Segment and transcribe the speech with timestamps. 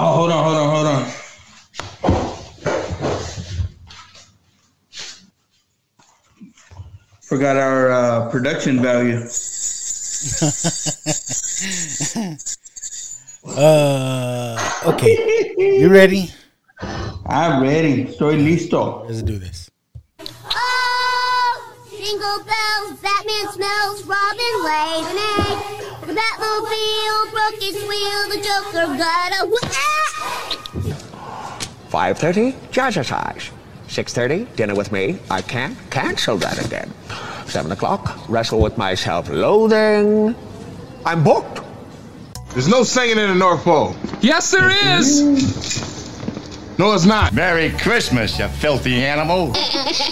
[0.00, 1.10] Oh, hold on, hold on, hold on.
[7.22, 9.26] Forgot our uh, production value.
[13.56, 15.54] Uh, okay.
[15.56, 16.30] You ready?
[16.80, 18.04] I'm ready.
[18.04, 19.06] Estoy listo.
[19.06, 19.70] Let's do this.
[20.20, 25.58] Oh, jingle bells, Batman smells, Robin lays an egg.
[26.06, 29.87] The Batmobile broke its wheel, the Joker got away.
[31.90, 33.50] 5.30, jazzercise.
[33.88, 35.18] 6.30, dinner with me.
[35.30, 36.92] I can't cancel that again.
[37.46, 40.34] 7 o'clock, wrestle with my self-loathing.
[41.06, 41.60] I'm booked.
[42.50, 43.96] There's no singing in the North Pole.
[44.20, 45.22] Yes, there is.
[46.78, 47.32] No, it's not.
[47.32, 49.52] Merry Christmas, you filthy animal.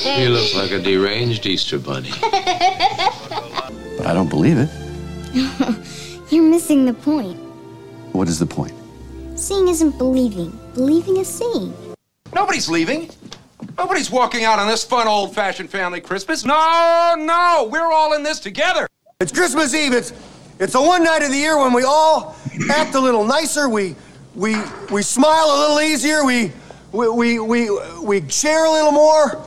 [0.05, 2.11] You look like a deranged Easter bunny.
[2.21, 4.71] But I don't believe it.
[6.31, 7.39] You're missing the point.
[8.13, 8.75] What is the point?
[9.37, 11.75] Seeing isn't believing, believing a scene.
[12.35, 13.11] Nobody's leaving.
[13.79, 16.45] Nobody's walking out on this fun old fashioned family Christmas.
[16.45, 18.87] No, no, we're all in this together.
[19.19, 19.95] It's Christmas Eve.
[19.95, 20.13] It's
[20.61, 22.37] it's the one night of the year when we all
[22.71, 23.69] act a little nicer.
[23.71, 23.97] We
[24.35, 24.57] we
[24.91, 26.25] we smile a little easier.
[26.25, 26.53] We
[26.93, 27.71] we we we,
[28.03, 29.43] we share a little more.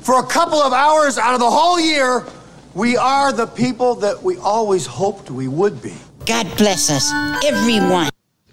[0.00, 2.24] For a couple of hours out of the whole year,
[2.72, 5.94] we are the people that we always hoped we would be.
[6.24, 7.12] God bless us,
[7.44, 8.08] everyone.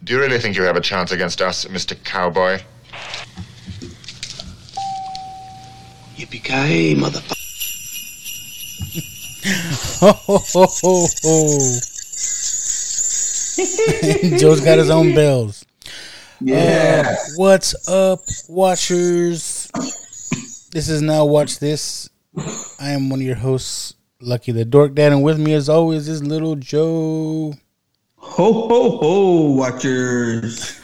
[0.08, 2.02] Do you really think you have a chance against us, Mr.
[2.02, 2.62] Cowboy?
[6.16, 7.36] Yippee-ki-yay, motherfucker.
[10.00, 11.58] Ho, ho, ho, ho, ho.
[14.38, 15.66] Joe's got his own bells.
[16.40, 17.04] Yeah.
[17.06, 19.70] Uh, what's up, watchers?
[20.72, 22.10] This is Now Watch This.
[22.80, 26.08] I am one of your hosts, Lucky the Dork Dad, and with me, as always,
[26.08, 27.56] is little Joe.
[28.20, 30.82] Ho, ho, ho, watchers.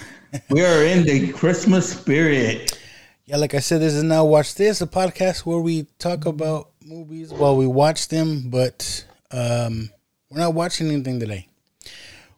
[0.49, 2.79] we are in the Christmas spirit.
[3.25, 6.69] Yeah, like I said, this is Now Watch This, a podcast where we talk about
[6.85, 9.89] movies while we watch them, but um,
[10.29, 11.47] we're not watching anything today.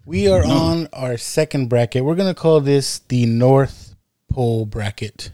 [0.06, 2.06] We are on our second bracket.
[2.06, 3.96] We're going to call this the North
[4.32, 5.32] Pole bracket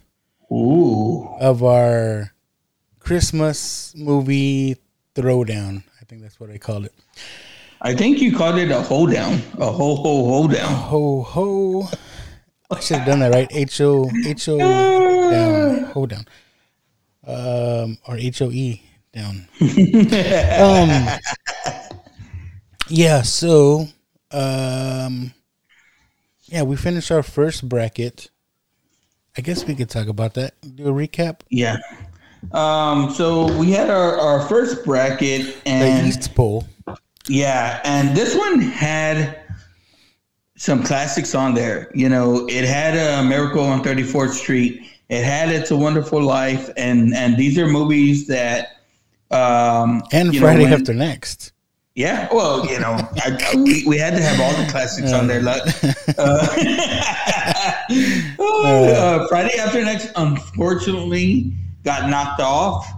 [0.52, 1.36] Ooh.
[1.40, 2.34] of our
[3.00, 4.78] Christmas movie
[5.13, 5.84] throwdown.
[6.02, 6.94] I think that's what I called it.
[7.84, 9.42] I think you called it a hold down.
[9.58, 10.72] A ho, ho, hold down.
[10.72, 11.90] Ho ho.
[12.69, 13.47] I should have done that right.
[13.52, 15.84] H O H O down.
[15.86, 16.25] Hold down.
[17.25, 19.47] Um or H O E down.
[20.62, 21.19] um
[22.88, 23.88] Yeah, so
[24.31, 25.34] um
[26.44, 28.30] yeah, we finished our first bracket.
[29.38, 30.53] I guess we could talk about that.
[30.75, 31.40] Do a recap.
[31.50, 31.78] Yeah.
[32.52, 36.68] Um, so we had our, our first bracket and The East Pole.
[37.28, 39.40] Yeah, and this one had
[40.58, 41.92] some classics on there.
[41.96, 44.82] You know, it had a Miracle on 34th Street.
[45.09, 48.78] It had It's a Wonderful Life, and and these are movies that
[49.31, 51.52] um And you know, Friday when- After Next.
[51.94, 55.28] Yeah, well, you know, I, I- we, we had to have all the classics on
[55.28, 55.42] there.
[55.42, 55.62] Like,
[56.18, 56.48] uh,
[58.40, 61.52] uh, Friday After Next, unfortunately,
[61.84, 62.90] got knocked off.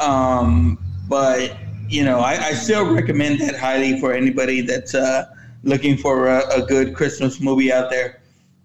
[0.00, 0.78] Um,
[1.08, 1.56] but
[1.88, 5.26] you know, I, I still recommend that highly for anybody that's uh,
[5.62, 8.20] looking for a, a good Christmas movie out there.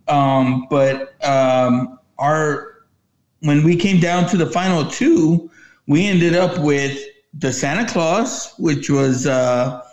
[0.08, 2.72] Um, but um, our
[3.40, 5.50] when we came down to the final two,
[5.88, 9.84] we ended up with the Santa Claus, which was uh,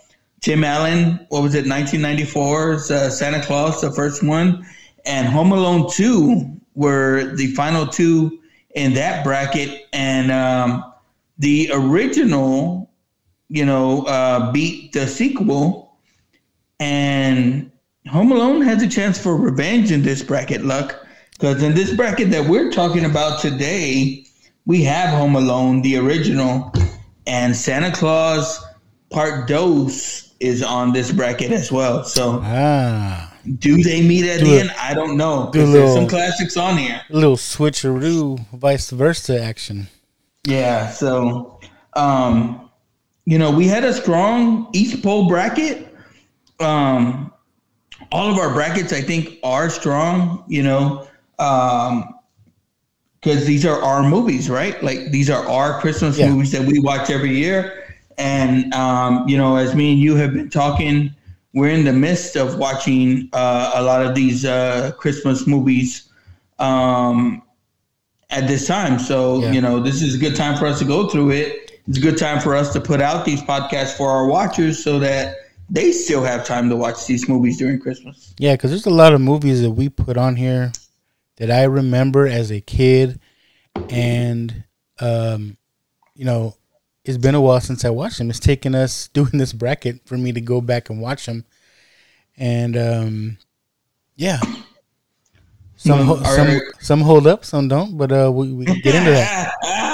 [0.40, 1.26] Tim Allen.
[1.30, 1.64] What was it?
[1.64, 4.66] 1994's uh, Santa Claus, the first one,
[5.06, 8.40] and Home Alone Two were the final two
[8.74, 10.92] in that bracket, and um,
[11.38, 12.87] the original,
[13.48, 15.96] you know, uh, beat the sequel,
[16.80, 17.70] and
[18.08, 20.96] Home Alone has a chance for revenge in this bracket, Luck,
[21.32, 24.24] because in this bracket that we're talking about today,
[24.66, 26.72] we have Home Alone, the original,
[27.26, 28.62] and Santa Claus
[29.10, 32.04] Part Dos is on this bracket as well.
[32.04, 33.32] So, Ah.
[33.58, 34.72] do they meet at Do the a- end?
[34.80, 35.50] I don't know.
[35.52, 37.00] do 'cause there's some classics on here.
[37.10, 39.88] A little switcheroo, vice versa action.
[40.46, 41.58] Yeah, so
[41.94, 42.67] um,
[43.28, 45.94] you know, we had a strong East Pole bracket.
[46.60, 47.30] Um,
[48.10, 50.44] all of our brackets, I think, are strong.
[50.48, 51.06] You know,
[51.38, 52.14] um,
[53.20, 54.82] because these are our movies, right?
[54.82, 56.30] Like these are our Christmas Yeah.
[56.30, 57.84] movies that we watch every year.
[58.16, 61.14] And um, you know, as me and you have been talking,
[61.52, 66.08] we're in the midst of watching uh, a lot of these uh, Christmas movies.
[66.58, 67.42] Um,
[68.30, 68.98] at this time.
[68.98, 69.52] So, Yeah.
[69.52, 71.67] you know, this is a good time for us to go through it.
[71.88, 74.98] It's a good time for us to put out these podcasts for our watchers so
[74.98, 75.36] that
[75.70, 78.34] they still have time to watch these movies during Christmas.
[78.38, 80.72] Yeah, because there's a lot of movies that we put on here
[81.36, 83.20] that I remember as a kid,
[83.88, 84.64] and
[85.00, 85.56] um,
[86.14, 86.56] you know,
[87.04, 88.28] it's been a while since I watched them.
[88.28, 91.46] It's taken us doing this bracket for me to go back and watch them,
[92.36, 93.38] and um,
[94.16, 94.40] yeah,
[95.76, 97.96] some Mm, ho- are- some some hold up, some don't.
[97.96, 99.54] But uh, we we can get into that.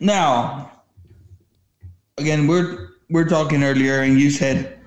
[0.00, 0.72] Now,
[2.18, 4.78] again, we're we're talking earlier, and you said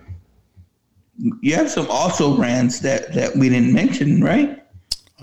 [1.42, 4.64] you have some also brands that that we didn't mention, right?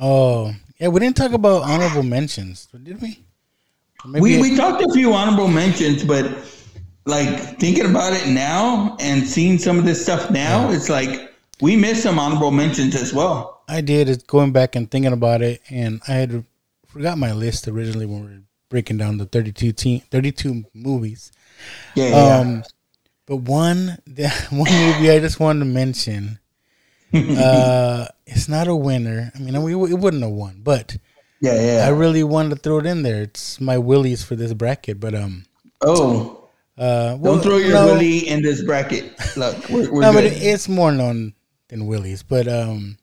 [0.00, 3.18] Oh, yeah, we didn't talk about honorable mentions, did we?
[4.06, 6.24] We it- we talked a few honorable mentions, but
[7.04, 11.76] like thinking about it now and seeing some of this stuff now, it's like we
[11.76, 13.62] missed some honorable mentions as well.
[13.68, 16.44] I did is going back and thinking about it, and I had
[16.86, 18.40] forgot my list originally when we were
[18.70, 21.30] breaking down the 32 team, 32 movies.
[21.94, 22.36] Yeah, yeah.
[22.38, 22.62] Um,
[23.26, 23.98] but one
[24.50, 26.38] one movie I just wanted to mention.
[27.14, 29.30] uh, it's not a winner.
[29.34, 30.96] I mean, we it wouldn't have won, but
[31.40, 31.84] Yeah, yeah.
[31.86, 33.22] I really wanted to throw it in there.
[33.22, 35.44] It's my willies for this bracket, but um,
[35.82, 37.86] Oh, uh, well, don't throw your no.
[37.86, 39.12] willy in this bracket.
[39.36, 40.32] Look, we're, we're no, but good.
[40.32, 41.34] it, it's more known
[41.68, 42.22] than Willie's.
[42.22, 42.96] But um,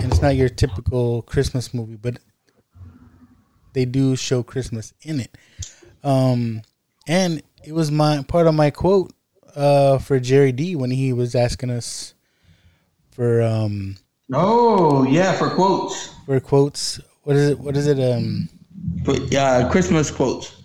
[0.00, 2.18] and it's not your typical Christmas movie, but
[3.74, 5.36] they do show Christmas in it.
[6.02, 6.62] Um,
[7.06, 9.12] and it was my part of my quote
[9.54, 12.14] uh for Jerry D when he was asking us
[13.12, 13.96] for um
[14.32, 16.10] oh yeah, for quotes.
[16.26, 16.98] for quotes.
[17.22, 17.58] What is it?
[17.58, 17.98] What is it?
[18.00, 18.48] Um,
[19.04, 20.56] But yeah, Christmas quotes.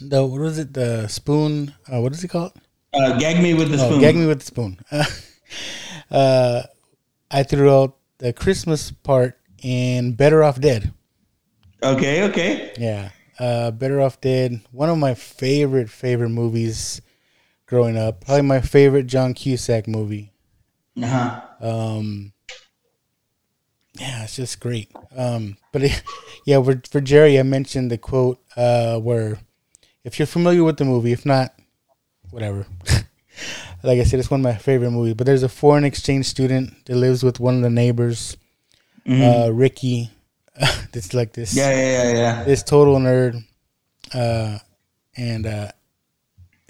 [0.00, 0.74] the what was it?
[0.74, 1.72] The spoon.
[1.90, 2.52] Uh, what is it called?
[2.92, 4.00] Uh, gag me with the Oh, spoon.
[4.00, 4.78] gag me with the spoon.
[6.10, 6.62] uh,
[7.30, 10.92] I threw out the Christmas part in Better Off Dead.
[11.84, 12.72] Okay, okay.
[12.78, 13.10] Yeah.
[13.38, 14.60] Uh, Better Off Dead.
[14.72, 17.02] One of my favorite, favorite movies
[17.66, 18.24] growing up.
[18.24, 20.32] Probably my favorite John Cusack movie.
[21.00, 21.40] Uh-huh.
[21.60, 22.32] Um,
[23.98, 24.90] yeah, it's just great.
[25.16, 26.02] Um, but it,
[26.46, 29.38] yeah, for, for Jerry, I mentioned the quote uh, where
[30.04, 31.54] if you're familiar with the movie, if not,
[32.30, 32.66] whatever.
[33.82, 35.14] like I said, it's one of my favorite movies.
[35.14, 38.36] But there's a foreign exchange student that lives with one of the neighbors,
[39.06, 39.48] Mhm.
[39.48, 40.10] uh, Ricky.
[40.92, 41.54] that's like this.
[41.54, 42.44] Yeah, yeah, yeah, yeah.
[42.44, 43.44] This total nerd.
[44.12, 44.58] Uh,
[45.16, 45.68] and uh,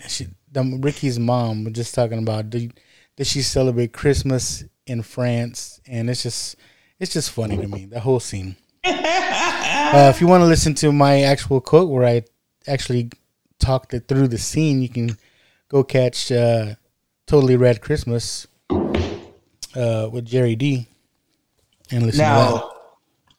[0.06, 2.68] she, the, Ricky's mom was just talking about do,
[3.16, 5.80] does she celebrate Christmas in France?
[5.86, 6.56] And it's just
[6.98, 8.56] it's just funny to me the whole scene.
[8.84, 12.24] uh, if you want to listen to my actual quote where I
[12.66, 13.10] actually
[13.58, 15.18] talked it through the scene, you can
[15.68, 16.74] go catch uh,
[17.26, 20.86] "Totally Red Christmas" uh, with Jerry D
[21.90, 22.73] and listen to Now,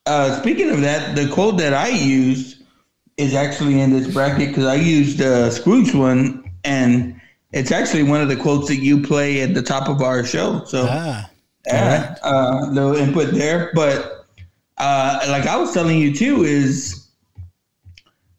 [0.05, 2.63] uh, speaking of that, the quote that I used
[3.17, 7.19] is actually in this bracket because I used the Scrooge one, and
[7.51, 10.63] it's actually one of the quotes that you play at the top of our show.
[10.65, 11.29] So, Ah,
[11.65, 13.71] yeah, uh, little input there.
[13.73, 14.27] But
[14.77, 17.07] uh, like I was telling you too, is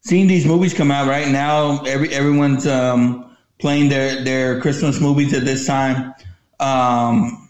[0.01, 1.83] seeing these movies come out right now.
[1.85, 6.15] Every everyone's um, playing their their Christmas movies at this time.
[6.61, 7.46] Um,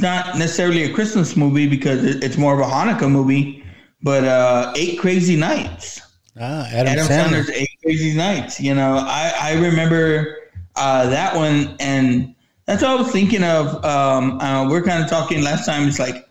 [0.00, 3.64] not necessarily a Christmas movie because it's more of a Hanukkah movie.
[4.02, 6.00] But uh, Eight Crazy Nights.
[6.40, 7.42] Ah, Adam, Adam Sandler.
[7.42, 8.60] Sandler's Eight Crazy Nights.
[8.60, 10.38] You know, I, I remember
[10.76, 12.34] uh, that one, and
[12.66, 13.84] that's what I was thinking of.
[13.84, 15.86] Um, uh, we're kind of talking last time.
[15.86, 16.28] It's like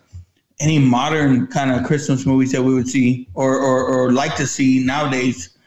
[0.59, 4.47] any modern kind of Christmas movies that we would see or, or, or like to
[4.47, 5.57] see nowadays,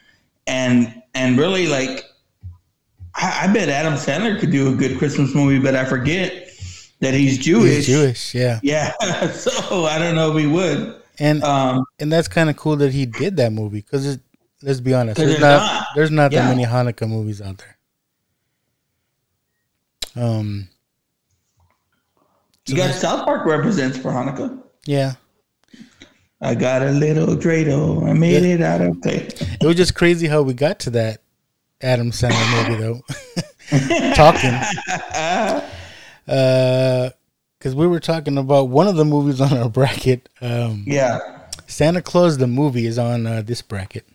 [0.47, 2.05] and and really like,
[3.15, 6.44] I, I bet Adam Sandler could do a good Christmas movie, but I forget
[7.01, 7.77] that he's Jewish.
[7.77, 8.61] He's Jewish, yeah.
[8.63, 8.93] Yeah,
[9.33, 11.01] so I don't know if he would.
[11.19, 14.19] And Um, and that's kind of cool that he did that movie because
[14.63, 15.87] let's be honest, there's not, not.
[15.95, 16.43] there's not Yeah.
[16.49, 17.77] that many Hanukkah movies out there.
[20.25, 20.69] Um,
[22.67, 24.61] You got South Park represents for Hanukkah.
[24.87, 25.15] yeah,
[26.41, 28.09] I got a little dreidel.
[28.09, 29.29] I made it out of clay.
[29.61, 31.21] it was just crazy how we got to that
[31.81, 33.01] Adam Sandler movie though.
[34.15, 34.51] Talking,
[36.29, 37.11] uh,
[37.59, 40.29] because we were talking about one of the movies on our bracket.
[40.41, 41.19] Um, Yeah.
[41.67, 44.07] Santa Claus the movie is on uh, this bracket,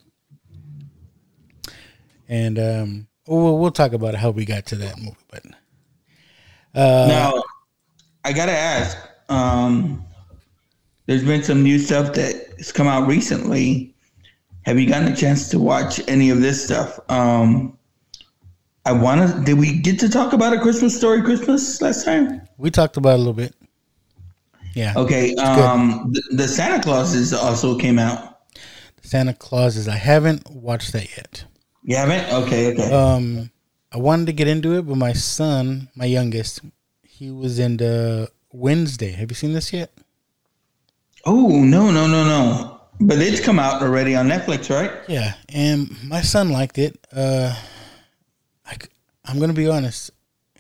[2.28, 5.18] and um, we'll, we'll talk about how we got to that movie.
[5.32, 5.46] But
[6.76, 7.44] uh, now,
[8.24, 8.98] I gotta ask.
[9.30, 10.06] Um,
[11.08, 13.96] there's been some new stuff that has come out recently.
[14.68, 17.00] Have you gotten a chance to watch any of this stuff?
[17.10, 17.79] Um,
[18.86, 19.44] I want to.
[19.44, 22.42] Did we get to talk about a Christmas story Christmas last time?
[22.58, 23.56] we talked about it a little bit.
[24.74, 24.94] Yeah.
[24.96, 25.36] Okay.
[25.36, 28.42] Um, the, the Santa Clauses also came out.
[29.02, 29.88] Santa Clauses.
[29.88, 31.44] I haven't watched that yet.
[31.84, 32.32] You haven't?
[32.44, 32.74] Okay.
[32.74, 32.94] Okay.
[32.94, 33.50] Um,
[33.92, 36.62] I wanted to get into it, but my son, my youngest,
[37.04, 39.12] he was into Wednesday.
[39.12, 39.92] Have you seen this yet?
[41.26, 42.82] Oh no no no no!
[43.02, 44.92] But it's come out already on Netflix, right?
[45.10, 46.98] Yeah, and my son liked it.
[47.12, 47.54] Uh,
[49.32, 50.12] am gonna be honest,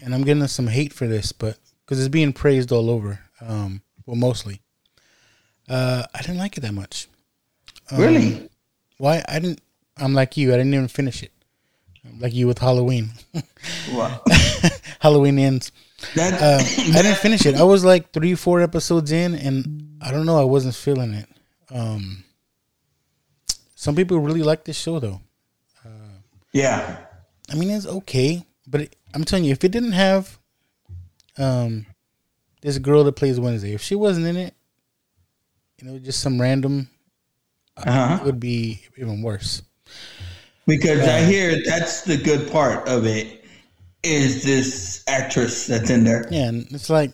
[0.02, 3.82] and I'm getting some hate for this, but because it's being praised all over, um,
[4.06, 4.62] well, mostly.
[5.68, 7.08] Uh, I didn't like it that much.
[7.92, 8.50] Um, Really?
[8.98, 9.24] Why?
[9.28, 9.62] I didn't.
[9.98, 10.50] I'm like you.
[10.54, 11.32] I didn't even finish it.
[12.06, 13.12] I'm like you with Halloween.
[13.92, 14.22] Wow.
[15.00, 15.72] Halloween ends.
[16.16, 17.56] That Uh, I didn't finish it.
[17.56, 20.40] I was like three, four episodes in, and I don't know.
[20.40, 21.28] I wasn't feeling it.
[21.72, 22.24] Um,
[23.76, 25.20] some people really like this show, though.
[26.54, 26.98] yeah.
[27.52, 30.38] I mean, it's okay, but it, I'm telling you, if it didn't have
[31.38, 31.86] um
[32.62, 34.54] this girl that plays Wednesday, if she wasn't in it,
[35.82, 36.90] you know, just some random,
[37.78, 38.18] Uh-huh.
[38.22, 39.62] it would be even worse.
[40.68, 43.46] Because I Uh, hear that's the good part of it
[44.04, 46.28] is this actress that's in there.
[46.30, 47.12] Yeah, and it's like,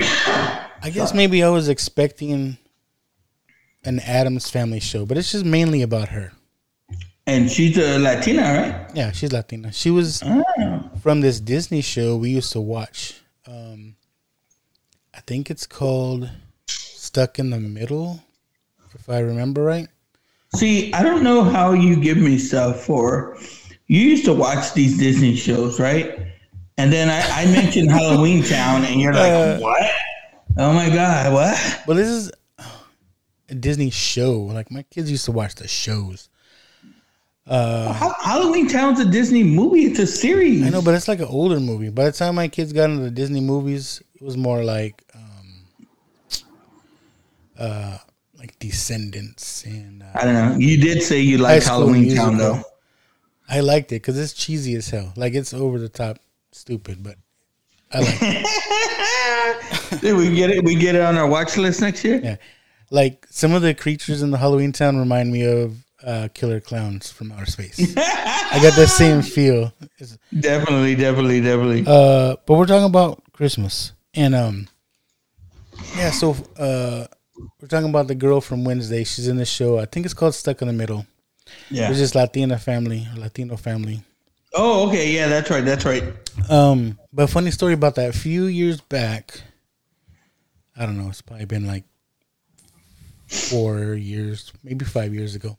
[0.00, 2.56] I guess maybe I was expecting
[3.84, 6.32] an Addams Family show, but it's just mainly about her.
[7.26, 8.90] And she's a Latina, right?
[8.94, 9.72] Yeah, she's Latina.
[9.72, 10.90] She was Oh.
[11.00, 13.14] from this Disney show we used to watch.
[13.46, 13.96] Um,
[15.14, 16.28] I think it's called
[16.66, 18.22] Stuck in the Middle,
[18.94, 19.88] if I remember right.
[20.56, 23.38] See, I don't know how you give me stuff for.
[23.86, 26.18] You used to watch these Disney shows, right?
[26.76, 29.90] And then I, I mentioned Halloween Town, and you're like, Uh, "What?
[30.58, 32.30] Oh my god, what?" Well, this is
[33.48, 34.32] a Disney show.
[34.40, 36.28] Like my kids used to watch the shows.
[37.46, 39.84] Uh, Ha- Halloween Town's a Disney movie.
[39.84, 40.64] It's a series.
[40.64, 41.90] I know, but it's like an older movie.
[41.90, 45.64] By the time my kids got into the Disney movies, it was more like, um,
[47.58, 47.98] uh,
[48.38, 50.56] like Descendants and uh, I don't know.
[50.58, 52.62] You did say you High like School Halloween Town, though.
[53.48, 55.12] I liked it because it's cheesy as hell.
[55.16, 56.18] Like it's over the top,
[56.52, 57.16] stupid, but
[57.92, 60.00] I like it.
[60.00, 60.64] Did we get it?
[60.64, 62.20] We get it on our watch list next year.
[62.22, 62.36] Yeah,
[62.90, 67.10] like some of the creatures in the Halloween Town remind me of uh, Killer Clowns
[67.10, 67.78] from Outer Space.
[67.96, 69.72] I got that same feel.
[69.98, 71.84] It's- Definitely, definitely, definitely.
[71.86, 74.68] Uh, but we're talking about Christmas, and um,
[75.96, 76.10] yeah.
[76.10, 77.06] So uh,
[77.60, 79.04] we're talking about the girl from Wednesday.
[79.04, 79.78] She's in the show.
[79.78, 81.06] I think it's called Stuck in the Middle.
[81.70, 81.90] Yeah.
[81.90, 84.02] It's just Latina family, or Latino family.
[84.54, 85.10] Oh, okay.
[85.12, 85.64] Yeah, that's right.
[85.64, 86.04] That's right.
[86.48, 88.10] Um, but funny story about that.
[88.10, 89.40] A few years back,
[90.76, 91.08] I don't know.
[91.08, 91.84] It's probably been like
[93.26, 95.58] four years, maybe five years ago.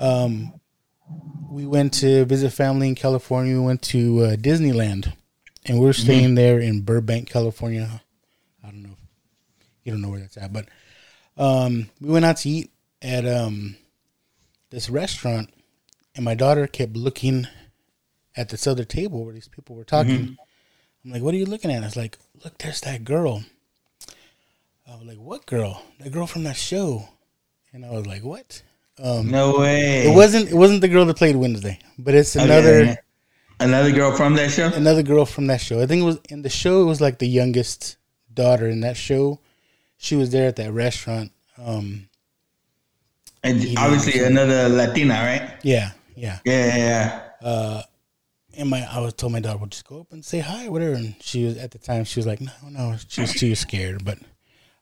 [0.00, 0.60] Um,
[1.50, 3.54] we went to visit family in California.
[3.54, 5.12] We went to uh, Disneyland,
[5.66, 8.02] and we are staying there in Burbank, California.
[8.64, 8.96] I don't know.
[9.84, 10.66] You don't know where that's at, but
[11.36, 12.70] um, we went out to eat
[13.02, 13.76] at um,
[14.70, 15.50] this restaurant,
[16.14, 17.46] and my daughter kept looking
[18.36, 20.38] at this other table where these people were talking.
[21.04, 23.44] I'm like, "What are you looking at?" I was like, "Look, there's that girl."
[24.88, 25.82] I was like, "What girl?
[26.00, 27.08] That girl from that show?"
[27.72, 28.62] And I was like, "What?"
[29.00, 30.06] Um, No way.
[30.06, 30.48] It wasn't.
[30.50, 32.96] It wasn't the girl that played Wednesday, but it's another yeah.
[33.60, 34.72] Another girl from that show.
[34.72, 35.80] another girl from that show.
[35.80, 36.82] I think it was in the show.
[36.82, 37.96] It was like the youngest
[38.34, 39.38] daughter in that show.
[39.98, 41.30] She was there at that restaurant.
[41.58, 42.08] Um,
[43.44, 45.50] And eating obviously another Latina, right?
[45.62, 46.38] Yeah, yeah.
[46.44, 47.48] Yeah, yeah, yeah.
[47.48, 47.82] Uh,
[48.56, 50.94] and my I was told my daughter, "Well, just go up and say hi, whatever."
[50.94, 54.04] And she was at the time she was like, "No, no," she was too scared.
[54.04, 54.18] But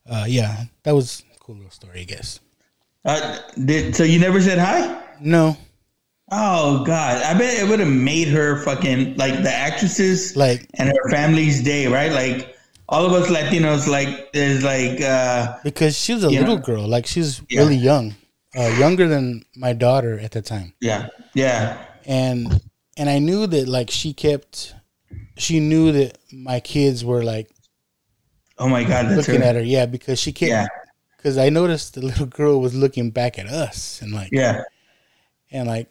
[0.08, 2.40] uh, yeah, that was a cool little story, I guess.
[3.04, 5.02] Uh, did, so you never said hi?
[5.20, 5.56] No,
[6.32, 10.88] Oh God, I bet it would have made her fucking like the actresses like and
[10.88, 12.12] her family's day, right?
[12.12, 12.56] Like
[12.88, 16.62] all of us Latinos, like is like uh because she was a little know?
[16.62, 17.62] girl, like she's Yeah.
[17.62, 18.14] really young,
[18.56, 20.74] uh, younger than my daughter at the time.
[20.80, 22.60] yeah, yeah, and
[22.96, 24.74] and I knew that like she kept,
[25.36, 27.50] she knew that my kids were like
[28.58, 29.42] Oh my God, looking her.
[29.42, 30.50] at her, yeah, because she kept.
[30.50, 30.66] Yeah.
[31.20, 34.62] Because I noticed the little girl was looking back at us and like yeah.
[35.50, 35.88] and like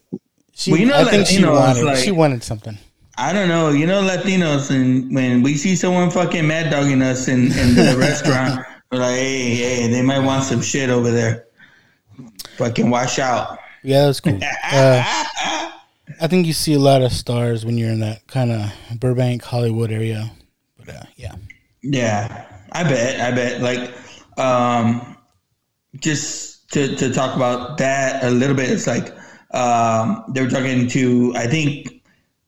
[0.53, 0.71] she.
[0.71, 2.79] Well, you know I think she wanted like- she wanted something.
[3.15, 3.69] I don't know.
[3.69, 7.97] You know, Latinos, and when we see someone fucking mad dogging us in, in the
[7.99, 11.45] restaurant, we're like, hey, hey, they might want some shit over there.
[12.55, 13.59] Fucking wash out.
[13.83, 14.39] Yeah, that was cool.
[14.71, 15.03] uh,
[16.21, 19.43] I think you see a lot of stars when you're in that kind of Burbank,
[19.43, 20.31] Hollywood area.
[20.77, 21.35] But uh, yeah,
[21.81, 23.19] Yeah, I bet.
[23.19, 23.61] I bet.
[23.61, 23.93] Like,
[24.39, 25.17] um,
[25.97, 29.13] just to, to talk about that a little bit, it's like
[29.51, 32.03] um, they were talking to, I think,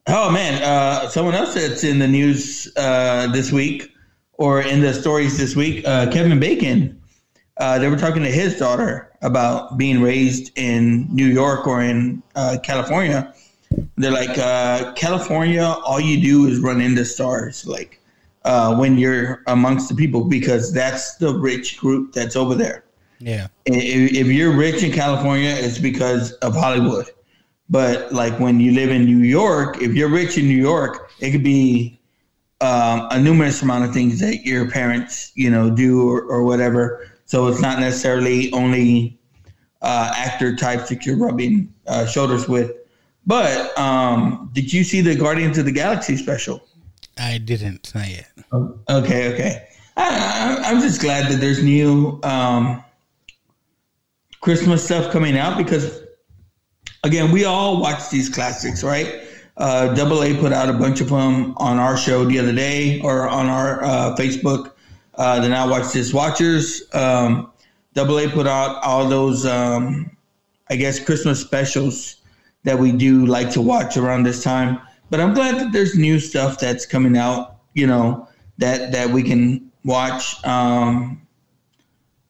[0.06, 3.90] oh man, uh, someone else that's in the news uh, this week
[4.34, 7.00] or in the stories this week, uh, Kevin Bacon.
[7.58, 12.22] Uh, they were talking to his daughter about being raised in New York or in
[12.34, 13.32] uh, California,
[13.96, 15.62] they're like uh, California.
[15.62, 18.00] All you do is run into stars, like
[18.44, 22.84] when you're amongst the people, because that's the rich group that's over there.
[23.24, 23.48] Yeah.
[23.66, 27.06] If, if you're rich in California, it's because of Hollywood.
[27.68, 31.30] But like when you live in New York, if you're rich in New York, it
[31.30, 31.98] could be
[32.60, 37.08] um, a numerous amount of things that your parents, you know, do or, or whatever.
[37.26, 39.18] So it's not necessarily only
[39.80, 42.72] uh, actor types that you're rubbing uh, shoulders with.
[43.26, 46.62] But um, did you see the Guardians of the Galaxy special?
[47.18, 48.28] I didn't, not yet.
[48.52, 49.68] Okay, okay.
[49.96, 52.82] I, I, I'm just glad that there's new um,
[54.42, 56.02] Christmas stuff coming out because,
[57.04, 59.22] again, we all watch these classics, right?
[59.56, 63.00] Uh, Double A put out a bunch of them on our show the other day
[63.02, 64.72] or on our uh, Facebook.
[65.14, 66.82] Uh, the Now Watch This Watchers.
[66.92, 67.52] Um,
[67.94, 70.10] Double A put out all those, um,
[70.68, 72.16] I guess, Christmas specials
[72.64, 74.80] that we do like to watch around this time.
[75.08, 78.26] But I'm glad that there's new stuff that's coming out, you know,
[78.58, 80.42] that that we can watch.
[80.44, 81.20] Um,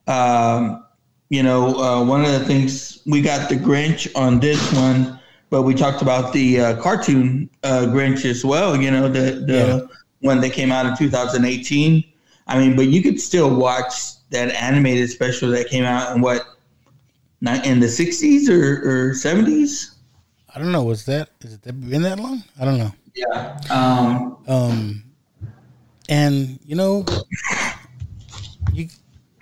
[0.06, 0.84] um,
[1.32, 5.62] you know, uh, one of the things we got the Grinch on this one, but
[5.62, 8.76] we talked about the uh, cartoon uh, Grinch as well.
[8.76, 9.80] You know, the the Yeah.
[10.20, 12.04] one that came out in 2018.
[12.48, 13.94] I mean, but you could still watch
[14.28, 16.44] that animated special that came out in what,
[17.40, 19.94] not in the 60s or, or 70s.
[20.54, 20.84] I don't know.
[20.84, 22.44] Was that is it been that long?
[22.60, 22.92] I don't know.
[23.14, 23.58] Yeah.
[23.70, 25.04] Um, Um,
[26.10, 27.06] and you know,
[28.72, 28.88] you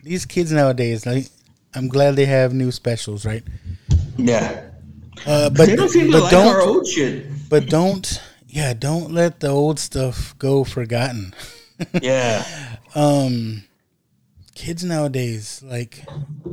[0.05, 1.27] these kids nowadays, like,
[1.75, 3.43] I'm glad they have new specials, right?
[4.17, 4.67] yeah.
[5.27, 7.27] Uh, but they don't seem but like don't our old shit.
[7.51, 11.35] but don't yeah don't let the old stuff go forgotten.
[12.03, 12.45] Yeah.
[12.95, 13.65] um,
[14.55, 16.05] kids nowadays, like,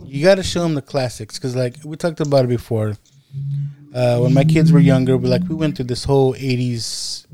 [0.05, 2.95] you got to show them the classics because, like, we talked about it before.
[3.93, 7.25] Uh, when my kids were younger, we like we went through this whole '80s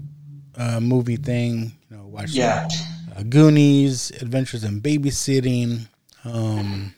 [0.58, 1.74] uh, movie thing.
[1.92, 2.68] You know, watched Yeah.
[3.16, 5.88] uh, Goonies, Adventures in Babysitting.
[6.25, 6.96] Um,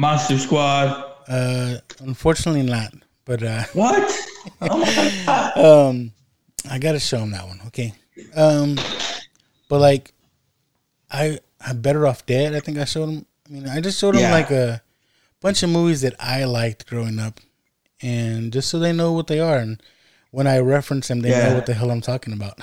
[0.00, 1.04] Monster Squad.
[1.28, 2.94] uh, unfortunately, not.
[3.26, 4.10] But uh, What?
[4.62, 6.12] Oh um,
[6.70, 7.60] I gotta show him that one.
[7.66, 7.92] Okay.
[8.34, 8.76] Um,
[9.68, 10.12] but like,
[11.10, 12.54] I I'm better off dead.
[12.54, 13.26] I think I showed him.
[13.46, 14.32] I mean, I just showed him Yeah.
[14.32, 14.82] like a
[15.42, 17.38] bunch of movies that I liked growing up,
[18.00, 19.82] and just so they know what they are, and
[20.30, 21.48] when I reference them, they Yeah.
[21.50, 22.58] know what the hell I'm talking about.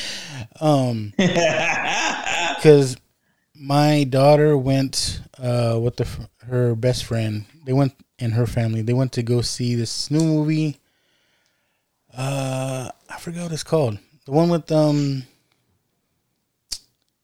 [0.60, 2.96] um, because
[3.54, 6.06] my daughter went uh with the
[6.46, 7.44] her best friend.
[7.64, 8.82] They went and her family.
[8.82, 10.78] They went to go see this new movie.
[12.16, 13.98] Uh, I forgot what it's called.
[14.26, 15.24] The one with um,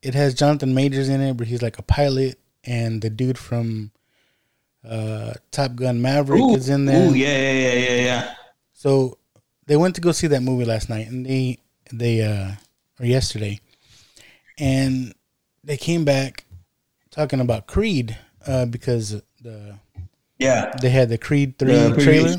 [0.03, 3.91] it has Jonathan Majors in it, but he's like a pilot, and the dude from
[4.89, 7.11] uh Top Gun Maverick Ooh, is in there.
[7.11, 8.35] ooh, yeah, yeah, yeah, yeah, yeah.
[8.73, 9.19] So
[9.67, 11.59] they went to go see that movie last night, and they
[11.93, 12.53] they uh
[13.01, 13.61] or yesterday,
[14.59, 15.13] and
[15.65, 16.45] they came back
[17.11, 18.17] talking about Creed
[18.47, 19.79] uh because the
[20.39, 20.73] Yeah.
[20.81, 22.03] they had the Creed three previews.
[22.05, 22.31] trailer,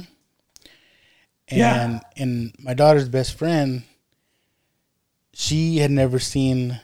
[1.50, 2.00] and Yeah.
[2.18, 3.84] and my daughter's best friend,
[5.34, 6.80] she had never seen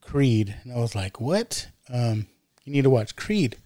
[0.00, 1.68] Creed, and I was like, "What?
[1.88, 2.26] Um,
[2.64, 3.56] you need to watch Creed."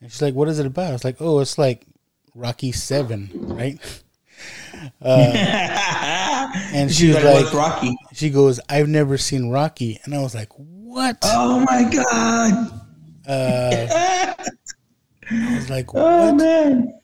[0.00, 1.86] And she's like, "What is it about?" I was like, "Oh, it's like
[2.34, 3.78] Rocky Seven, right?"
[5.00, 5.32] Uh,
[6.74, 10.34] and she She's like, like, Rocky?" She goes, "I've never seen Rocky," and I was
[10.34, 12.85] like, "What?" Oh my god!
[13.26, 13.86] Uh,
[15.30, 16.98] I was like, "What?" Oh man!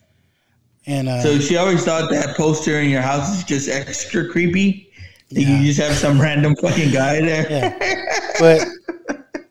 [0.86, 4.90] And uh, So she always thought that poster in your house is just extra creepy.
[5.30, 7.50] That You just have some random fucking guy there.
[7.50, 8.18] Yeah.
[8.40, 8.68] but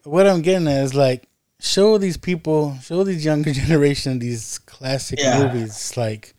[0.04, 1.28] what I'm getting at is like
[1.60, 5.44] show these people, show these younger generation these classic Yeah.
[5.48, 5.70] movies.
[5.70, 6.34] It's like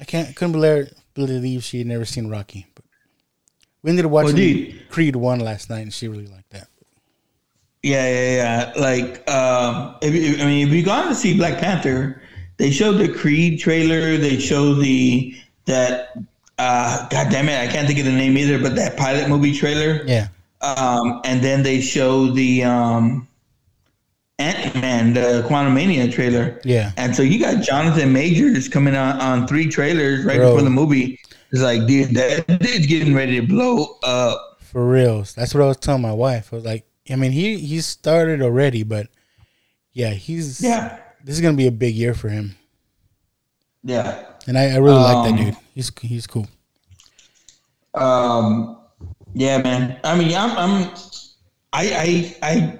[0.00, 2.66] I can't couldn't believe, believe she had never seen Rocky.
[2.74, 2.84] But
[3.82, 4.88] we ended up watching dude.
[4.88, 6.68] Creed one last night, and she really liked that.
[7.82, 8.80] Yeah, yeah, yeah.
[8.80, 12.22] Like, um, if you, I mean, if you gone to see Black Panther,
[12.58, 14.16] they showed the Creed trailer.
[14.16, 16.16] They showed the that.
[16.58, 18.58] Uh, God damn it, I can't think of the name either.
[18.58, 20.04] But that pilot movie trailer.
[20.04, 20.28] Yeah.
[20.60, 23.26] Um, and then they show the um,
[24.38, 26.60] Ant Man, the Quantumania trailer.
[26.62, 26.92] Yeah.
[26.98, 30.50] And so you got Jonathan Majors coming on on three trailers right Bro.
[30.50, 31.18] before the movie.
[31.50, 34.58] It's like, dude, that dude's getting ready to blow up.
[34.60, 35.34] For reals.
[35.34, 36.52] That's what I was telling my wife.
[36.52, 39.08] I was like, I mean, he he started already, but
[39.92, 40.98] yeah, he's Yeah.
[41.24, 42.56] This is gonna be a big year for him,
[43.84, 44.24] Yeah.
[44.46, 45.56] and I, I really like Um, that dude.
[45.74, 46.46] He's he's cool.
[47.94, 48.78] Um,
[49.34, 49.98] yeah, man.
[50.04, 50.90] I mean, I'm, I'm
[51.72, 52.78] I, I, I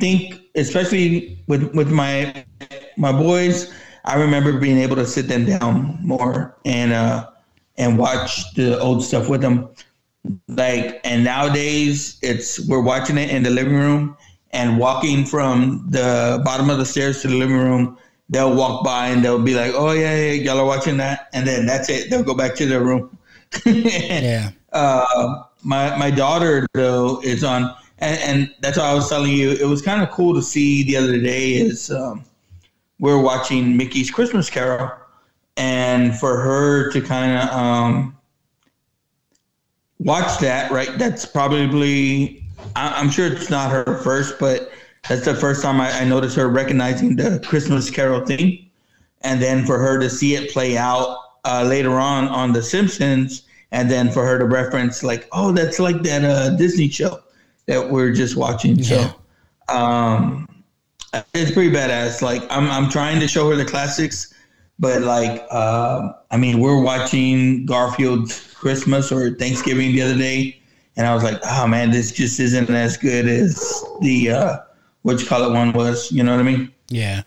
[0.00, 2.44] think, especially with with my
[2.96, 3.72] my boys,
[4.04, 7.30] I remember being able to sit them down more and uh,
[7.76, 9.68] and watch the old stuff with them.
[10.48, 14.16] Like, and nowadays it's we're watching it in the living room
[14.52, 17.98] and walking from the bottom of the stairs to the living room.
[18.30, 21.46] They'll walk by and they'll be like, "Oh yeah, yeah y'all are watching that," and
[21.46, 22.08] then that's it.
[22.08, 23.18] They'll go back to their room.
[23.66, 24.50] yeah.
[24.72, 29.50] Uh, my my daughter though is on, and, and that's why I was telling you
[29.50, 31.54] it was kind of cool to see the other day.
[31.54, 32.24] Is um,
[32.98, 34.90] we're watching Mickey's Christmas Carol,
[35.58, 38.16] and for her to kind of um,
[40.04, 40.96] watch that, right?
[40.98, 42.44] That's probably
[42.76, 44.70] I, I'm sure it's not her first, but
[45.08, 48.70] that's the first time I, I noticed her recognizing the Christmas Carol thing,
[49.22, 53.42] and then for her to see it play out uh, later on on The Simpsons,
[53.72, 57.20] and then for her to reference like, oh, that's like that uh, Disney show
[57.66, 58.76] that we're just watching.
[58.76, 59.12] Yeah.
[59.68, 60.48] So, um,
[61.32, 62.22] it's pretty badass.
[62.22, 64.33] Like I'm I'm trying to show her the classics,
[64.78, 70.60] but like uh, I mean, we're watching Garfield's Christmas or Thanksgiving the other day,
[70.96, 74.56] and I was like, oh man, this just isn't as good as the uh,
[75.02, 76.10] what you call it one was.
[76.10, 76.72] You know what I mean?
[76.88, 77.22] Yeah.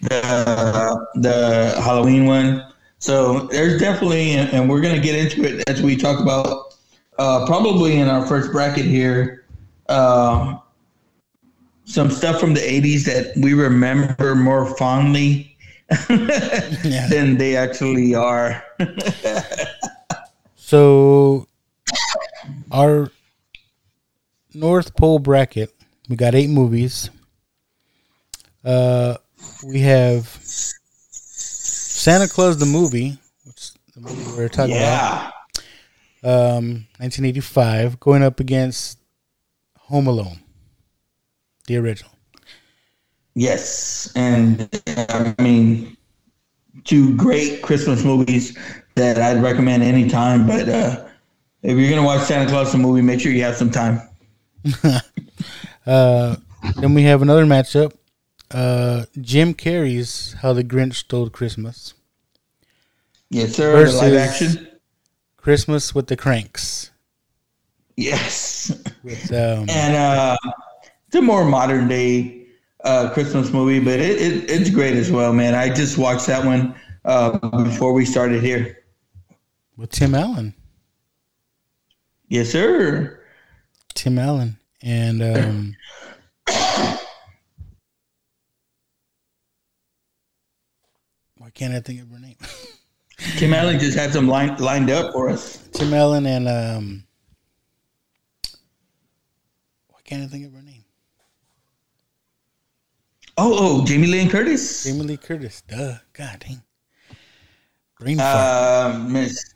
[0.00, 2.66] The the Halloween one.
[2.98, 6.74] So there's definitely, and we're gonna get into it as we talk about
[7.18, 9.44] uh, probably in our first bracket here.
[9.88, 10.58] Uh,
[11.84, 15.49] some stuff from the 80s that we remember more fondly
[16.08, 18.62] than they actually are.
[20.56, 21.48] So
[22.70, 23.10] our
[24.54, 25.74] North Pole bracket,
[26.08, 27.10] we got eight movies.
[28.64, 29.16] Uh,
[29.66, 30.28] we have
[31.10, 35.30] Santa Claus the movie, which is the movie we're talking Yeah.
[36.22, 36.56] about.
[36.56, 38.98] Um, 1985, going up against
[39.88, 40.38] Home Alone,
[41.66, 42.12] the original.
[43.34, 45.96] Yes, and I mean,
[46.84, 48.56] two great Christmas movies
[48.96, 50.46] that I'd recommend anytime.
[50.46, 51.06] But uh,
[51.62, 54.00] if you're gonna watch Santa Claus the movie, make sure you have some time.
[55.86, 56.36] Uh,
[56.76, 57.92] then we have another matchup.
[58.50, 61.94] Uh, Jim Carrey's How the Grinch Stole Christmas.
[63.30, 63.86] Yes, sir.
[63.86, 64.68] the live action.
[65.36, 66.90] Christmas with the Cranks.
[67.96, 70.36] Yes, With um, and uh,
[71.06, 72.39] it's a more modern day
[72.84, 75.54] uh, Christmas movie, but it, it it's great as well, man.
[75.54, 78.84] I just watched that one uh, before we started here.
[79.76, 80.54] with Tim Allen.
[82.28, 83.20] Yes, sir.
[83.94, 85.76] Tim Allen and um,
[91.36, 92.36] why can't I think of her name?
[93.36, 95.68] Tim Allen just had some line, lined up for us.
[95.72, 97.04] Tim Allen and um,
[99.88, 100.59] why can't I think of her name?
[103.42, 104.84] Oh, oh, Jamie Lynn Curtis.
[104.84, 105.62] Jamie Lee Curtis.
[105.66, 105.94] Duh.
[106.12, 106.62] God dang.
[107.98, 108.36] Brain fart.
[108.36, 109.54] Uh, Miss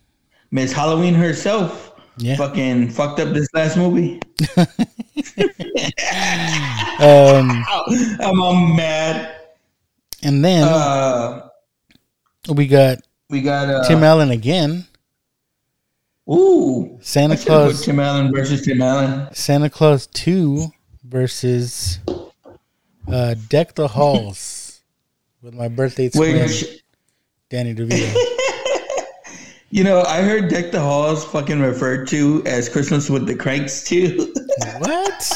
[0.51, 1.93] Miss Halloween herself.
[2.17, 2.37] Yeah.
[2.37, 4.21] Fucking fucked up this last movie.
[7.01, 7.65] Um,
[8.21, 9.35] I'm all mad.
[10.23, 11.49] and then Uh,
[12.55, 14.87] we got we got uh, Tim Allen again.
[16.31, 17.85] Ooh, Santa I should've put Claus.
[17.85, 19.29] Tim Allen versus Tim Allen.
[19.35, 20.69] Santa Claus 2
[21.03, 21.99] versus
[23.09, 24.81] uh, Deck the Halls
[25.43, 26.83] with my birthday twin, Which
[27.51, 28.15] Danny DeVito.
[29.71, 33.85] you know, I heard Deck the Halls fucking referred to as Christmas with the Cranks
[33.85, 34.33] too.
[34.79, 35.33] what?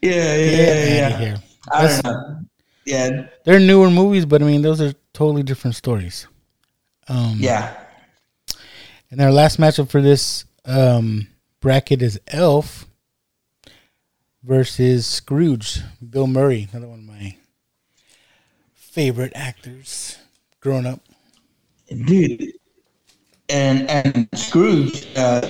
[0.00, 1.20] yeah, yeah, Get yeah.
[1.20, 1.36] yeah.
[1.72, 2.38] I don't know.
[2.84, 6.26] Yeah, They're newer movies, but I mean, those are totally different stories.
[7.06, 7.76] Um, yeah.
[9.10, 11.28] And our last matchup for this um,
[11.60, 12.86] bracket is Elf
[14.42, 15.80] versus Scrooge.
[16.08, 17.36] Bill Murray, another one of my
[18.74, 20.18] favorite actors
[20.60, 21.00] growing up.
[21.88, 22.52] dude.
[23.48, 25.42] And and Scrooge, uh,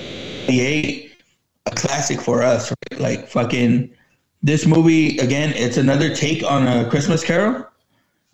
[1.65, 2.99] a classic for us, right?
[2.99, 3.93] Like fucking
[4.41, 5.53] this movie again.
[5.55, 7.65] It's another take on a Christmas Carol,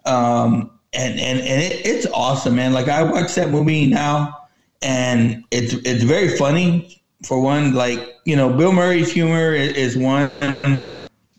[0.06, 2.74] um, and and and it, it's awesome, man.
[2.74, 4.48] Like I watch that movie now,
[4.82, 6.99] and it's it's very funny.
[7.24, 10.32] For one, like you know, Bill Murray's humor is, is one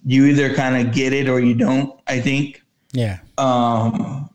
[0.04, 1.98] you either kind of get it or you don't.
[2.06, 2.62] I think.
[2.92, 3.20] Yeah.
[3.38, 4.28] Um,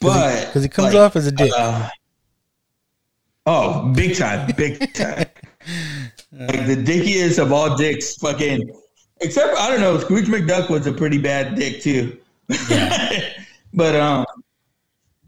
[0.00, 1.52] but Because he comes like, off as a dick.
[1.56, 1.88] uh,
[3.46, 5.26] oh, big time, big time.
[6.32, 8.70] like the dickiest of all dicks, fucking.
[9.20, 12.18] Except I don't know, Scrooge McDuck was a pretty bad dick too.
[12.70, 13.32] Yeah.
[13.74, 14.24] but um,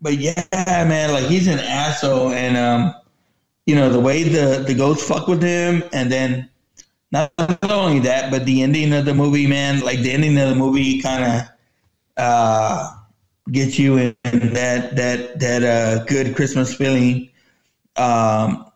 [0.01, 2.95] but yeah, man, like he's an asshole, and um,
[3.67, 6.51] you know the way the the ghosts fuck with him, and then
[7.11, 10.55] not only that, but the ending of the movie, man, like the ending of the
[10.55, 11.49] movie, kind of
[12.17, 12.91] uh
[13.51, 17.29] gets you in that that that uh good Christmas feeling.
[17.97, 18.67] um,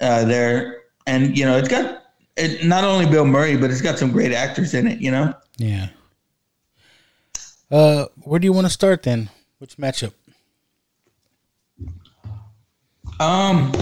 [0.00, 2.04] uh, there, and you know it's got
[2.36, 5.00] it, not only Bill Murray, but it's got some great actors in it.
[5.00, 5.34] You know.
[5.56, 5.88] Yeah.
[7.70, 9.30] Uh, where do you want to start then?
[9.58, 10.12] Which matchup?
[13.18, 13.72] Um,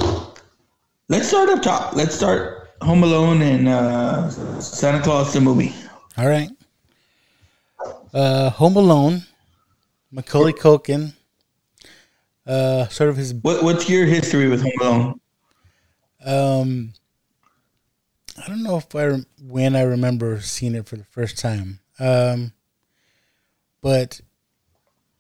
[1.09, 1.95] let's start up top.
[1.95, 5.75] Let's start Home Alone and uh, Santa Claus the movie.
[6.17, 6.51] All right.
[8.13, 9.23] Uh, Home Alone,
[10.11, 11.13] Macaulay Culkin.
[12.47, 13.35] Uh, sort of his.
[13.35, 15.21] What, what's your history with Home Alone?
[16.25, 16.95] Um,
[18.43, 21.81] I don't know if I rem- when I remember seeing it for the first time.
[21.99, 22.53] Um,
[23.81, 24.21] but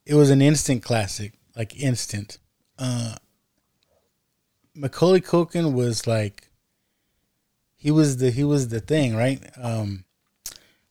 [0.07, 2.39] it was an instant classic, like instant.
[2.79, 3.17] Uh,
[4.75, 6.49] Macaulay Culkin was like
[7.77, 9.41] he was the he was the thing, right?
[9.61, 10.05] Um,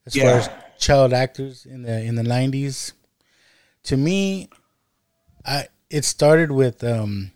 [0.05, 2.93] as far as child actors in the in the nineties,
[3.83, 4.49] to me,
[5.45, 7.31] I it started with um,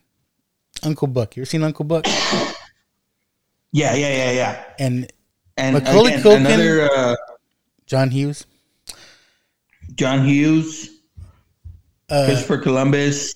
[0.84, 1.36] Uncle Buck.
[1.36, 2.06] You ever seen Uncle Buck?
[3.74, 4.64] Yeah, yeah, yeah, yeah.
[4.80, 5.12] And
[5.58, 7.16] And Macaulay again, Culkin, another uh,
[7.86, 8.46] John Hughes,
[9.96, 10.90] John Hughes,
[12.10, 13.36] Uh, Christopher Columbus,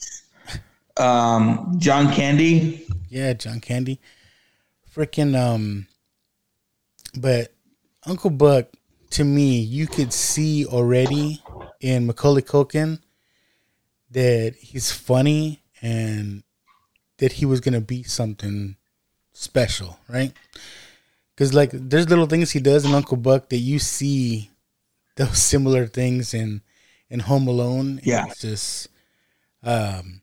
[0.98, 2.88] um, John Candy.
[3.10, 4.00] Yeah, John Candy.
[4.94, 5.88] Freaking um
[7.16, 7.54] but
[8.06, 8.68] Uncle Buck
[9.12, 11.42] to me, you could see already
[11.82, 13.00] in Macaulay Culkin
[14.12, 16.44] that he's funny and
[17.18, 18.78] that he was going to be something
[19.34, 20.34] special, right?
[21.36, 24.50] Cuz like there's little things he does in Uncle Buck that you see
[25.18, 26.62] those similar things in
[27.10, 28.00] in Home Alone.
[28.04, 28.28] Yeah.
[28.28, 28.88] It's just
[29.64, 30.21] um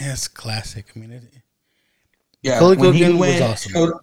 [0.00, 0.86] yeah, it's classic.
[0.94, 1.22] I mean, it,
[2.42, 3.72] Yeah, Macaulay when he Culkin was went awesome.
[3.72, 4.00] toe-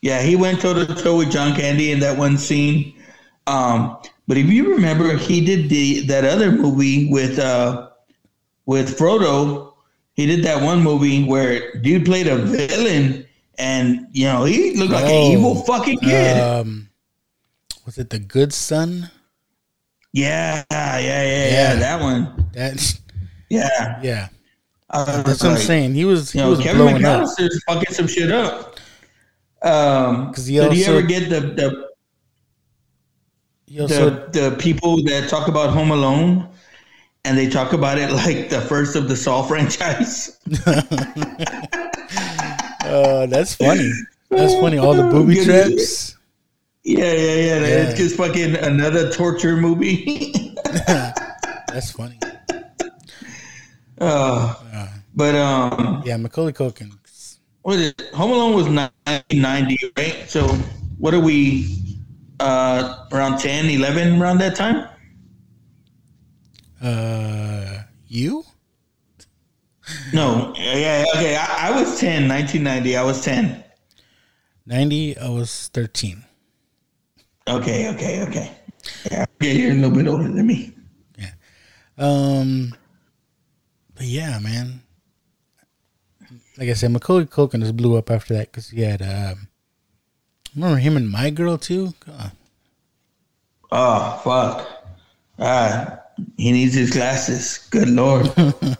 [0.00, 2.94] yeah, he went toe to toe with John Candy in that one scene.
[3.46, 7.90] Um, but if you remember, he did the that other movie with uh,
[8.66, 9.72] with Frodo.
[10.14, 13.26] He did that one movie where dude played a villain,
[13.58, 16.38] and you know he looked like Oh, an evil fucking kid.
[16.38, 16.90] Um,
[17.84, 19.10] was it the Good Son?
[20.12, 21.74] yeah, yeah, yeah, yeah, Yeah.
[21.76, 22.50] that one.
[22.52, 23.00] That's
[23.50, 24.28] Yeah, yeah,
[24.92, 25.94] Was that's what I'm saying.
[25.94, 27.22] He was he You know, was Kevin blowing up.
[27.22, 28.78] McAllister's fucking some shit up.
[29.62, 31.88] Um, 'Cause he did you ever get the the
[33.66, 36.46] He also the the people that talk about Home Alone,
[37.24, 40.38] and they talk about it like the first of the Saw franchise.
[42.84, 43.90] uh, that's funny.
[44.30, 44.78] That's funny.
[44.78, 46.16] All the booby traps.
[46.84, 47.60] Yeah, yeah, yeah.
[47.60, 47.66] Yeah.
[47.88, 50.54] It's just fucking another torture movie.
[51.68, 52.18] That's funny.
[54.00, 54.54] uh,
[55.14, 56.92] but um, Yeah, Macaulay Culkin.
[57.62, 58.02] what is it?
[58.14, 60.28] Home Alone was 1990, right?
[60.28, 60.48] So
[60.98, 61.80] what are we?
[62.40, 64.88] Uh, around 10, 11, around that time.
[66.82, 68.44] Uh, you?
[70.12, 71.36] No, yeah, okay.
[71.36, 72.96] I, I was 10, 1990.
[72.96, 73.62] I was 10.
[74.66, 75.16] Ninety.
[75.18, 76.24] I was thirteen.
[77.46, 78.56] Okay, okay, okay.
[79.10, 80.72] Yeah, yeah, you're a little bit older than me.
[81.18, 81.32] Yeah.
[81.98, 82.74] Um,
[83.94, 84.80] but yeah, man.
[86.56, 89.02] Like I said, Macaulay Culkin just blew up after that because he had.
[89.02, 89.48] Um,
[90.54, 91.94] remember him and My Girl too.
[92.06, 92.32] God.
[93.72, 94.86] Oh fuck!
[95.38, 95.98] Ah,
[96.36, 97.66] he needs his glasses.
[97.70, 98.30] Good lord!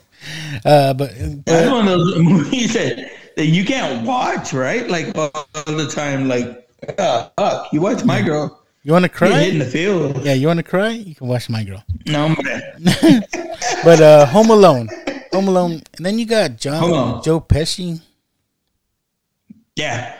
[0.64, 4.88] Uh, but, That's but one of those movies that, that you can't watch, right?
[4.88, 5.30] Like all
[5.66, 6.28] the time.
[6.28, 6.66] Like,
[6.98, 7.70] ah, fuck!
[7.74, 8.62] You watch My Girl.
[8.84, 9.42] you want to cry?
[9.42, 10.24] in the field.
[10.24, 10.90] Yeah, you want to cry?
[10.90, 11.84] You can watch My Girl.
[12.06, 13.22] No, man.
[13.84, 14.88] But uh, Home Alone,
[15.34, 17.22] Home Alone, and then you got John.
[17.22, 18.00] Joe Pesci.
[19.76, 20.14] Yeah.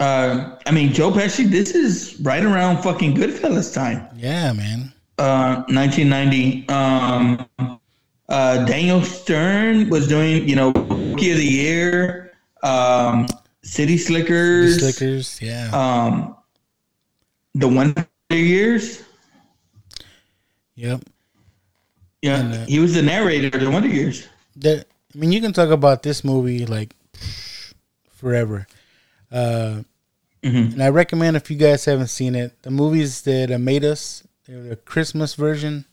[0.00, 1.44] Uh, I mean, Joe Pesci.
[1.48, 4.06] This is right around fucking Goodfellas time.
[4.16, 4.92] Yeah, man.
[5.18, 6.68] uh, 1990.
[6.68, 7.46] Um,
[8.28, 13.26] uh, Daniel Stern was doing, you know, Rookie of the Year, um,
[13.62, 15.40] City Slickers, Slickers.
[15.42, 15.70] Yeah.
[15.72, 16.36] um,
[17.54, 19.02] the Wonder Years.
[20.74, 21.00] yep.
[22.22, 24.28] Yeah, And, uh, he was the narrator of the Wonder Years.
[24.56, 24.84] There,
[25.14, 26.94] I mean, you can talk about this movie like
[28.16, 28.66] forever.
[29.30, 29.82] Uh,
[30.42, 30.72] Mhm.
[30.72, 34.22] And I recommend if you guys haven't seen it, the movies that uh, made us
[34.46, 35.84] the Christmas version.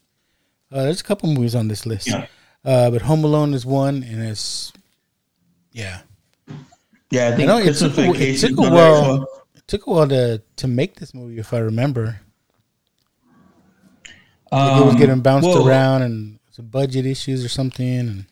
[0.71, 2.27] Uh, there's a couple movies on this list, Yeah.
[2.63, 4.71] uh, but Home Alone is one, and it's
[5.73, 5.99] yeah.
[7.11, 9.01] Yeah, I I think know it took, a, it took a was on there as
[9.01, 9.17] while.
[9.19, 9.27] well.
[9.55, 12.21] It took a while to to make this movie, if I remember.
[14.49, 17.99] Like it was Um, getting bounced well, around, and some budget issues or something.
[17.99, 18.25] And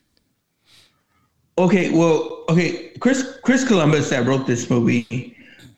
[1.58, 5.36] Okay, well, okay, Chris Chris Columbus that wrote this movie,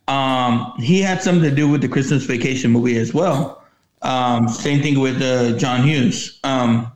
[0.09, 3.64] um, he had something to do with the Christmas Vacation movie as well.
[4.03, 6.91] Um, same thing with uh, John Hughes, um,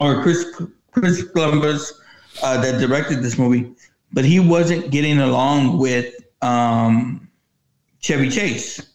[0.00, 0.44] or Chris
[0.90, 1.92] Chris Columbus
[2.42, 3.72] uh, that directed this movie.
[4.12, 7.28] but he wasn't getting along with um,
[8.00, 8.90] Chevy Chase.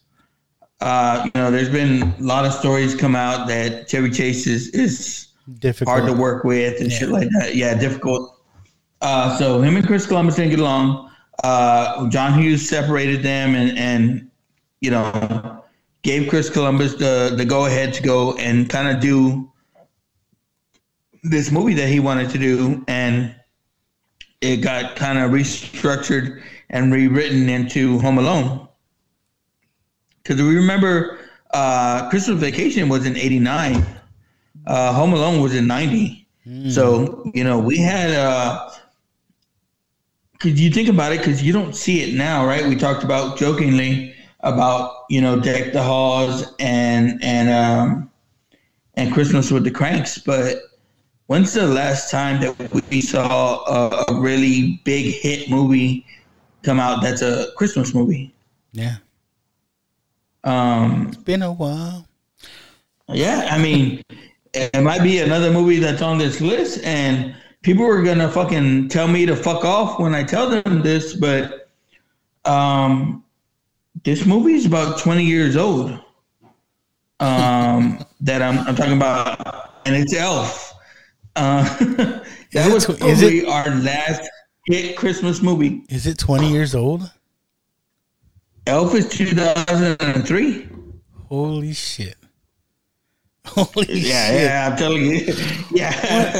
[0.82, 4.68] Uh, you know, there's been a lot of stories come out that Chevy Chase is,
[4.70, 5.28] is
[5.60, 5.98] Difficult.
[6.00, 7.56] hard to work with and shit like that.
[7.56, 8.35] Yeah, difficult.
[9.02, 11.12] Uh, so him and Chris Columbus didn't get along.
[11.44, 14.32] Uh, John Hughes separated them and, and
[14.80, 15.64] you know
[16.02, 19.52] gave Chris Columbus the the go ahead to go and kind of do
[21.24, 23.36] this movie that he wanted to do, and
[24.42, 28.68] it got kind of restructured and rewritten into Home Alone.
[30.24, 31.20] Because we remember
[31.52, 33.86] uh, Christmas Vacation was in '89,
[34.68, 36.28] uh, Home Alone was in '90.
[36.72, 38.12] So you know we had.
[38.12, 38.70] Uh,
[40.46, 41.18] could you think about it?
[41.18, 42.68] Because you don't see it now, right?
[42.68, 48.12] We talked about jokingly about you know deck the halls and and um,
[48.94, 50.58] and Christmas with the Cranks, but
[51.26, 56.06] when's the last time that we saw a, a really big hit movie
[56.62, 58.32] come out that's a Christmas movie?
[58.72, 58.98] Yeah.
[60.44, 62.08] Um, it's been a while.
[63.08, 64.04] Yeah, I mean,
[64.54, 69.08] it might be another movie that's on this list, and people are gonna fucking tell
[69.08, 71.70] me to fuck off when I tell them this, but
[72.46, 73.24] um,
[74.04, 76.00] this movie is about twenty years old.
[77.20, 80.74] Um, that I'm, I'm talking about, and it's Elf.
[81.36, 81.64] Uh,
[82.54, 84.30] that was tw- is probably it- our last
[84.68, 85.84] hit Christmas movie.
[85.90, 87.12] Is it 20 years old?
[88.68, 90.70] Elf is 2003.
[91.30, 92.16] Holy shit.
[93.46, 94.42] Holy Yeah, shit.
[94.44, 95.26] yeah, I'm telling you.
[95.72, 95.90] Yeah.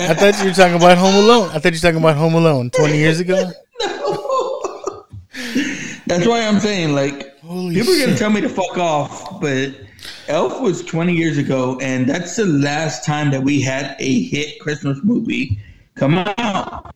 [0.10, 1.50] I thought you were talking about Home Alone.
[1.50, 3.52] I thought you were talking about Home Alone 20 years ago.
[3.80, 5.06] No.
[6.08, 9.76] That's why I'm saying, like, Holy people are gonna tell me to fuck off, but
[10.28, 14.60] Elf was 20 years ago, and that's the last time that we had a hit
[14.60, 15.60] Christmas movie
[15.96, 16.94] come out.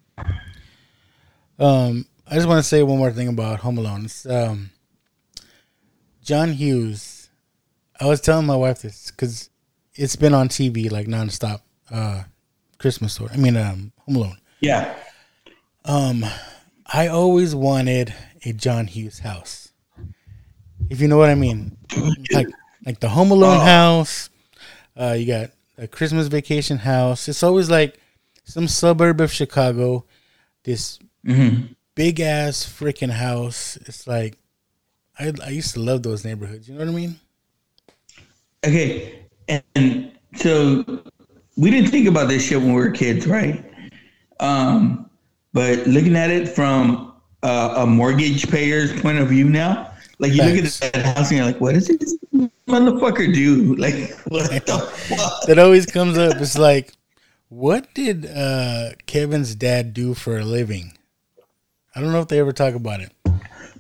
[1.57, 4.05] Um, I just want to say one more thing about Home Alone.
[4.05, 4.69] It's, um,
[6.23, 7.29] John Hughes.
[7.99, 9.49] I was telling my wife this because
[9.99, 11.61] it's been on TV like nonstop.
[11.91, 12.23] Uh,
[12.77, 13.31] Christmas story.
[13.33, 14.37] I mean, um, Home Alone.
[14.61, 14.95] Yeah.
[15.85, 16.25] Um,
[16.85, 18.13] I always wanted
[18.45, 19.71] a John Hughes house.
[20.89, 21.77] If you know what I mean,
[22.31, 22.47] like
[22.85, 23.59] like the Home Alone Oh.
[23.59, 24.29] house.
[24.95, 27.27] Uh, you got a Christmas Vacation house.
[27.27, 27.99] It's always like
[28.45, 30.05] some suburb of Chicago.
[30.63, 31.75] This Mhm.
[31.95, 33.77] big ass freaking house.
[33.87, 34.37] It's like
[35.19, 36.67] I I used to love those neighborhoods.
[36.69, 37.19] You know what I mean?
[38.65, 39.25] Okay,
[39.75, 41.03] and so
[41.57, 43.63] we didn't think about this shit when we were kids, right?
[44.39, 45.09] Um,
[45.53, 50.43] but looking at it from uh, a mortgage payer's point of view now, like you
[50.43, 52.17] look at that house and you're like, what does this
[52.67, 53.75] motherfucker do?
[53.79, 55.47] Like, what the fuck?
[55.47, 56.37] That always comes up.
[56.37, 56.93] It's like,
[57.49, 60.93] what did uh, Kevin's dad do for a living?
[61.95, 63.11] I don't know if they ever talk about it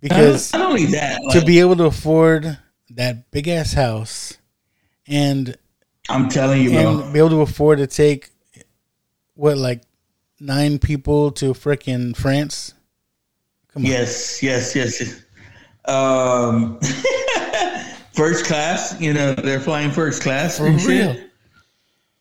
[0.01, 2.57] because not only that, to be able to afford
[2.89, 4.38] that big ass house
[5.09, 5.57] and
[6.07, 7.11] I'm telling you, bro.
[7.11, 8.29] be able to afford to take
[9.33, 9.81] what like
[10.39, 12.73] nine people to frickin' France.
[13.73, 13.91] Come on.
[13.91, 15.01] Yes, yes, yes.
[15.01, 15.21] yes.
[15.85, 16.79] Um,
[18.13, 20.57] first class, you know, they're flying first class.
[20.57, 21.31] For and shit.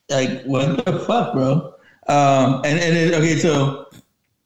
[0.09, 1.75] Like, what the fuck, bro?
[2.07, 3.87] Um, and and then, okay, so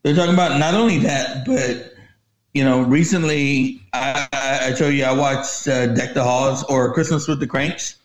[0.02, 1.94] they're talking about not only that, but
[2.54, 6.92] you know, recently I, I, I told you I watched uh, Deck the Halls or
[6.92, 7.96] Christmas with the Cranks.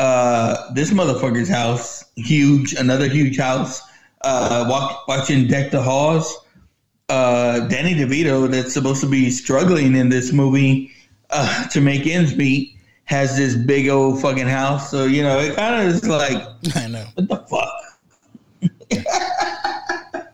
[0.00, 3.82] Uh, this motherfucker's house, huge, another huge house.
[4.22, 6.38] Uh, walk, watching Deck the Halls.
[7.10, 10.90] Uh, Danny DeVito, that's supposed to be struggling in this movie
[11.28, 14.90] uh, to make ends meet, has this big old fucking house.
[14.90, 16.42] So you know, it kind of is like,
[16.76, 17.04] I know.
[17.14, 17.74] what the fuck?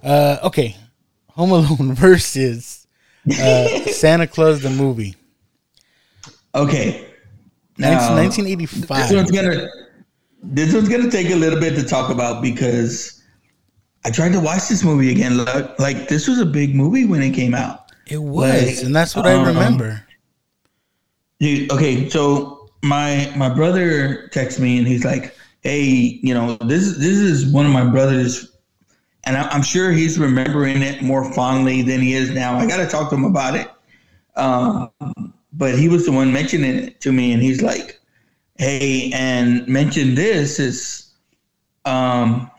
[0.00, 0.76] Uh, okay,
[1.30, 2.86] Home Alone versus
[3.28, 5.16] uh, Santa Claus the movie.
[6.54, 7.07] Okay.
[7.78, 9.08] Nineteen- Now, 1985.
[9.08, 9.68] This one's gonna
[10.42, 13.22] this one's gonna take a little bit to talk about because
[14.04, 15.36] I tried to watch this movie again.
[15.36, 17.90] Like, like this was a big movie when it came out.
[18.06, 20.04] It was, Like, and that's what um, I remember.
[21.40, 26.82] Dude, okay, so my my brother texts me and he's like, "Hey, you know, this
[26.82, 28.56] is this is one of my brothers,
[29.24, 32.56] and I, I'm sure he's remembering it more fondly than he is now.
[32.56, 33.68] I got to talk to him about it."
[34.36, 38.00] Um, but he was the one mentioning it to me, and he's like,
[38.56, 41.10] "Hey, and mention this is,
[41.84, 42.50] um,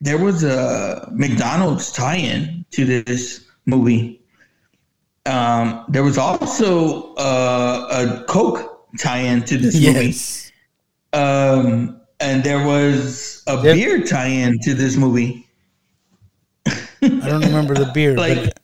[0.00, 4.22] there was a McDonald's tie-in to this movie."
[5.26, 10.52] Um, there was also uh, a Coke tie-in to this Yes.
[11.12, 11.22] movie.
[11.24, 13.74] Um, and there was a Yep.
[13.74, 15.46] beer tie-in to this movie.
[16.66, 16.72] I
[17.02, 18.60] don't remember the beer, Like- but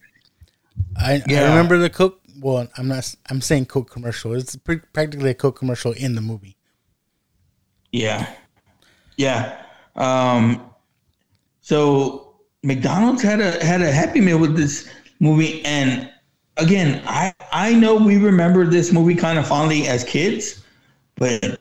[0.99, 2.21] I, I remember the Coke.
[2.47, 3.13] Well, I'm not.
[3.29, 4.33] I'm saying Coke commercial.
[4.33, 6.57] It's practically a Coke commercial in the movie.
[7.91, 8.33] Yeah.
[9.17, 9.65] Yeah.
[9.97, 10.71] Um,
[11.61, 14.89] so McDonald's had a had a happy meal with this
[15.19, 16.09] movie, and
[16.57, 20.63] again, I I know we remember this movie kind of fondly as kids,
[21.17, 21.59] but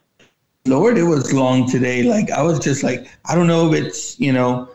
[0.67, 2.03] Lord, it was long today.
[2.03, 4.69] Like I was just like, I don't know if it's you know,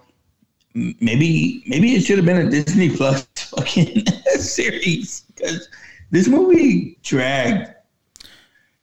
[0.74, 4.06] maybe maybe it should have been a Disney Plus fucking
[4.40, 5.68] series because
[6.10, 7.72] this movie dragged.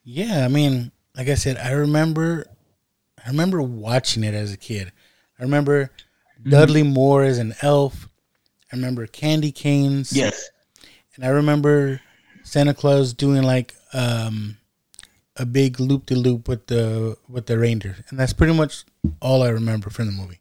[0.04, 2.46] Yeah, I mean, like I said, I remember,
[3.24, 4.92] I remember watching it as a kid.
[5.40, 5.92] I remember
[6.48, 8.08] Dudley Moore as an elf.
[8.72, 10.16] I remember candy canes.
[10.16, 10.50] Yes.
[11.16, 12.00] and I remember
[12.44, 14.58] Santa Claus doing like um,
[15.36, 18.86] a big loop de loop with the with the reindeer, and that's pretty much
[19.22, 20.40] all I remember from the movie.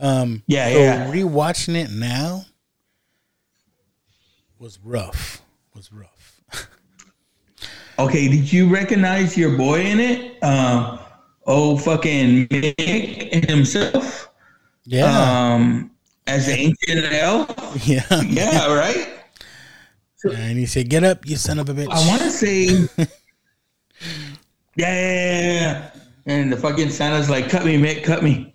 [0.00, 1.12] Um, Yeah, so yeah.
[1.12, 2.46] Rewatching it now
[4.58, 5.42] was rough.
[5.74, 6.40] Was rough.
[8.00, 10.42] Okay, did you recognize your boy in it?
[10.42, 10.98] Um,
[11.46, 14.30] oh, fucking Mick himself.
[14.84, 15.52] Yeah.
[15.52, 15.90] Um,
[16.26, 17.86] as the ancient elf.
[17.86, 18.02] Yeah.
[18.22, 18.74] Yeah.
[18.74, 19.06] Right.
[20.24, 22.88] and he said, "Get up, you son of a bitch." I want to say.
[24.76, 25.90] yeah.
[26.24, 28.54] And the fucking Santa's like, "Cut me, Mick, cut me."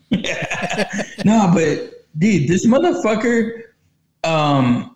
[1.23, 3.61] no, but dude, this motherfucker.
[4.23, 4.94] Um,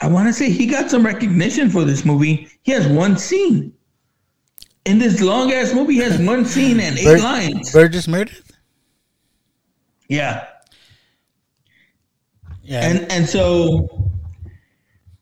[0.00, 2.48] I want to say he got some recognition for this movie.
[2.62, 3.72] He has one scene.
[4.84, 7.72] In this long ass movie, he has one scene and eight Bur- lines.
[7.72, 8.52] Burgess Meredith.
[10.08, 10.46] Yeah.
[12.62, 12.88] Yeah.
[12.88, 14.10] And and so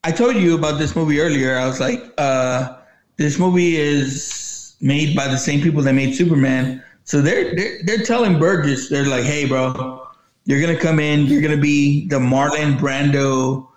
[0.05, 1.57] I told you about this movie earlier.
[1.57, 2.77] I was like, uh,
[3.17, 6.83] this movie is made by the same people that made Superman.
[7.05, 10.07] So they're they're, they're telling Burgess, they're like, hey, bro,
[10.45, 13.69] you're gonna come in, you're gonna be the Marlon Brando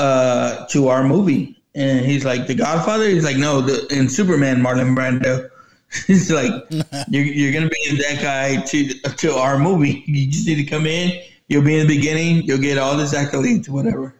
[0.00, 1.56] uh, to our movie.
[1.74, 3.08] And he's like, the Godfather.
[3.08, 5.48] He's like, no, the in Superman, Marlon Brando.
[6.06, 6.52] he's like,
[7.08, 8.88] you're, you're gonna be that guy to
[9.24, 10.02] to our movie.
[10.06, 11.22] You just need to come in.
[11.48, 12.42] You'll be in the beginning.
[12.42, 14.14] You'll get all this accolades, whatever.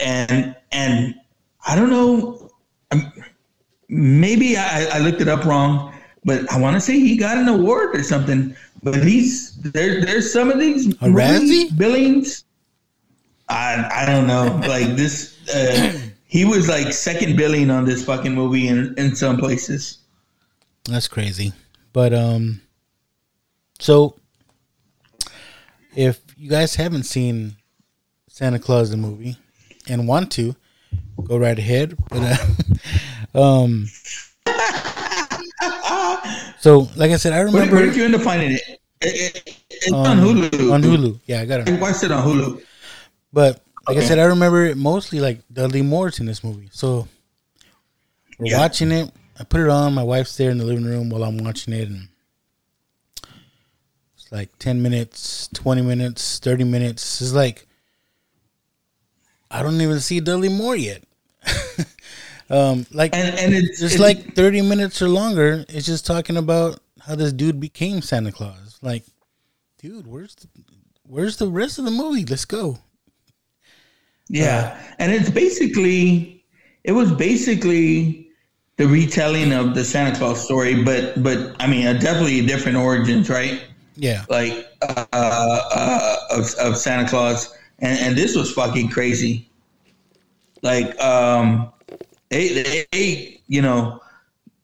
[0.00, 1.14] And and
[1.66, 2.50] I don't know.
[3.88, 5.94] Maybe I, I looked it up wrong,
[6.24, 8.56] but I want to say he got an award or something.
[8.82, 10.04] But he's there.
[10.04, 12.45] There's some of these A movie billings.
[13.48, 14.60] I I don't know.
[14.68, 19.36] Like this, uh, he was like second billing on this fucking movie in in some
[19.38, 19.98] places.
[20.84, 21.52] That's crazy.
[21.92, 22.60] But um
[23.78, 24.16] so
[25.94, 27.56] if you guys haven't seen
[28.28, 29.36] Santa Claus the movie
[29.88, 30.54] and want to,
[31.24, 31.96] go right ahead.
[32.10, 32.38] But
[33.34, 33.86] uh, um
[36.60, 38.62] So like I said, I remember where did you end up finding it?
[39.00, 40.72] It- it- it's on um, Hulu.
[40.72, 41.20] On Hulu.
[41.26, 41.68] Yeah, I got it.
[41.68, 42.62] I watched it on Hulu.
[43.36, 46.70] But like I said, I remember it mostly like Dudley Moore's in this movie.
[46.72, 47.06] So
[48.38, 48.60] we're Yeah.
[48.60, 49.12] watching it.
[49.38, 49.92] I put it on.
[49.92, 52.08] My wife's there in the living room while I'm watching it, and
[54.16, 57.20] it's like ten minutes, twenty minutes, thirty minutes.
[57.20, 57.66] It's like
[59.50, 61.02] I don't even see Dudley Moore yet.
[62.48, 65.66] um, like And and it's, it's it's like thirty minutes or longer.
[65.68, 68.78] It's just talking about how this dude became Santa Claus.
[68.80, 69.04] Like,
[69.76, 70.48] dude, where's the,
[71.02, 72.24] where's the rest of the movie?
[72.24, 72.78] Let's go.
[74.28, 76.44] Yeah, and it's basically
[76.84, 78.28] it was basically
[78.76, 83.28] the retelling of the Santa Claus story, but but I mean, uh, definitely different origins,
[83.28, 83.62] right?
[83.96, 84.24] Yeah.
[84.28, 89.48] Like uh, uh, of of Santa Claus, and and this was fucking crazy.
[90.62, 91.72] Like um,
[92.28, 94.00] they they, they you know.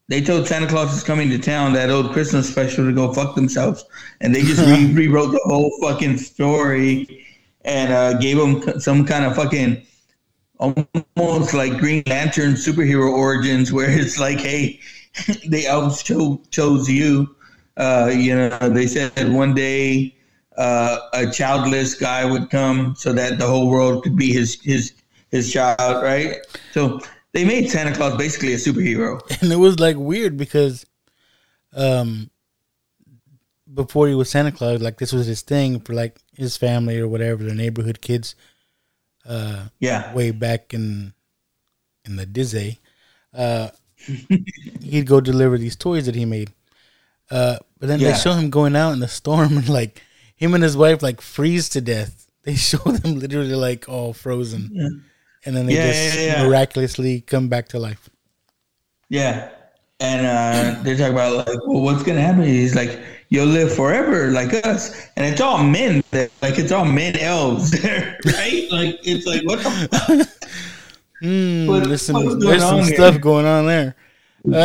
[0.09, 3.35] They told Santa Claus is coming to town that old Christmas special to go fuck
[3.35, 3.83] themselves,
[4.21, 7.22] and they just re- rewrote the whole fucking story
[7.65, 9.83] and uh, gave him some kind of fucking
[10.59, 14.81] almost like Green Lantern superhero origins, where it's like, hey,
[15.49, 17.35] the elves cho- chose you.
[17.77, 20.15] Uh, you know, they said one day
[20.59, 24.93] uh, a childless guy would come so that the whole world could be his his
[25.31, 26.37] his child, right?
[26.73, 27.01] So
[27.33, 29.21] they made Santa Claus basically a superhero.
[29.43, 30.85] and it was like weird because
[31.75, 32.31] um
[33.73, 37.09] before he was Santa Claus, like this was his thing for like his family or
[37.09, 38.35] whatever, the neighborhood kids.
[39.25, 40.13] Uh Yeah.
[40.15, 41.15] way back in
[42.05, 42.81] in the Disney.
[43.33, 43.71] Uh
[44.81, 46.51] he'd go deliver these toys that he made.
[47.31, 50.03] Uh but then they show him going out in the storm and like
[50.37, 52.27] him and his wife like freeze to death.
[52.43, 54.71] They show them literally like all frozen.
[54.73, 54.89] Yeah.
[55.45, 56.47] And then they Yeah, just yeah, yeah.
[56.47, 58.09] miraculously come back to life.
[59.09, 59.51] Yeah.
[60.01, 62.43] And uh, they talk about like, well, what's gonna happen?
[62.43, 63.01] He's like,
[63.33, 65.09] you'll live forever like us.
[65.17, 66.29] And it's all men, there.
[66.43, 68.69] like it's all men elves there, right?
[68.71, 70.29] Like it's like what the fuck?
[71.23, 72.95] Mm, What- there's some, what's going there's some here?
[72.95, 73.97] stuff going on there.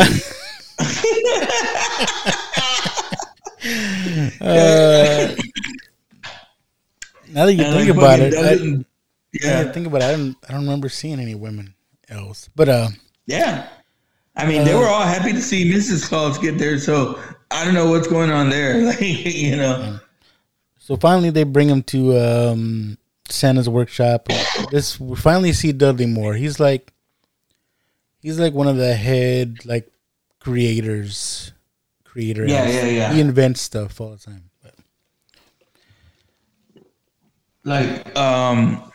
[4.39, 5.36] Uh,
[7.30, 8.84] now that you And, think like, about it, I, doesn't- now
[9.34, 9.61] that yeah.
[9.63, 11.74] you think about it, I don't, I don't remember seeing any women
[12.09, 12.49] else.
[12.55, 12.88] But uh,
[13.26, 13.68] Yeah.
[14.36, 16.07] I mean, they Uh, were all happy to see Mrs.
[16.07, 17.20] Claus get there, so
[17.51, 18.81] I don't know what's going on there.
[18.85, 19.99] Like, you know.
[20.77, 22.97] so finally they bring him to um,
[23.29, 24.27] Santa's workshop.
[24.71, 26.33] This we finally see Dudley Moore.
[26.33, 26.91] He's like,
[28.19, 29.91] he's like one of the head like
[30.39, 31.51] creators,
[32.03, 32.45] creator.
[32.45, 33.13] Yeah, yeah, yeah.
[33.13, 34.47] He invents stuff all the time.
[37.67, 38.93] Like, um,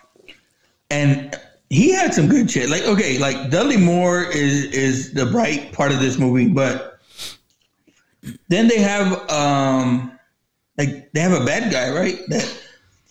[0.91, 1.39] and
[1.69, 2.71] he had some good shit.
[2.71, 6.92] Like, okay, like Dudley Moore is is the bright part of this movie, but
[8.49, 10.19] then they have um,
[10.79, 12.19] like they have a bad guy, right?
[12.29, 12.63] That,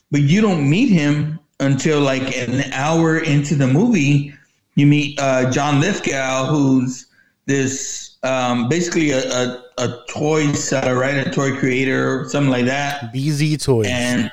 [0.09, 4.33] but you don't meet him until like an hour into the movie.
[4.75, 7.07] You meet uh, John Lithgow, who's
[7.45, 11.15] this um, basically a, a, a toy seller, right?
[11.15, 13.13] A toy creator, something like that.
[13.13, 13.87] BZ Toys.
[13.89, 14.31] And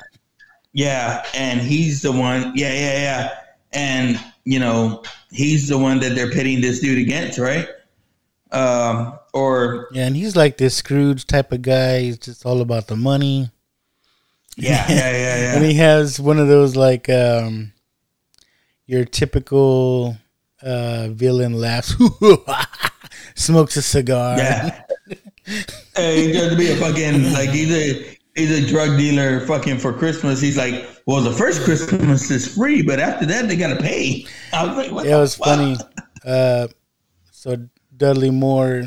[0.72, 2.52] yeah, and he's the one.
[2.54, 3.34] Yeah, yeah, yeah.
[3.72, 7.68] And you know, he's the one that they're pitting this dude against, right?
[8.52, 12.00] Um, or Yeah, and he's like this Scrooge type of guy.
[12.00, 13.50] He's just all about the money.
[14.56, 15.54] yeah, yeah, yeah, yeah.
[15.56, 17.72] and he has one of those like um
[18.86, 20.16] your typical
[20.62, 21.94] uh villain laughs
[23.34, 24.82] smokes a cigar Yeah.
[25.96, 29.78] Hey, he's going to be a fucking like he's a he's a drug dealer fucking
[29.78, 30.42] for Christmas.
[30.42, 34.26] He's like, well, the first Christmas is free, but after that they gotta pay.
[34.52, 35.46] I was like, what yeah, it was fuck?
[35.46, 35.76] funny.
[36.24, 36.68] Uh,
[37.32, 37.56] so
[37.96, 38.82] Dudley Moore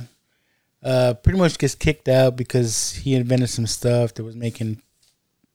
[0.84, 4.82] uh, pretty much gets kicked out because he invented some stuff that was making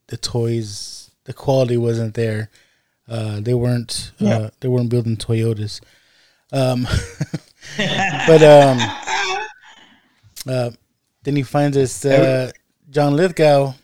[0.08, 1.10] the toys.
[1.24, 2.50] The quality wasn't there.
[3.08, 4.12] Uh, they weren't.
[4.20, 4.50] Uh, Yeah.
[4.60, 5.80] they weren't building Toyotas.
[6.52, 6.86] Um,
[7.76, 8.78] but um,
[10.48, 10.70] uh,
[11.24, 12.50] then he finds this uh,
[12.90, 13.74] John Lithgow,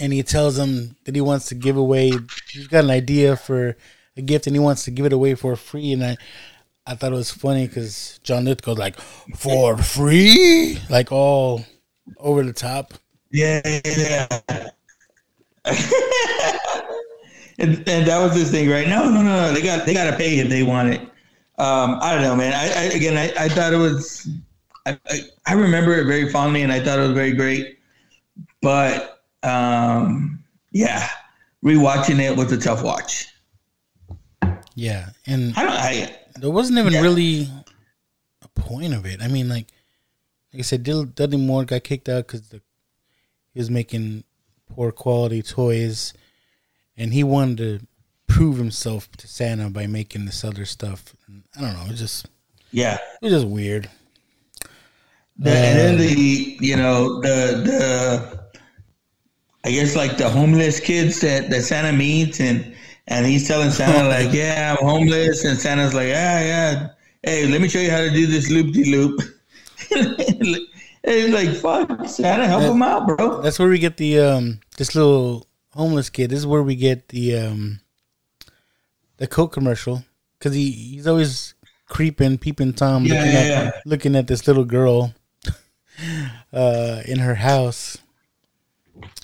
[0.00, 2.12] and he tells him that he wants to give away.
[2.50, 3.76] He's got an idea for
[4.16, 5.92] a gift, and he wants to give it away for free.
[5.92, 6.16] And I,
[6.86, 9.00] I thought it was funny because John Lithgow's like
[9.36, 11.64] for free, like all
[12.18, 12.94] over the top.
[13.30, 14.26] Yeah, yeah.
[17.58, 18.88] and, and that was his thing, right?
[18.88, 19.52] No, no, no, no.
[19.52, 21.00] They got they got to pay if they want it.
[21.58, 22.52] Um, I don't know, man.
[22.52, 24.28] I, I again, I, I thought it was.
[24.84, 27.78] I, I I remember it very fondly, and I thought it was very great.
[28.60, 31.08] But um, yeah,
[31.64, 33.28] rewatching it was a tough watch.
[34.74, 35.72] Yeah, and I don't.
[35.72, 37.00] I, there wasn't even Yeah.
[37.00, 37.48] really
[38.42, 39.22] a point of it.
[39.22, 39.66] I mean, like,
[40.52, 44.24] like I said, Dil- Dudley Moore got kicked out because he was making
[44.68, 46.12] poor quality toys,
[46.96, 47.86] and he wanted to
[48.26, 51.14] prove himself to Santa by making this other stuff.
[51.56, 51.84] I don't know.
[51.84, 52.26] It was just
[52.70, 52.94] yeah.
[53.20, 53.88] it was just weird.
[55.38, 58.42] The, and then uh, the you know the the
[59.64, 62.74] I guess like the homeless kids that, that Santa meets and
[63.08, 66.88] and he's telling Santa like yeah I'm homeless and Santa's like yeah yeah
[67.22, 69.20] hey let me show you how to do this loop de loop.
[71.04, 73.42] It's like fuck Santa help him out bro.
[73.42, 76.30] That's where we get the um this little homeless kid.
[76.30, 77.80] This is where we get the um
[79.16, 80.04] the Coke commercial
[80.38, 81.54] because he he's always
[81.88, 83.70] creeping, peeping tom, Yeah, looking yeah, at yeah.
[83.84, 85.12] looking at this little girl
[86.52, 87.98] uh in her house,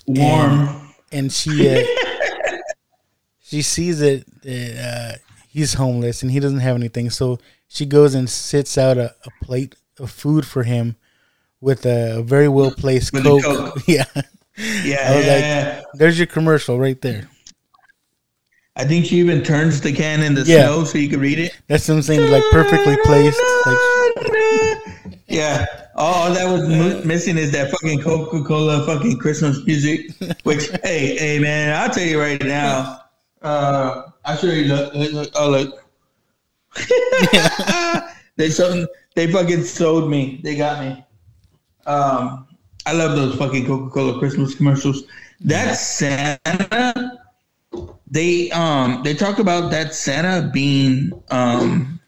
[0.05, 0.51] Warm.
[0.51, 0.79] and,
[1.11, 1.83] and she uh,
[3.49, 8.13] she sees it that uh, he's homeless and he doesn't have anything, so she goes
[8.13, 10.95] and sits out a, a plate of food for him
[11.61, 13.43] with a very well placed Coke.
[13.43, 13.81] Coke.
[13.87, 14.05] Yeah.
[14.83, 17.29] Yeah, I was yeah, like, there's your commercial right there.
[18.75, 20.65] I think she even turns the can in the Yeah.
[20.65, 21.57] snow so you can read it.
[21.67, 23.39] That's saying, like perfectly placed.
[23.65, 23.77] Like,
[25.27, 25.65] Yeah.
[25.95, 30.11] All that was mo- missing is that fucking Coca Cola fucking Christmas music.
[30.43, 33.01] Which, hey, hey, man, I'll tell you right now.
[33.41, 34.65] Uh, I'll show you.
[34.65, 35.85] Look, look, look, oh, look.
[38.35, 40.39] they sold, they fucking sold me.
[40.43, 41.03] They got me.
[41.85, 42.47] Um,
[42.85, 45.03] I love those fucking Coca Cola Christmas commercials.
[45.41, 47.19] That Santa,
[48.07, 51.99] they um they talk about that Santa being um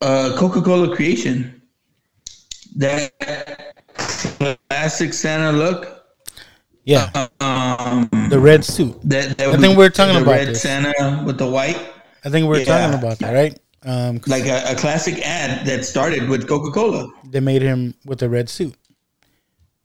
[0.00, 1.62] a Coca Cola creation.
[2.76, 3.74] That
[4.68, 5.95] classic Santa look.
[6.86, 7.10] Yeah,
[7.40, 8.96] Um, the red suit.
[9.04, 10.62] that, that I think we're talking the about red this.
[10.62, 11.76] Santa with the white,
[12.24, 12.64] I think we're Yeah.
[12.64, 13.58] talking about that, right?
[13.84, 17.06] Um, like a, a classic ad that started with Coca Cola.
[17.28, 18.74] they made him with a red suit.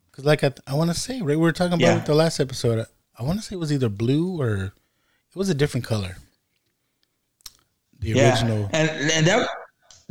[0.09, 1.99] Because like I, I want to say, right, we were talking about Yeah.
[1.99, 2.79] the last episode.
[2.79, 2.85] I,
[3.21, 4.73] I want to say it was either blue or
[5.29, 6.17] it was a different color.
[7.99, 8.69] The Yeah, original.
[8.73, 9.47] and and that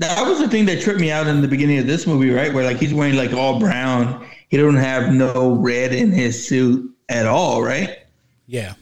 [0.01, 2.53] that was the thing that tripped me out in the beginning of this movie, right?
[2.53, 4.27] Where like he's wearing like all brown.
[4.49, 7.99] He don't have no red in his suit at all, right?
[8.47, 8.75] Yeah.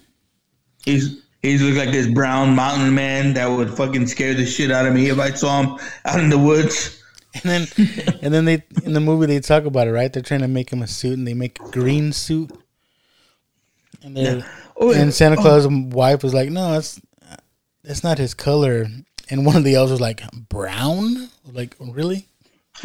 [0.85, 4.87] He's he's look like this brown mountain man that would fucking scare the shit out
[4.87, 7.03] of me if I saw him out in the woods.
[7.35, 7.67] And then
[8.23, 10.13] and then they in the movie they talk about it, right?
[10.13, 12.51] They're trying to make him a suit and they make a green suit.
[14.03, 14.43] And they
[14.81, 15.11] Oh, and yeah.
[15.11, 15.43] Santa Oh.
[15.43, 17.01] Claus' wife was like, "No, it's
[17.83, 18.87] that's not his color."
[19.31, 22.27] And one of the elves was like, "Brown?" Like, really?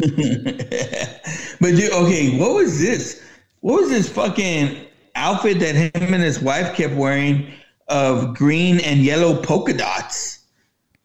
[1.60, 3.22] But dude, okay, what was this?
[3.60, 7.46] What was this fucking outfit that him and his wife kept wearing
[7.88, 10.40] of green and yellow polka dots?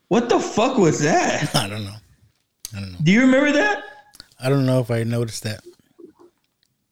[0.09, 1.55] What the fuck was that?
[1.55, 1.95] I don't know.
[2.75, 2.97] I don't know.
[3.03, 3.83] Do you remember that?
[4.41, 5.61] I don't know if I noticed that.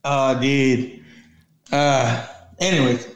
[0.06, 1.04] Oh, dude.
[1.72, 2.26] Uh,
[2.60, 3.08] anyways,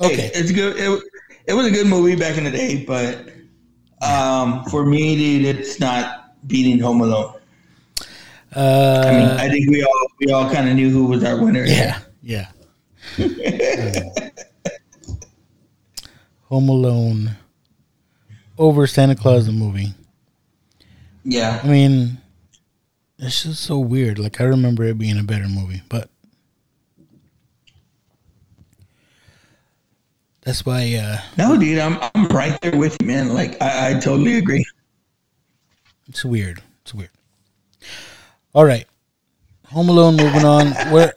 [0.00, 0.14] Okay.
[0.16, 0.76] hey, it's good.
[0.76, 1.02] It,
[1.48, 3.28] it was a good movie back in the day, but
[4.02, 7.34] um, for me, dude, it's not beating Home Alone.
[8.54, 11.42] Uh, I mean, I think we all we all kind of knew who was our
[11.42, 11.64] winner.
[11.64, 12.48] yeah, yeah.
[13.18, 13.22] Uh,
[16.48, 17.36] Home Alone
[18.58, 19.92] over Santa Claus the movie.
[21.24, 21.60] Yeah.
[21.62, 22.18] I mean,
[23.18, 24.18] it's just so weird.
[24.18, 26.08] Like I remember it being a better movie, but
[30.46, 30.94] that's why.
[30.94, 33.34] uh No, dude, I'm I'm right there with you, man.
[33.34, 34.64] Like I, I totally agree.
[36.08, 36.62] It's weird.
[36.82, 37.10] It's weird.
[38.54, 38.86] All right,
[39.66, 40.16] Home Alone.
[40.16, 40.68] Moving on.
[40.92, 41.14] Where?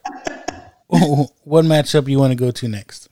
[1.43, 3.07] what matchup you want to go to next?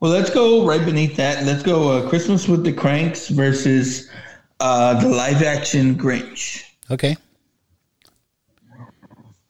[0.00, 1.46] Well, let's go right beneath that.
[1.46, 4.10] Let's go uh, Christmas with the Cranks versus
[4.60, 6.62] uh, the live action Grinch.
[6.90, 7.16] Okay.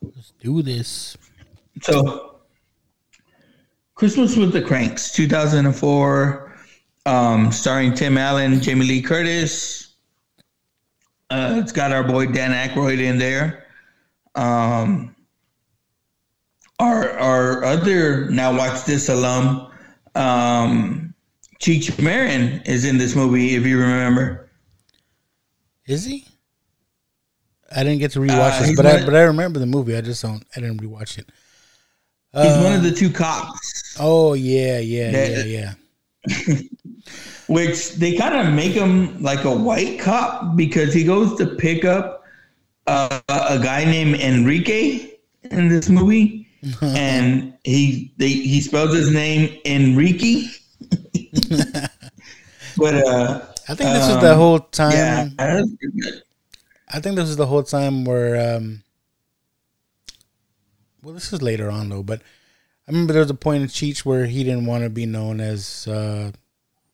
[0.00, 1.16] Let's do this.
[1.82, 2.33] So,
[3.94, 6.52] Christmas with the Cranks, 2004,
[7.06, 9.94] um, starring Tim Allen, Jamie Lee Curtis.
[11.30, 13.64] Uh, it's got our boy Dan Aykroyd in there.
[14.34, 15.14] Um,
[16.80, 19.70] our our other now watch this alum,
[20.16, 21.14] um,
[21.60, 23.54] Cheech Marin is in this movie.
[23.54, 24.50] If you remember,
[25.86, 26.26] Is he?
[27.74, 29.96] I didn't get to rewatch Uh, this, but I but I remember the movie.
[29.96, 30.44] I just don't.
[30.56, 31.28] I didn't rewatch it.
[32.42, 33.96] He's one Uh, of the two cops.
[33.98, 35.74] Oh yeah, yeah, That- yeah,
[36.26, 36.56] yeah.
[37.48, 41.84] which they kind of make him like a white cop because he goes to pick
[41.84, 42.22] up
[42.86, 45.10] uh, a guy named Enrique
[45.50, 46.48] in this movie,
[46.82, 50.48] and he they, he spells his name Enrique.
[52.78, 54.92] but uh, I think this was the um, whole time.
[55.38, 55.62] Yeah.
[56.88, 58.56] I think this was the whole time where.
[58.56, 58.83] um
[61.04, 62.22] Well, this is later on though, but
[62.88, 65.40] I remember there was a point in Cheech where he didn't want to be known
[65.40, 66.32] as, uh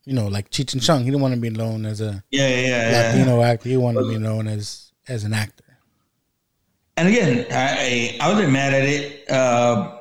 [0.03, 0.99] you know, like Cheech and Chong.
[0.99, 3.11] He didn't want to be known as a Yeah, yeah, yeah, yeah.
[3.11, 3.69] Latino actor.
[3.69, 5.63] He wanted to be known as as an actor.
[6.97, 9.29] And again, I I wasn't mad at it.
[9.29, 9.97] Uh,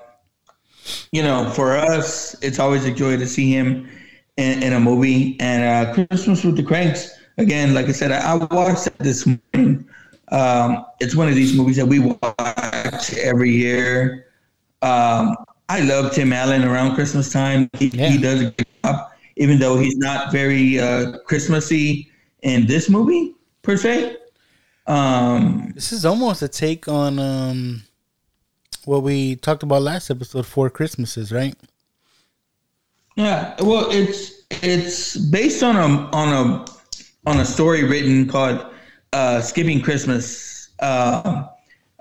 [1.12, 3.88] you know, for us, it's always a joy to see him
[4.36, 5.38] in, in a movie.
[5.38, 9.26] And uh, Christmas with the Cranks, again, like I said, I, I watched it this
[9.26, 9.88] morning.
[10.30, 14.26] Um, it's one of these movies that we watch every year.
[14.82, 15.36] Um,
[15.68, 17.68] I love Tim Allen around Christmas time.
[17.78, 22.10] He, he does a good job, even though he's not very uh, Christmassy
[22.42, 24.16] in this movie per se.
[24.86, 27.82] Um, This is almost a take on um
[28.84, 31.54] what we talked about last episode, Four Christmases, right?
[33.16, 36.64] Yeah, well, it's it's based on a on a
[37.28, 38.64] on a story written called
[39.12, 41.44] uh, "Skipping Christmas" uh,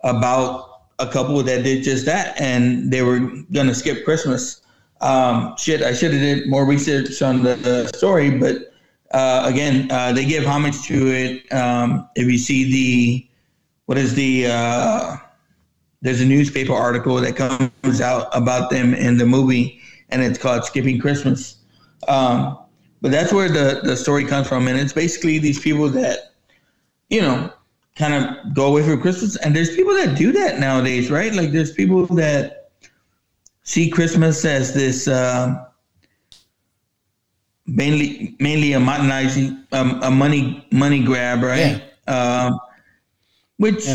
[0.03, 3.20] about a couple that did just that, and they were
[3.51, 4.62] gonna skip Christmas.
[5.01, 8.74] Um, shit, I should have did more research on the, the story, but
[9.12, 11.51] uh, again, uh, they give homage to it.
[11.53, 13.30] Um, if you see the
[13.86, 15.18] what is the uh,
[16.01, 20.64] there's a newspaper article that comes out about them in the movie, and it's called
[20.66, 21.55] "Skipping Christmas."
[22.07, 22.57] Um,
[23.01, 26.29] but that's where the the story comes from, and it's basically these people that,
[27.10, 27.51] you know,
[27.95, 31.34] kind of go away for Christmas, and there's people that do that nowadays, right?
[31.34, 32.72] Like there's people that
[33.64, 35.66] see Christmas as this uh,
[37.66, 41.84] mainly mainly a modernizing um, a money money grab, right?
[42.07, 42.60] Um,
[43.57, 43.86] which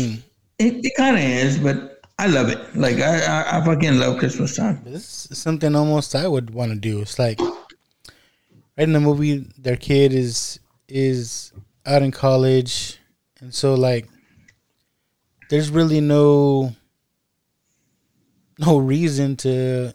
[0.59, 2.75] it, it kind of is, but I love it.
[2.75, 4.81] Like I, I, I fucking love Christmas time.
[4.85, 7.01] This is something almost I would want to do.
[7.01, 11.51] It's like right in the movie, their kid is is
[11.85, 12.99] out in college,
[13.45, 14.09] and so like
[15.51, 16.73] there's really no
[18.57, 19.93] no reason to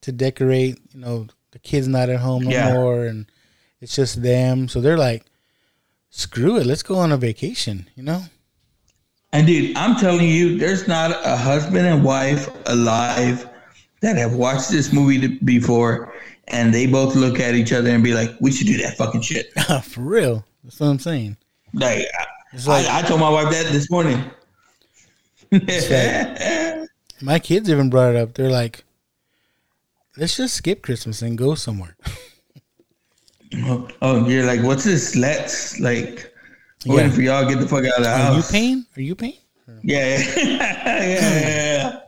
[0.00, 0.78] to decorate.
[0.94, 2.72] You know, the kids not at home no Yeah.
[2.72, 3.26] more, and
[3.82, 4.68] it's just them.
[4.68, 5.24] So they're like,
[6.08, 7.88] screw it, let's go on a vacation.
[7.96, 8.22] You know?
[9.32, 13.46] And dude, I'm telling you, there's not a husband and wife alive
[14.00, 16.14] that have watched this movie before,
[16.48, 19.20] and they both look at each other and be like, "We should do that fucking
[19.20, 20.44] shit." For real.
[20.64, 21.36] That's what I'm saying.
[21.74, 22.06] Like,
[22.56, 24.22] It's like- I, I told my wife that this morning.
[27.22, 28.34] My kids even brought it up.
[28.34, 28.84] They're like,
[30.16, 31.96] let's just skip Christmas and go somewhere.
[33.64, 35.16] oh, oh, you're like, what's this?
[35.16, 36.32] Let's like
[36.84, 37.14] waiting Yeah.
[37.14, 38.50] for y'all to get the fuck out of the Are you house.
[38.50, 38.84] paying?
[38.96, 39.38] Are you paying?
[39.82, 40.34] Yeah, yeah,
[41.02, 42.00] yeah.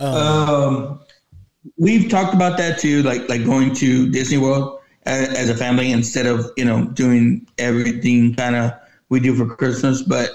[0.00, 0.04] yeah.
[0.06, 1.00] Um,
[1.76, 5.92] we've talked about that too, like like going to Disney World as, as a family
[5.92, 8.72] instead of you know doing everything kind of
[9.10, 10.00] we do for Christmas.
[10.02, 10.30] But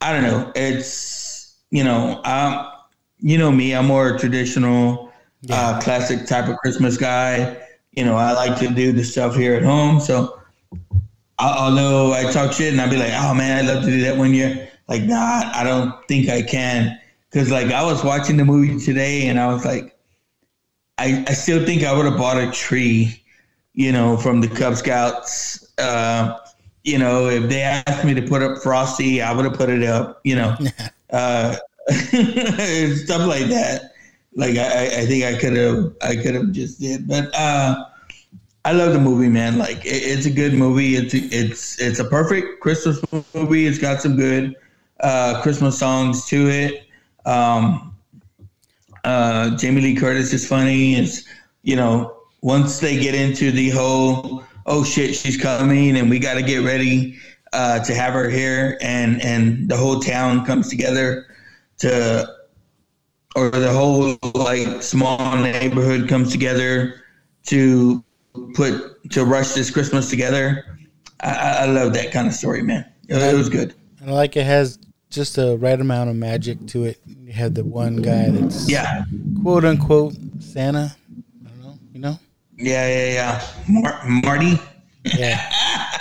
[0.00, 0.50] I don't know.
[0.54, 2.66] It's you know, um,
[3.18, 3.74] you know me.
[3.74, 5.12] I'm more a traditional,
[5.50, 7.56] uh, classic type of Christmas guy.
[7.92, 10.00] You know, I like to do the stuff here at home.
[10.00, 10.40] So
[11.38, 14.00] I- although I talk shit and I'd be like, oh man, I'd love to do
[14.02, 14.68] that one year.
[14.88, 16.98] Like, nah, I don't think I can.
[17.32, 19.96] Cause like I was watching the movie today and I was like,
[20.98, 23.22] I, I still think I would have bought a tree,
[23.72, 25.72] you know, from the Cub Scouts.
[25.78, 26.36] Uh,
[26.84, 29.82] you know, if they asked me to put up Frosty, I would have put it
[29.82, 30.56] up, you know,
[31.10, 31.56] uh,
[31.88, 33.92] stuff like that.
[34.34, 37.84] Like I, I think I could have, I could have just did, but, uh,
[38.64, 39.56] I love the movie, man.
[39.56, 40.94] Like it, it's a good movie.
[40.94, 43.00] It's it's it's a perfect Christmas
[43.34, 43.66] movie.
[43.66, 44.54] It's got some good
[45.00, 46.84] uh, Christmas songs to it.
[47.24, 47.96] Um,
[49.04, 50.96] uh, Jamie Lee Curtis is funny.
[50.96, 51.24] It's
[51.62, 56.34] you know once they get into the whole oh shit she's coming and we got
[56.34, 57.18] to get ready
[57.52, 61.26] uh, to have her here and and the whole town comes together
[61.78, 62.26] to
[63.36, 67.02] or the whole like small neighborhood comes together
[67.46, 68.02] to
[68.54, 70.78] put to rush this Christmas together.
[71.20, 72.84] I, I love that kind of story, man.
[73.08, 73.74] It, was good.
[74.00, 74.78] And I like it has
[75.10, 76.98] just a right amount of magic to it.
[77.06, 79.04] You have the one guy that's Yeah.
[79.42, 80.96] quote unquote Santa.
[81.44, 82.18] I don't know, you know?
[82.60, 83.46] Yeah, yeah, yeah.
[83.68, 84.58] Mar- Marty.
[85.04, 85.40] Yeah.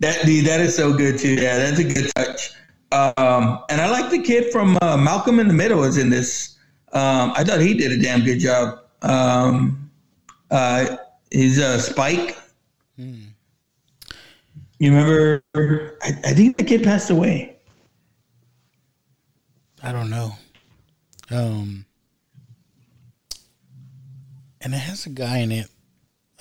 [0.00, 1.34] That dude, that is so good too.
[1.34, 2.52] Yeah, that's a good touch.
[2.90, 6.56] Um, and I like the kid from uh, Malcolm in the Middle is in this.
[6.94, 8.78] Um, I thought he did a damn good job.
[9.02, 9.90] Um,
[10.50, 10.96] uh,
[11.30, 12.38] he's uh, Spike.
[12.96, 15.44] You remember?
[16.02, 17.58] I, I think the kid passed away.
[19.82, 20.32] I don't know.
[21.30, 21.84] Um
[24.60, 25.68] and it has a guy in it.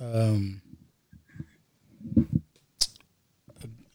[0.02, 0.62] Um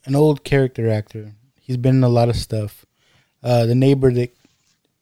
[0.06, 1.32] an old character actor.
[1.60, 2.84] He's been in a lot of stuff.
[3.42, 4.34] Uh the neighbor that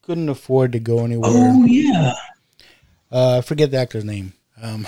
[0.03, 1.31] couldn't afford to go anywhere.
[1.33, 2.13] Oh yeah.
[3.11, 4.33] Uh I forget the actor's name.
[4.61, 4.87] Um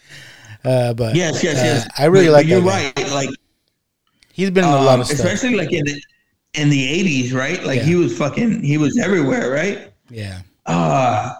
[0.64, 1.88] uh but Yes, yes, uh, yes.
[1.98, 2.92] I really But- like but You're guy.
[2.96, 3.10] right.
[3.12, 3.30] Like
[4.32, 5.20] He's been in a lot um, of stuff.
[5.20, 6.02] especially like in the
[6.54, 7.62] in the eighties, right?
[7.64, 8.62] Like he was fucking.
[8.62, 9.90] He was everywhere, right?
[10.10, 10.40] Yeah.
[10.66, 11.34] Uh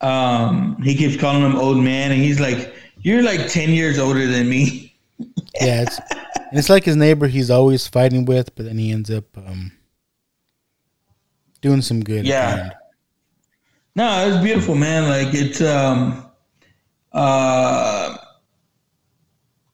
[0.00, 4.26] um, he keeps calling him old man, and he's like, "You're like ten years older
[4.26, 4.94] than me."
[5.58, 9.10] Yeah, it's and it's like his neighbor he's always fighting with, but then he ends
[9.10, 9.72] up um
[11.62, 12.26] doing some good.
[12.26, 12.72] Yeah.
[13.94, 15.08] No, it's beautiful, man.
[15.08, 16.30] Like it's um
[17.12, 18.18] uh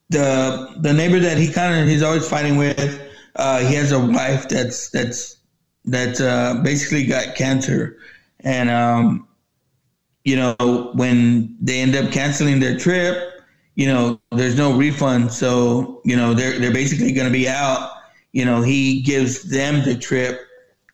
[0.09, 3.01] the the neighbor that he kind of he's always fighting with.
[3.35, 5.37] Uh, he has a wife that's that's
[5.85, 7.97] that uh, basically got cancer,
[8.41, 9.27] and um,
[10.23, 13.41] you know when they end up canceling their trip,
[13.75, 17.91] you know there's no refund, so you know they're they're basically going to be out.
[18.31, 20.41] You know he gives them the trip,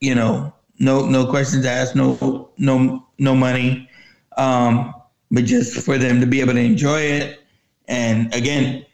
[0.02, 3.90] you know no no questions asked, no no no money,
[4.38, 4.94] um,
[5.32, 7.40] but just for them to be able to enjoy it.
[7.88, 8.86] And again,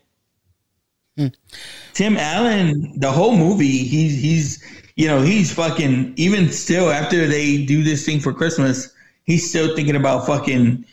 [1.93, 4.63] Tim Allen, the whole movie, he's he's
[4.95, 8.91] you know he's fucking even still after they do this thing for Christmas,
[9.25, 10.85] he's still thinking about fucking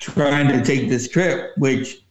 [0.00, 1.52] trying to take this trip.
[1.56, 2.02] Which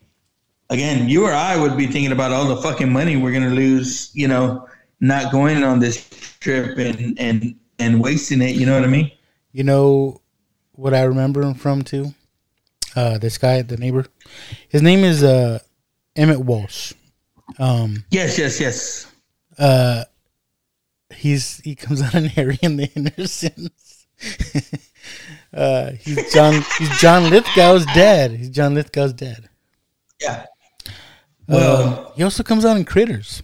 [0.70, 4.12] again, you or I would be thinking about all the fucking money we're gonna lose,
[4.14, 4.68] you know,
[5.00, 6.08] not going on this
[6.40, 8.56] trip and and and wasting it.
[8.56, 9.12] You know what I mean?
[9.52, 10.22] You know
[10.74, 12.14] what I remember him from too?
[12.96, 14.06] Uh this guy, the neighbor.
[14.70, 15.60] His name is uh
[16.16, 16.94] Emmet Walsh.
[17.60, 19.12] Um Yes, yes, yes.
[19.58, 20.06] uh
[21.14, 24.08] he's he comes out in Harry and the Hendersons.
[25.54, 28.32] uh he's John he's John Lithgow's dad.
[28.32, 29.50] He's John Lithgow's dad.
[30.22, 30.46] Yeah.
[31.48, 33.44] Well, he also comes out in Critters.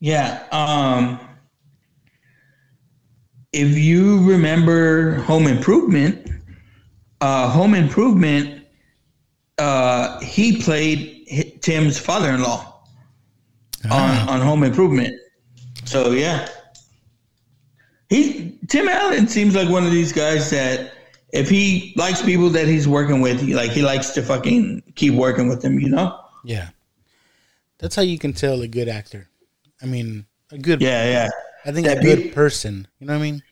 [0.00, 0.44] Yeah.
[0.50, 1.20] Um
[3.52, 6.30] if you remember Home Improvement,
[7.20, 8.64] uh, Home Improvement,
[9.58, 12.82] uh, he played Tim's father-in-law
[13.90, 15.14] on on Home Improvement.
[15.84, 16.48] So yeah,
[18.08, 20.92] he Tim Allen seems like one of these guys that
[21.32, 25.12] if he likes people that he's working with, he, like he likes to fucking keep
[25.14, 25.78] working with them.
[25.78, 26.18] You know?
[26.44, 26.70] Yeah.
[27.78, 29.28] That's how you can tell a good actor.
[29.82, 30.80] I mean, a good.
[30.80, 31.28] Yeah, yeah.
[31.64, 32.86] I think That a good person.
[32.98, 33.42] You know what I mean?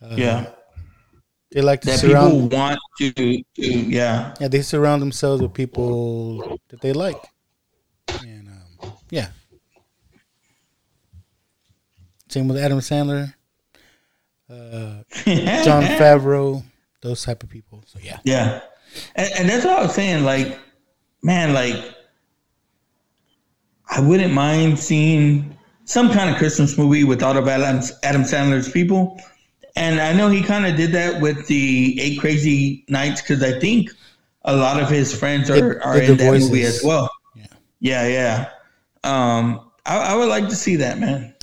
[0.00, 0.50] Uh, Yeah.
[1.50, 2.32] They like to That surround.
[2.50, 4.34] people want to, to yeah.
[4.40, 7.22] Yeah, they surround themselves with people that they like.
[8.22, 9.28] And um, yeah.
[12.28, 13.34] Same with Adam Sandler,
[14.52, 15.02] uh,
[15.64, 16.62] Jon Favreau,
[17.00, 17.82] those type of people.
[17.86, 18.18] So yeah.
[18.24, 18.60] Yeah.
[19.16, 20.24] And, and that's what I was saying.
[20.24, 20.58] Like,
[21.22, 21.76] man, like,
[23.88, 28.70] I wouldn't mind seeing some kind of Christmas movie with all of Adam, Adam Sandler's
[28.70, 29.20] people.
[29.76, 33.58] And I know he kind of did that with the Eight Crazy Nights because I
[33.58, 33.90] think
[34.44, 37.10] a lot of his friends are, Did- are in that movie as well.
[37.80, 38.50] Yeah, yeah.
[39.02, 41.34] Um, I, I would like to see that, man.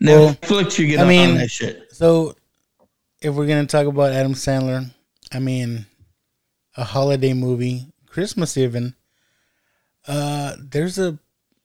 [0.00, 1.81] Well, Netflix, you get I mean, on that shit.
[1.92, 2.34] So,
[3.20, 4.90] if we're gonna talk about Adam Sandler,
[5.30, 5.84] I mean,
[6.76, 8.94] a holiday movie, Christmas even.
[10.08, 11.18] Uh, there's a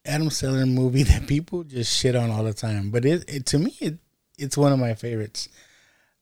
[0.05, 3.59] Adam Sandler movie that people just shit on all the time, but it, it to
[3.59, 3.97] me it
[4.37, 5.47] it's one of my favorites.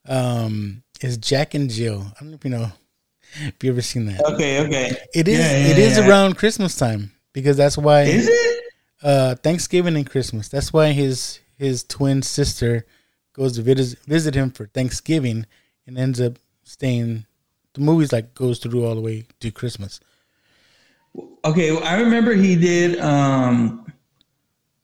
[0.08, 2.06] Um, is Jack and Jill.
[2.06, 2.72] I don't know if you know
[3.38, 4.24] if you ever seen that.
[4.24, 4.96] Okay, okay.
[5.16, 5.40] It is.
[5.40, 6.08] Yeah, yeah, it is yeah.
[6.08, 8.04] around Christmas time because that's why.
[8.04, 8.64] Is it?
[9.02, 10.48] Uh, Thanksgiving and Christmas.
[10.48, 12.86] That's why his his twin sister
[13.36, 15.46] goes to visit visit him for Thanksgiving
[15.88, 17.26] and ends up staying.
[17.74, 20.00] The movie's like goes through all the way to Christmas.
[21.44, 23.00] Okay, well, I remember he did.
[23.00, 23.86] um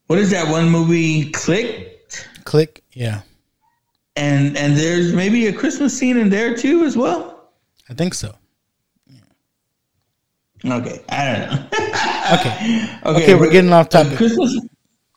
[0.07, 1.31] What is that one movie?
[1.31, 2.05] Click,
[2.43, 2.83] Click.
[2.93, 3.21] Yeah,
[4.17, 7.49] and and there's maybe a Christmas scene in there too as well.
[7.89, 8.35] I think so.
[9.07, 9.19] Yeah.
[10.77, 11.67] Okay, I don't know.
[12.31, 12.87] Okay.
[13.05, 14.15] Okay, we're but- getting off topic.
[14.17, 14.57] Christmas,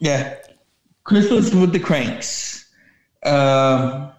[0.00, 0.34] yeah,
[1.04, 2.53] Christmas with the Cranks.
[3.24, 4.12] Um,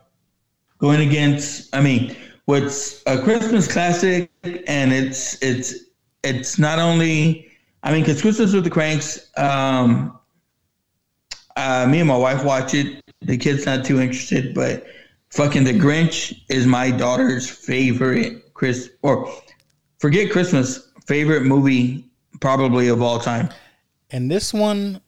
[0.79, 5.75] going against, I mean, what's a Christmas classic, and it's it's
[6.23, 7.47] it's not only,
[7.83, 9.31] I mean, because Christmas with the Cranks.
[9.37, 10.17] Um,
[11.55, 13.01] uh, me and my wife watch it.
[13.21, 14.85] The kid's not too interested, but
[15.29, 19.31] fucking The Grinch is my daughter's favorite Chris or
[19.99, 22.05] forget Christmas favorite movie
[22.41, 23.49] probably of all time.
[24.11, 25.01] And this one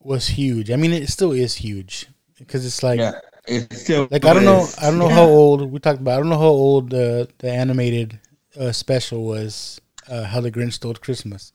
[0.00, 0.70] was huge.
[0.70, 2.06] I mean, it still is huge
[2.38, 3.12] because it's like Yeah,
[3.46, 4.66] it still like I don't know.
[4.80, 6.14] I don't know how old we talked about.
[6.14, 8.18] I don't know how old the the animated
[8.58, 9.80] uh, special was.
[10.08, 11.52] Uh, how the Grinch Stole Christmas,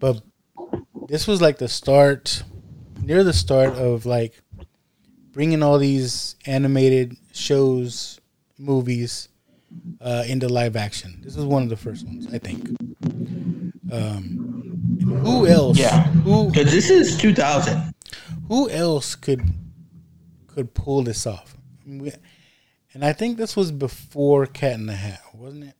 [0.00, 0.20] but
[1.08, 2.42] this was like the start,
[3.02, 4.34] near the start of like
[5.32, 8.20] bringing all these animated shows,
[8.58, 9.30] movies
[10.00, 11.20] uh, into live action.
[11.24, 12.68] This was one of the first ones, I think.
[13.90, 15.78] Um, who else?
[15.78, 16.50] Yeah, Who?
[16.50, 17.92] because this is 2000.
[18.48, 19.42] Who else could
[20.60, 21.56] could pull this off?
[21.86, 25.74] And I think this was before Cat in the Hat, wasn't it?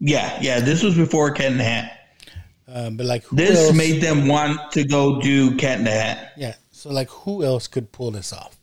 [0.00, 1.96] Yeah, yeah, this was before Cat in the Hat.
[2.68, 3.76] Uh, but like, who This else?
[3.76, 6.32] made them want to go do Cat in the Hat.
[6.36, 6.54] yeah.
[6.70, 8.56] So like, who else could pull this off?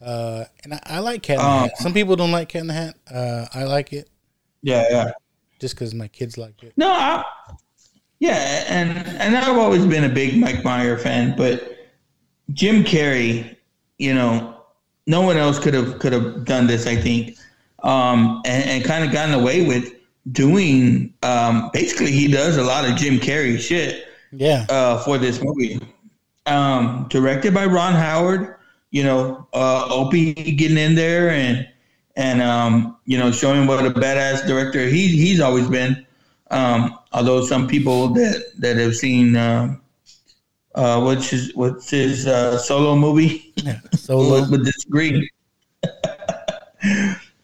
[0.00, 1.78] Uh, and I, I like Cat in the Um, Hat.
[1.78, 2.94] Some people don't like Cat in the Hat.
[3.10, 4.08] Uh, I like it
[4.62, 5.10] Yeah, yeah.
[5.60, 6.72] just because my kids like it.
[6.76, 7.24] No, I,
[8.20, 8.90] yeah, and
[9.20, 11.76] and I've always been a big Mike Meyer fan, but
[12.52, 13.56] Jim Carrey,
[13.98, 14.56] you know,
[15.06, 16.86] no one else could have could have done this.
[16.86, 17.36] I think,
[17.82, 19.94] um, and, and kind of gotten away with
[20.30, 21.12] doing.
[21.22, 24.06] Um, basically, he does a lot of Jim Carrey shit.
[24.32, 24.66] Yeah.
[24.70, 25.78] uh, for this movie.
[26.46, 28.56] Um, directed by Ron Howard.
[28.90, 31.66] You know, uh, Opie getting in there and
[32.16, 36.06] and um, you know showing what a badass director he he's always been.
[36.50, 39.76] Um, although some people that that have seen uh,
[40.74, 43.80] uh, what's his what's his uh, solo movie Yeah.
[43.94, 44.40] Solo.
[44.40, 45.28] would, would disagree.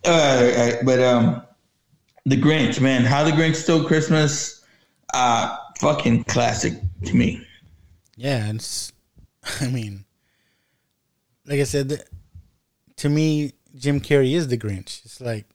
[0.05, 1.43] uh, but um,
[2.25, 4.65] the Grinch, man, how the Grinch stole Christmas,
[5.15, 6.75] uh, fucking classic
[7.05, 7.45] to me.
[8.17, 8.93] Yeah, it's.
[9.61, 10.05] I mean,
[11.47, 12.03] like I said,
[12.97, 15.05] to me, Jim Carrey is the Grinch.
[15.05, 15.47] It's like,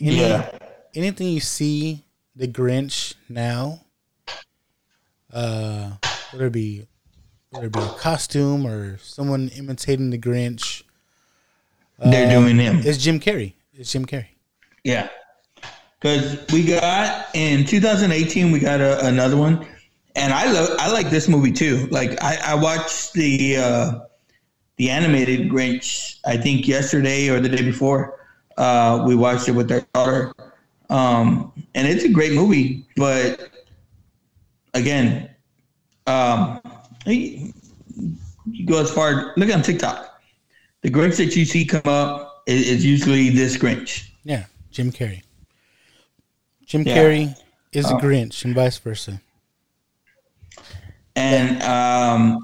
[0.00, 0.50] any- Yeah.
[0.94, 2.04] anything you see
[2.34, 3.82] the Grinch now,
[5.32, 5.92] uh,
[6.30, 6.86] whether it be
[7.50, 10.82] whether it be a costume or someone imitating the Grinch,
[11.98, 12.80] They're um, doing him.
[12.84, 13.54] It's Jim Carrey.
[13.74, 14.26] It's Jim Carrey.
[14.84, 15.08] Yeah.
[16.00, 19.66] Because we got in 2018, we got a, another one,
[20.14, 21.88] and I love I like this movie too.
[21.90, 23.92] Like I, I watched the uh,
[24.76, 26.18] the animated Grinch.
[26.26, 28.20] I think yesterday or the day before,
[28.58, 30.34] uh, we watched it with our daughter,
[30.90, 32.86] um, and it's a great movie.
[32.96, 33.55] But
[34.76, 35.30] again,
[36.06, 36.60] um,
[37.06, 37.52] you
[38.66, 39.32] go as far.
[39.36, 40.20] Look on TikTok.
[40.82, 44.08] The Grinch that you see come up is, is usually this Grinch.
[44.24, 45.22] Yeah, Jim Carrey.
[46.64, 46.96] Jim Yeah.
[46.96, 47.34] Carrey
[47.72, 47.98] is a Oh.
[47.98, 49.20] Grinch and vice versa.
[51.16, 52.40] And um,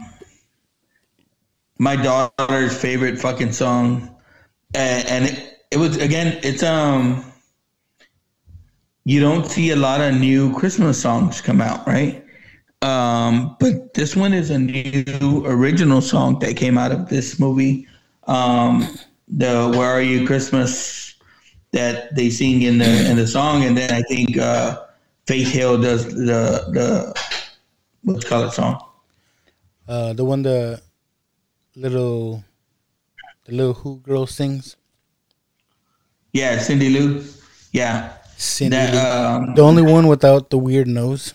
[1.78, 4.16] my daughter's favorite fucking song,
[4.74, 7.24] and, and it, it was again, it's um,
[9.04, 12.21] you don't see a lot of new Christmas songs come out, right?
[12.82, 17.86] Um, but this one is a new original song that came out of this movie.
[18.26, 18.86] Um,
[19.28, 21.14] the "Where Are You Christmas"
[21.70, 24.82] that they sing in the in the song, and then I think uh,
[25.26, 27.14] Faith Hill does the the
[28.02, 28.82] what's called it song.
[29.86, 30.80] Uh, the one the
[31.76, 32.42] little
[33.44, 34.76] the little Who girl sings.
[36.32, 37.22] Yeah, Cindy Lou.
[37.72, 39.46] Yeah, Cindy That, Lou.
[39.46, 41.32] um, the only one without the weird nose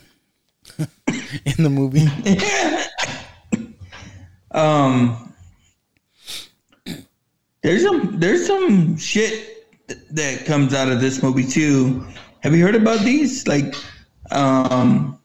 [1.44, 2.06] in the movie.
[4.52, 5.32] um,
[7.62, 12.06] there's some there's some shit th- that comes out of this movie too.
[12.40, 13.46] Have you heard about these?
[13.48, 13.74] Like,
[14.30, 15.18] um,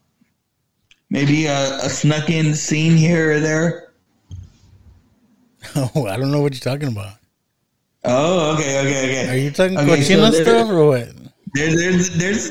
[1.10, 3.93] maybe a, a snuck in scene here or there.
[5.76, 7.14] oh, I don't know what you're talking about.
[8.04, 9.30] Oh, okay, okay, okay.
[9.30, 11.10] Are you talking Okay, so cochino there- stuff or what?
[11.56, 12.49] There, there's there's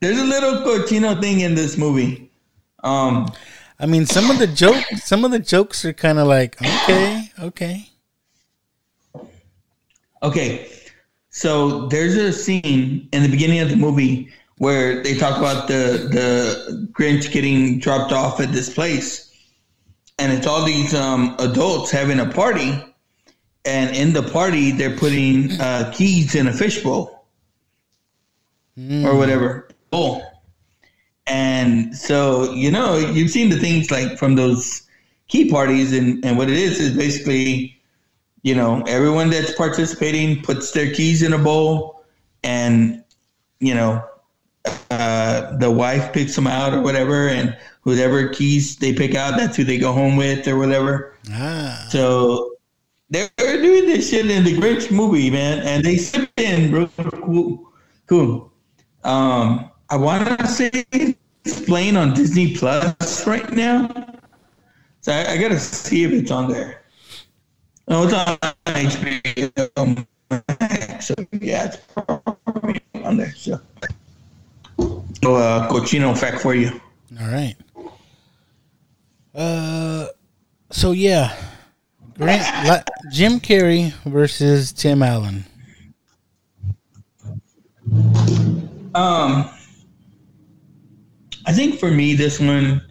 [0.00, 2.23] there's a little cochino thing in this movie.
[2.84, 3.28] Um,
[3.80, 7.32] I mean, some of the joke, some of the jokes are kind of like, okay,
[7.40, 7.88] okay.
[10.22, 10.70] Okay,
[11.30, 16.08] so there's a scene in the beginning of the movie where they talk about the
[16.10, 19.34] the Grinch getting dropped off at this place,
[20.18, 22.82] and it's all these um, adults having a party,
[23.64, 27.26] and in the party they're putting uh, keys in a fishbowl.
[29.06, 29.68] Or whatever.
[29.90, 30.22] Bowl.
[31.26, 34.82] And so, you know, you've seen the things like from those
[35.28, 37.80] key parties, and, and what it is is basically,
[38.42, 42.04] you know, everyone that's participating puts their keys in a bowl,
[42.42, 43.02] and,
[43.60, 44.04] you know,
[44.90, 49.56] uh, the wife picks them out or whatever, and whatever keys they pick out, that's
[49.56, 51.16] who they go home with or whatever.
[51.30, 52.56] Ah, So
[53.10, 56.88] they're doing this shit in the Grinch movie, man, and they slipped in real
[57.22, 57.72] cool.
[58.06, 58.52] cool.
[59.04, 63.88] Um, I want to say it's playing on Disney Plus right now,
[65.00, 66.82] so I, I gotta see if it's on there.
[67.86, 70.06] No, it's on HBO.
[71.02, 73.32] So yeah, it's probably on there.
[73.34, 73.60] So,
[74.78, 76.80] so uh, cochino fact for you.
[77.20, 77.54] all right.
[79.34, 80.06] Uh,
[80.70, 81.36] so yeah,
[82.16, 82.82] Grant, la-
[83.12, 85.44] Jim Carrey versus Tim Allen.
[88.94, 89.50] Um,
[91.46, 92.82] I think for me, this one,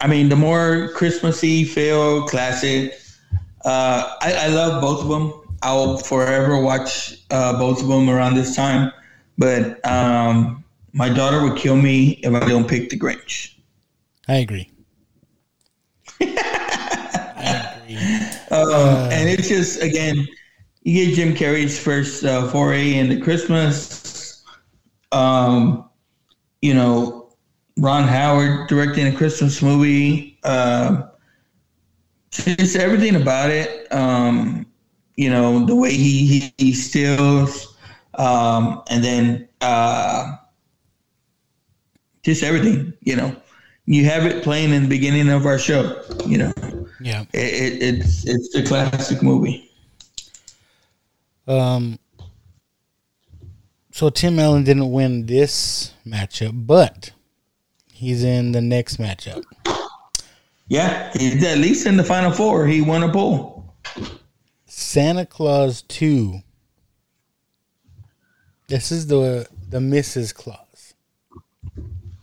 [0.00, 2.98] I mean, the more Christmassy feel, classic.
[3.64, 5.32] Uh, I, I love both of them.
[5.62, 8.92] I'll forever watch uh, both of them around this time.
[9.38, 13.54] But um, my daughter would kill me if I don't pick the Grinch.
[14.28, 14.70] I agree.
[18.54, 20.28] Um, and it's just again,
[20.82, 24.44] you get Jim Carrey's first uh, foray into Christmas.
[25.10, 25.90] Um,
[26.64, 27.32] you know,
[27.80, 30.38] Ron Howard directing a Christmas movie.
[30.44, 31.10] Um
[32.30, 33.92] just everything about it.
[33.92, 34.66] Um,
[35.16, 37.76] you know, the way he he, he steals,
[38.14, 40.36] um, and then uh,
[42.24, 42.94] just everything.
[43.02, 43.36] You know,
[43.86, 46.02] you have it playing in the beginning of our show.
[46.26, 46.52] You know
[47.00, 47.24] Yeah.
[47.32, 49.70] it, it, it's it's a classic movie.
[51.46, 51.98] Um.
[53.94, 57.12] So Tim Allen didn't win this matchup, but
[57.92, 59.44] he's in the next matchup.
[60.66, 62.66] Yeah, he's at least in the final four.
[62.66, 63.72] He won a pool.
[64.66, 66.40] Santa Claus Two.
[68.66, 70.34] This is the the Mrs.
[70.34, 70.94] Claus.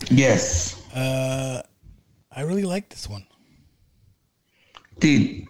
[0.10, 1.62] Yes, Uh,
[2.36, 3.26] I really like this one.
[5.00, 5.48] dude.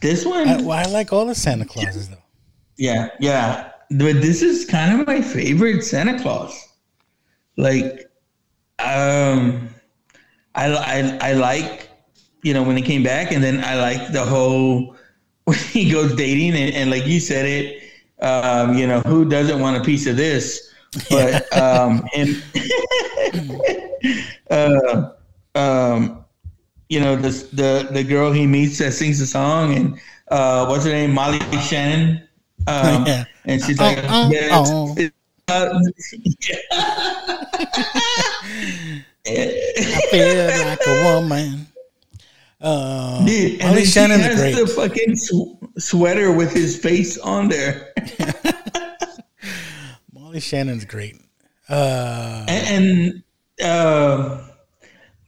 [0.00, 2.16] This one, I, well, I like all the Santa Clauses though.
[2.76, 3.70] yeah, yeah.
[3.90, 6.74] But this is kind of my favorite Santa Claus.
[7.56, 8.10] Like,
[8.78, 9.68] um,
[10.54, 11.88] I I I like
[12.42, 14.96] you know when he came back, and then I like the whole
[15.44, 17.82] when he goes dating, and, and like you said it.
[18.18, 20.72] Um, you know, who doesn't want a piece of this?
[21.10, 22.42] But um, him,
[24.50, 25.10] uh,
[25.54, 26.24] um,
[26.88, 30.84] you know, the the the girl he meets that sings the song, and uh, what's
[30.84, 32.25] her name, Molly Shannon,
[32.66, 33.24] um, Yeah.
[33.44, 34.92] and she's Oh, like, oh, yeah, oh.
[34.98, 35.12] it's-
[35.48, 36.60] it's,
[39.26, 41.66] I feel like a woman.
[42.60, 44.56] Uh, Dude, and Molly then she has great.
[44.56, 47.92] the fucking sw- sweater with his face on there,
[50.12, 51.16] Molly Shannon's great.
[51.68, 53.22] Uh, and,
[53.60, 54.40] and uh,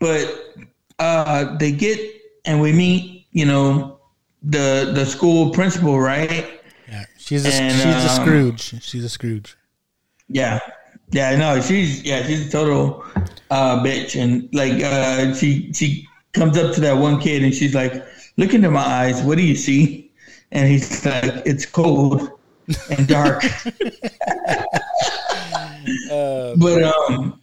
[0.01, 0.55] but
[0.99, 2.01] uh, they get
[2.47, 4.01] and we meet, you know,
[4.43, 6.58] the the school principal, right?
[7.29, 8.83] She's a, And, she's a um, Scrooge.
[8.83, 9.57] She's a Scrooge.
[10.29, 10.61] Yeah,
[11.11, 13.05] yeah, no, she's yeah, she's a total
[13.51, 17.75] uh, bitch, and like uh, she she comes up to that one kid and she's
[17.75, 17.93] like,
[18.37, 19.23] "Look into my eyes.
[19.23, 20.11] What do you see?"
[20.53, 22.31] And he's like, "It's cold
[22.91, 23.43] and dark."
[26.57, 27.41] but um,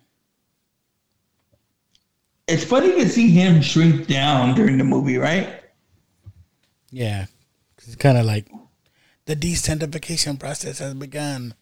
[2.47, 5.61] it's funny to see him shrink down during the movie, right?
[6.91, 7.25] Yeah,
[7.77, 8.47] it's kind of like
[9.25, 11.53] the desanctification process has begun.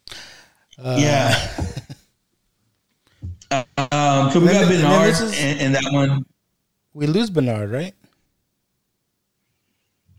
[0.78, 1.36] Uh, yeah.
[3.52, 6.26] Um, so we got then- and then Bernard in, in that one.
[6.96, 7.94] we lose Bernard, right?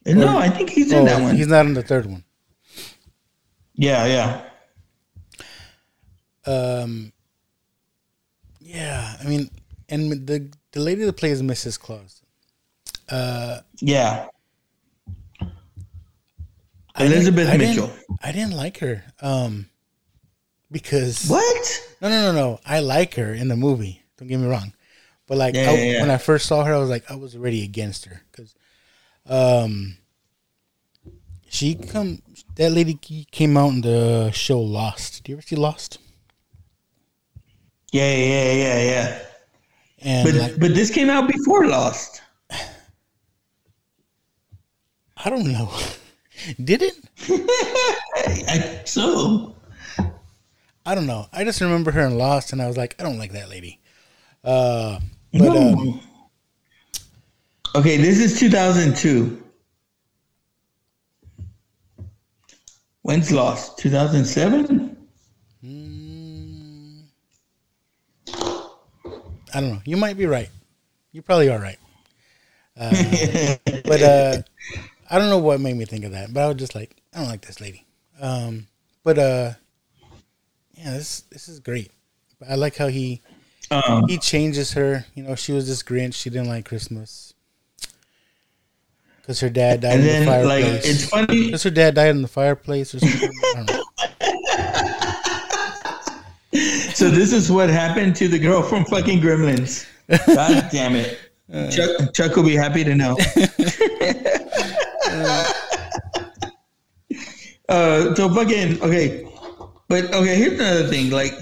[0.06, 1.34] No, I think he's in Oh, that one.
[1.34, 2.22] He's not in the third one.
[3.74, 4.44] Yeah, yeah.
[6.46, 7.12] Um,
[8.60, 9.50] yeah, I mean,
[9.88, 11.80] and the the lady that plays Mrs.
[11.80, 12.22] Claus,
[13.08, 14.28] uh, Yeah.
[16.94, 17.90] I Elizabeth I didn't- Mitchell.
[18.22, 19.68] I didn't like her, um,
[20.70, 21.80] because What?
[22.00, 22.60] No, no, no, no.
[22.64, 24.02] I like her in the movie.
[24.16, 24.72] Don't get me wrong,
[25.26, 26.00] but like Yeah, I- yeah, yeah.
[26.00, 28.54] when I first saw her, I was like, I was already against her because,
[29.26, 29.96] um,
[31.48, 32.22] she come
[32.56, 32.94] that lady
[33.30, 35.22] came out in the show Lost.
[35.24, 35.98] Do you ever see Lost?
[37.92, 39.18] Yeah, yeah, yeah, yeah.
[40.00, 42.22] And but like, but this came out before Lost.
[45.16, 45.70] I don't know.
[46.62, 46.96] Did it?
[48.48, 49.54] I, so
[50.86, 51.26] I don't know.
[51.32, 53.80] I just remember her in Lost, and I was like, I don't like that lady.
[54.42, 55.00] Uh,
[55.32, 56.00] but um,
[57.74, 59.42] okay, this is 2002.
[63.02, 63.78] When's Lost?
[63.78, 64.96] 2007.
[69.54, 69.80] I don't know.
[69.84, 70.50] You might be right.
[71.12, 71.78] You probably are right.
[72.76, 72.90] Uh,
[73.84, 74.42] but uh,
[75.10, 76.32] I don't know what made me think of that.
[76.32, 77.84] But I was just like, I don't like this lady.
[78.20, 78.66] Um,
[79.02, 79.50] but uh,
[80.74, 81.90] yeah, this this is great.
[82.48, 83.20] I like how he
[83.70, 85.04] Um, he changes her.
[85.14, 86.14] You know, she was this Grinch.
[86.14, 87.32] She didn't like Christmas
[89.20, 90.84] because her dad died And in then, the like, fireplace.
[90.88, 93.30] it's funny- because her dad died in the fireplace or something.
[93.30, 93.80] I don't know.
[96.94, 99.86] So this is what happened to the girl from fucking Gremlins.
[100.08, 101.18] God damn it.
[101.72, 103.16] Chuck, Chuck will be happy to know.
[107.68, 109.26] uh, so fucking okay,
[109.88, 110.36] but okay.
[110.36, 111.10] Here's another thing.
[111.10, 111.32] Like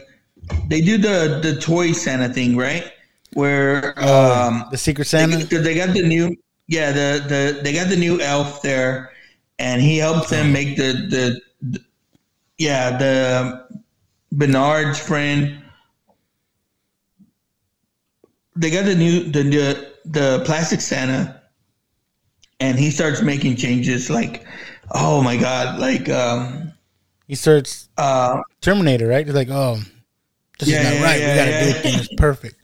[0.68, 2.90] they do the the toy Santa thing, right?
[3.34, 5.38] Where um, the Secret Santa.
[5.38, 6.36] because they got the new
[6.68, 9.12] yeah the the they got the new elf there,
[9.58, 11.80] and he helps them make the the, the
[12.58, 13.66] yeah the
[14.32, 15.58] Bernard's friend.
[18.54, 21.41] They got the new the the, the plastic Santa,
[22.60, 24.10] and he starts making changes.
[24.10, 24.46] Like,
[24.92, 26.72] oh my god, like um,
[27.26, 29.26] He starts uh, Terminator, right?
[29.26, 29.80] He's like, oh,
[30.58, 31.20] this Yeah, is not right.
[31.20, 31.64] yeah, we gotta yeah.
[31.64, 32.56] do things perfect.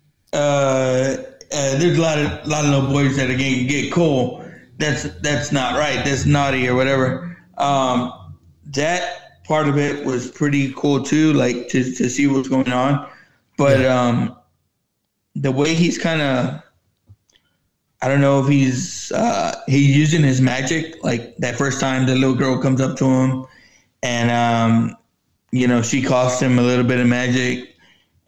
[0.32, 4.44] uh, uh, there's a lot of lot of little boys that are getting get cool.
[4.78, 6.04] That's that's not right.
[6.04, 7.36] That's naughty or whatever.
[7.58, 8.12] Um,
[8.66, 13.08] that part of it was pretty cool too, like to to see what's going on.
[13.58, 14.36] But um,
[15.34, 16.62] the way he's kind of,
[18.02, 21.02] I don't know if he's uh, he's using his magic.
[21.04, 23.46] Like that first time the little girl comes up to him,
[24.02, 24.96] and um,
[25.52, 27.72] you know she costs him a little bit of magic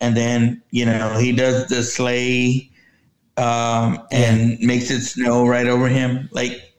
[0.00, 2.70] and then you know he does the sleigh
[3.36, 6.28] um, and makes it snow right over him.
[6.32, 6.74] Like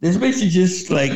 [0.00, 1.12] this bitch is just like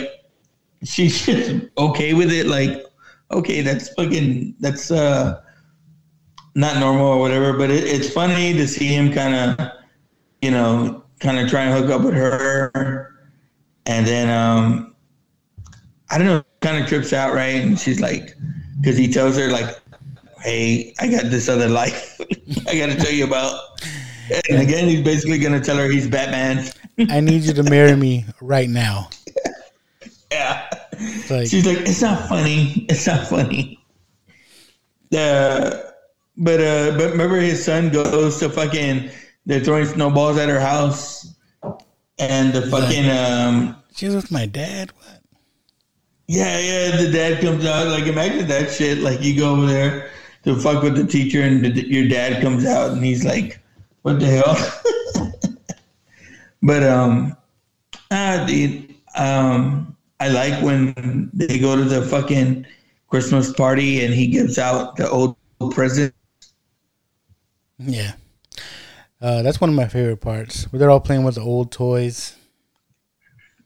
[0.82, 2.46] she's just okay with it.
[2.46, 2.84] Like
[3.30, 5.40] okay, that's fucking that's uh
[6.54, 7.56] not normal or whatever.
[7.56, 9.68] But it, it's funny to see him kind of
[10.40, 13.15] you know kind of try and hook up with her,
[13.86, 14.94] and then um
[16.11, 18.36] I don't know, kind of trips out right, and she's like
[18.81, 19.78] because he tells her like
[20.43, 22.20] hey, I got this other life
[22.69, 23.61] I got to tell you about.
[24.49, 26.66] And again, he's basically going to tell her he's Batman.
[27.11, 29.11] I need you to marry me right now.
[30.31, 30.66] Yeah.
[31.28, 32.86] Like, She's like, it's not funny.
[32.89, 33.78] It's not funny.
[35.15, 35.77] Uh,
[36.39, 39.11] but uh, but remember, his son goes to fucking
[39.47, 41.35] they're throwing snowballs at her house,
[42.19, 44.93] and the fucking um, She's with my dad.
[44.93, 45.23] What?
[46.28, 47.89] yeah, yeah, the dad comes out.
[47.89, 48.98] Like imagine that shit.
[48.98, 50.10] Like you go over there
[50.44, 53.60] to fuck with the teacher, and the, your dad comes out, and he's like,
[54.02, 55.43] "What the hell?"
[56.62, 57.36] but um,
[58.10, 62.66] ah, dude, um, I like when they go to the fucking
[63.09, 65.36] Christmas party, and he gives out the old
[65.70, 66.14] present.
[67.78, 68.12] Yeah.
[69.23, 70.65] Uh, that's one of my favorite parts.
[70.65, 72.35] Where they're all playing with the old toys.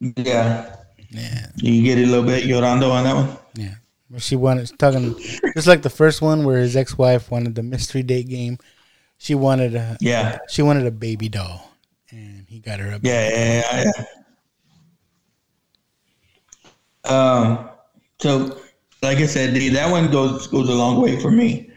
[0.01, 0.77] Yeah.
[1.09, 1.47] Yeah.
[1.57, 3.39] You get a little bit Yorando on that one.
[3.55, 3.75] Yeah.
[4.19, 5.17] She wanted talking
[5.55, 8.59] just like the first one where his ex wife wanted the mystery date game.
[9.17, 10.39] She wanted a Yeah.
[10.49, 11.73] She wanted a baby doll.
[12.11, 13.93] And he got her a Yeah, yeah, yeah,
[17.05, 17.11] yeah.
[17.11, 17.71] Um,
[18.19, 18.61] so
[19.03, 21.71] like I said, that one goes goes a long way for me.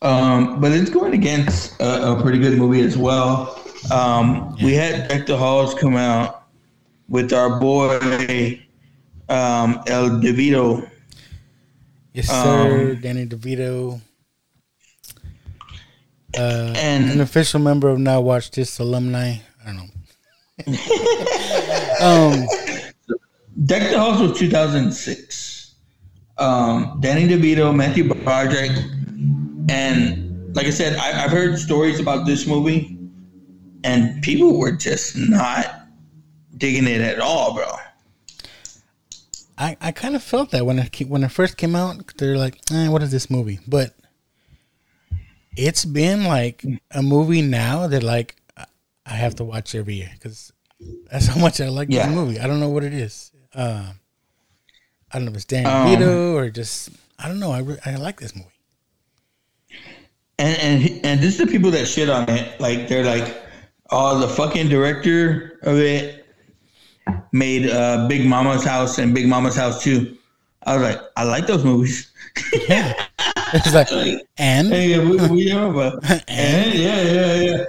[0.00, 3.60] Um, but it's going against a, a pretty good movie as well.
[3.92, 6.44] Um, We had Deck the Halls come out
[7.08, 8.60] with our boy
[9.28, 10.88] um, El DeVito.
[12.12, 12.92] Yes, sir.
[12.92, 14.00] Um, Danny DeVito.
[16.36, 19.36] Uh, And- an official member of Now Watch This alumni.
[19.64, 19.84] I don't know.
[22.00, 22.46] um,
[23.64, 25.74] Deck the Halls was 2006.
[26.38, 28.70] Um, Danny DeVito, Matthew Broderick,
[29.68, 32.98] and like I said, I, I've heard stories about this movie,
[33.84, 35.66] and people were just not
[36.56, 37.70] digging it at all, bro.
[39.56, 42.16] I, I kind of felt that when it when it first came out.
[42.16, 43.94] They're like, eh, "What is this movie?" But
[45.56, 48.64] it's been like a movie now that like I-
[49.16, 50.52] have to watch every year because
[51.10, 52.06] that's how much I like Yeah.
[52.06, 52.38] this movie.
[52.38, 53.32] I don't know what it is.
[53.54, 53.92] Uh,
[55.10, 57.50] I don't know if it's Danny Um, DeVito or just I don't know.
[57.50, 58.48] I re- I like this movie.
[60.38, 62.60] And and he- and this is the people that shit on it.
[62.60, 63.36] Like they're like,
[63.90, 66.26] oh, the fucking director of it
[67.32, 70.16] made uh, Big Momma's House and Big Momma's House too.
[70.64, 72.12] I was like, I like those movies.
[72.68, 72.92] Yeah,
[73.52, 77.64] it's like and Hey, we, we know about and yeah, yeah, yeah.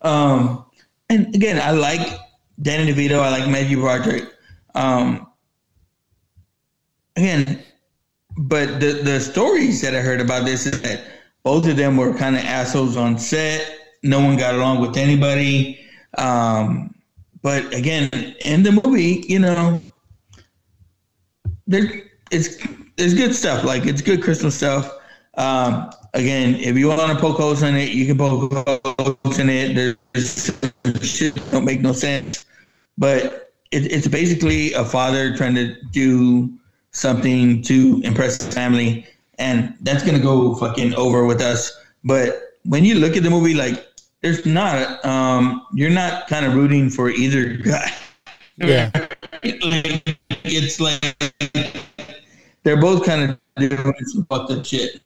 [0.00, 0.64] Um,
[1.10, 2.18] and again, I like
[2.62, 3.18] Danny DeVito.
[3.20, 4.24] I like Matthew Broderick.
[4.74, 5.26] Um,
[7.16, 7.62] again,
[8.38, 11.02] but the the stories that I heard about this is that
[11.44, 13.78] both of them were kind of assholes on set.
[14.02, 15.80] No one got along with anybody.
[16.18, 16.94] Um,
[17.42, 18.10] but again,
[18.44, 19.80] in the movie, you know,
[21.66, 22.02] there
[22.96, 23.64] it's good stuff.
[23.64, 24.90] Like it's good Christmas stuff.
[25.36, 28.52] Um, again, if you want to poke holes in it, you can poke
[28.98, 29.74] holes in it.
[29.74, 30.52] There's
[31.02, 32.46] shit don't make no sense,
[32.98, 36.52] but it, it's basically a father trying to do
[36.92, 39.06] something to impress his family,
[39.38, 41.72] and that's gonna go fucking over with us.
[42.04, 43.86] But when you look at the movie, like
[44.22, 47.92] there's not, um, you're not kind of rooting for either guy.
[48.56, 48.90] yeah,
[49.42, 51.02] Like, it's like
[52.62, 55.00] they're both kind of doing some fucked up shit.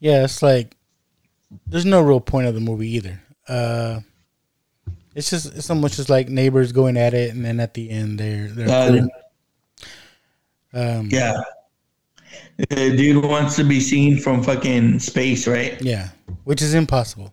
[0.00, 0.24] yeah.
[0.24, 0.76] It's like
[1.66, 3.20] there's no real point of the movie either.
[3.46, 4.00] Uh,
[5.14, 8.18] it's just it's almost just like neighbors going at it, and then at the end
[8.18, 9.08] they're they're Uh, cool.
[10.72, 11.40] Um, Yeah.
[12.56, 15.80] The dude wants to be seen from fucking space, right?
[15.82, 16.10] Yeah,
[16.44, 17.32] which is impossible.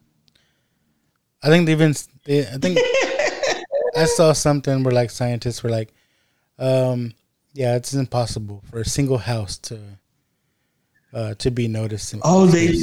[1.44, 1.94] I think they've been.
[2.26, 2.80] They, I think
[3.98, 5.94] I saw something where like scientists were like,
[6.58, 7.14] um,
[7.54, 9.80] "Yeah, it's impossible for a single house to
[11.14, 12.74] uh, to be noticed." In Oh, they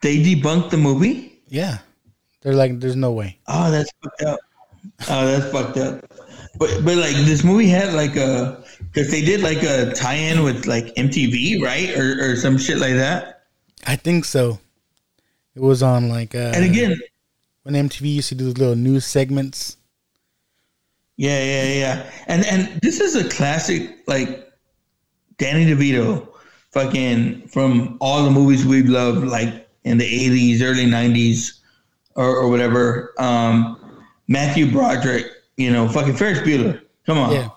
[0.00, 1.38] they debunked the movie.
[1.48, 1.78] yeah,
[2.42, 4.40] they're like, "There's no way." Oh, that's fucked up.
[5.08, 6.04] Oh, that's fucked up.
[6.56, 10.66] But but like this movie had like a because they did like a tie-in with
[10.66, 13.46] like MTV, right, or or some shit like that.
[13.86, 14.58] I think so.
[15.54, 16.96] It was on like, uh, And again,
[17.62, 19.76] when MTV used to do those little news segments.
[21.16, 22.10] Yeah, yeah, yeah.
[22.26, 24.52] And and this is a classic like
[25.38, 26.28] Danny DeVito
[26.72, 31.60] fucking from all the movies we've loved like in the 80s, early 90s
[32.16, 33.14] or, or whatever.
[33.18, 33.80] Um
[34.26, 35.26] Matthew Broderick,
[35.56, 36.80] you know, fucking Ferris Bueller.
[37.06, 37.32] Come on.
[37.32, 37.48] Yeah.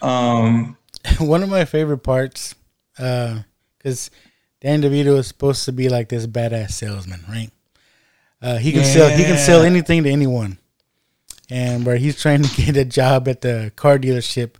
[0.00, 0.76] Um
[1.18, 2.54] one of my favorite parts,
[2.96, 4.10] because
[4.60, 7.50] Dan DeVito is supposed to be like this badass salesman, right?
[8.40, 10.58] Uh, he can sell he can sell anything to anyone,
[11.50, 14.54] and where he's trying to get a job at the car dealership,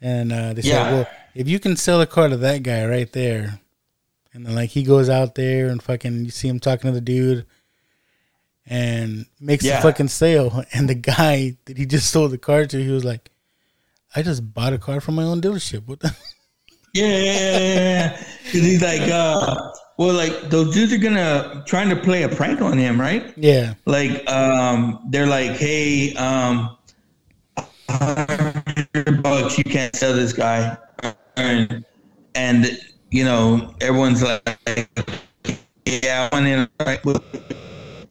[0.00, 0.88] and uh, they Yeah.
[0.88, 3.60] say, "Well, if you can sell a car to that guy right there,"
[4.32, 7.00] and then like he goes out there and fucking you see him talking to the
[7.02, 7.46] dude.
[8.70, 9.76] And makes Yeah.
[9.76, 13.04] the fucking sale, and the guy that he just sold the car to, he was
[13.04, 13.30] like,
[14.14, 16.16] "I just bought a car from my own dealership." What the?
[16.92, 22.24] Yeah, yeah, yeah, he's like, uh, well, like those dudes are gonna trying to play
[22.24, 23.32] a prank on him, right?
[23.36, 23.74] Yeah.
[23.86, 26.76] Like, um, they're like, hey, um,
[27.88, 30.76] hundred bucks, you can't sell this guy,
[31.36, 31.84] and,
[32.34, 32.76] and
[33.12, 34.42] you know everyone's like,
[35.86, 37.00] yeah, I want in, right?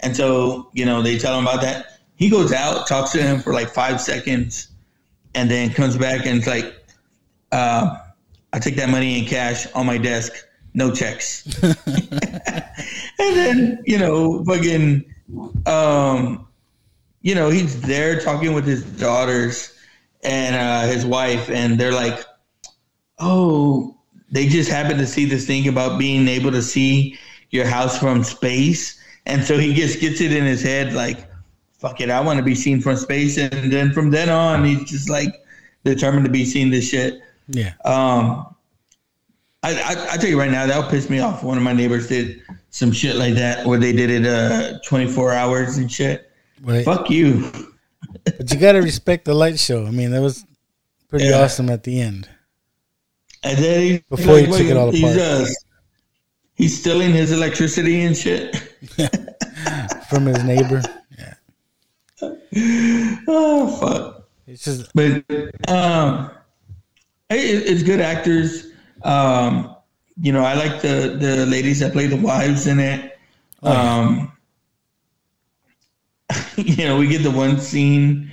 [0.02, 2.00] And so you know they tell him about that.
[2.16, 4.68] He goes out, talks to him for like five seconds,
[5.36, 6.76] and then comes back and it's like,
[7.52, 7.98] uh,
[8.52, 10.34] I take that money in cash on my desk,
[10.74, 11.46] no checks.
[11.64, 11.76] and
[13.18, 15.06] then you know, fucking,
[15.66, 16.48] um,
[17.22, 19.74] you know, he's there talking with his daughters
[20.24, 22.24] and uh, his wife, and they're like,
[23.20, 23.98] "Oh,
[24.32, 27.18] they just happened to see this thing about being able to see
[27.52, 31.28] your house from space," and so he just gets it in his head, like,
[31.78, 34.84] "Fuck it, I want to be seen from space," and then from then on, he's
[34.90, 35.34] just like
[35.86, 37.22] determined to be seen this shit.
[37.48, 37.74] Yeah.
[37.86, 38.56] Um,
[39.64, 41.44] I, I I tell you right now, that'll piss me off.
[41.44, 45.34] One of my neighbors did some shit like that, where they did it uh 24
[45.34, 46.32] hours and shit.
[46.62, 46.86] Right.
[46.86, 47.52] Fuck you.
[48.24, 49.86] But you gotta respect the light show.
[49.86, 50.46] I mean, that was
[51.10, 51.42] pretty Yeah.
[51.42, 52.30] awesome at the end.
[53.44, 55.18] And then he, Before he took wait, it all he's, apart.
[55.18, 55.46] uh,
[56.60, 58.56] he's stealing his electricity and shit.
[60.10, 60.82] From his neighbor.
[61.18, 62.30] Yeah.
[63.28, 64.28] oh fuck!
[64.48, 65.24] It's just But
[65.68, 66.30] um,
[67.30, 68.68] it- it's good actors.
[69.04, 69.76] Um,
[70.22, 73.18] you know, I like the the ladies that play the wives in it.
[73.64, 74.32] Oh, Um,
[76.58, 78.32] you know, we get the one scene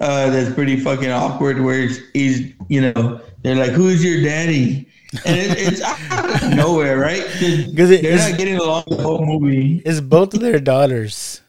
[0.00, 4.88] uh, that's pretty fucking awkward where he's, he's, you know, they're like, "Who's your daddy?"
[5.24, 7.22] And it, it's out of nowhere, right?
[7.24, 9.82] 'Cause 'Cause it- they're it's- not getting along the whole movie.
[9.86, 11.40] it's both of their daughters.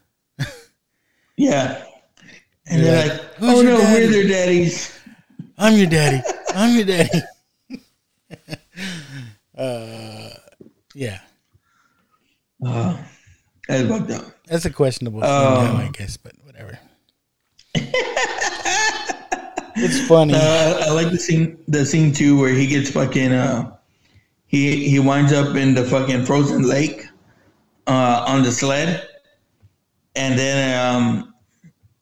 [1.36, 1.84] Yeah,
[2.68, 4.92] and You're they're like, like, "Who's "Oh your no, we're their daddies."
[5.58, 6.22] I'm your daddy.
[6.56, 7.22] I'm your daddy.
[9.58, 10.30] uh,
[10.94, 11.20] yeah,
[12.66, 12.98] Uh,
[13.68, 14.26] that's fucked up.
[14.48, 16.78] that's a questionable thing Um, now, I guess, but whatever.
[19.84, 20.34] it's funny.
[20.36, 23.76] Uh, I like the scene, the scene too, where he gets fucking, uh,
[24.48, 27.08] he he winds up in the fucking frozen lake,
[27.88, 29.08] uh, on the sled,
[30.16, 31.34] and then, um,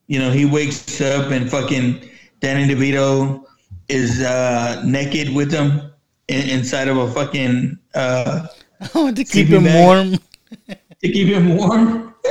[0.08, 2.10] you know, he wakes up and fucking
[2.40, 3.44] Danny DeVito
[3.90, 5.92] is uh, naked with him
[6.28, 8.48] in, inside of a fucking uh,
[8.96, 10.12] Oh, to keep him bag warm.
[10.68, 12.14] to keep him warm,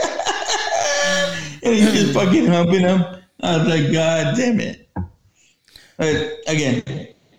[1.62, 3.05] and he's just fucking humping him.
[3.43, 4.85] I was like, God damn it!
[5.98, 6.82] Again,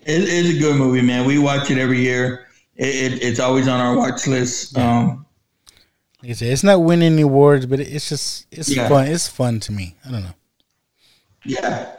[0.06, 1.26] it's a good movie, man.
[1.26, 2.48] We watch it every year.
[2.76, 4.78] It, it, it's always on our watch list.
[4.78, 5.26] Um,
[6.22, 8.88] Like I said, it's not winning any awards, but it's just it's Yeah.
[8.90, 9.08] fun.
[9.08, 9.96] It's fun to me.
[10.06, 10.34] I don't know.
[11.46, 11.92] yeah,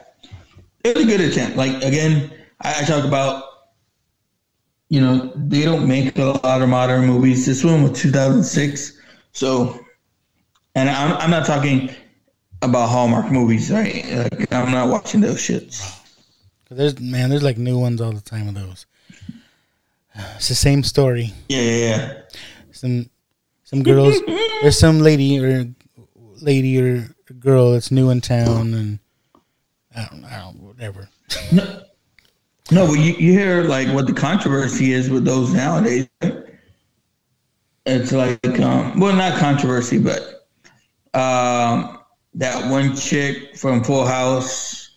[0.83, 1.57] it's a good attempt.
[1.57, 2.31] Like again,
[2.61, 3.43] I, I talk about,
[4.89, 7.45] you know, they don't make a lot of modern movies.
[7.45, 8.93] This one was 2006,
[9.31, 9.79] so,
[10.75, 11.89] and I'm I'm not talking
[12.61, 14.05] about Hallmark movies, right?
[14.31, 15.95] Like, I'm not watching those shits.
[16.75, 18.85] There's man, there's like new ones all the time of those.
[20.35, 21.33] It's the same story.
[21.47, 22.13] Yeah, yeah, yeah.
[22.71, 23.09] Some
[23.63, 24.19] some girls.
[24.61, 25.67] there's some lady or
[26.41, 27.09] lady or
[27.39, 28.99] girl that's new in town, and
[29.95, 31.09] I don't, I don't whatever.
[32.71, 36.07] No, but you, you hear like what the controversy is with those nowadays.
[37.85, 40.47] It's like, um, well, not controversy, but
[41.15, 41.99] um,
[42.35, 44.91] that one chick from Full House,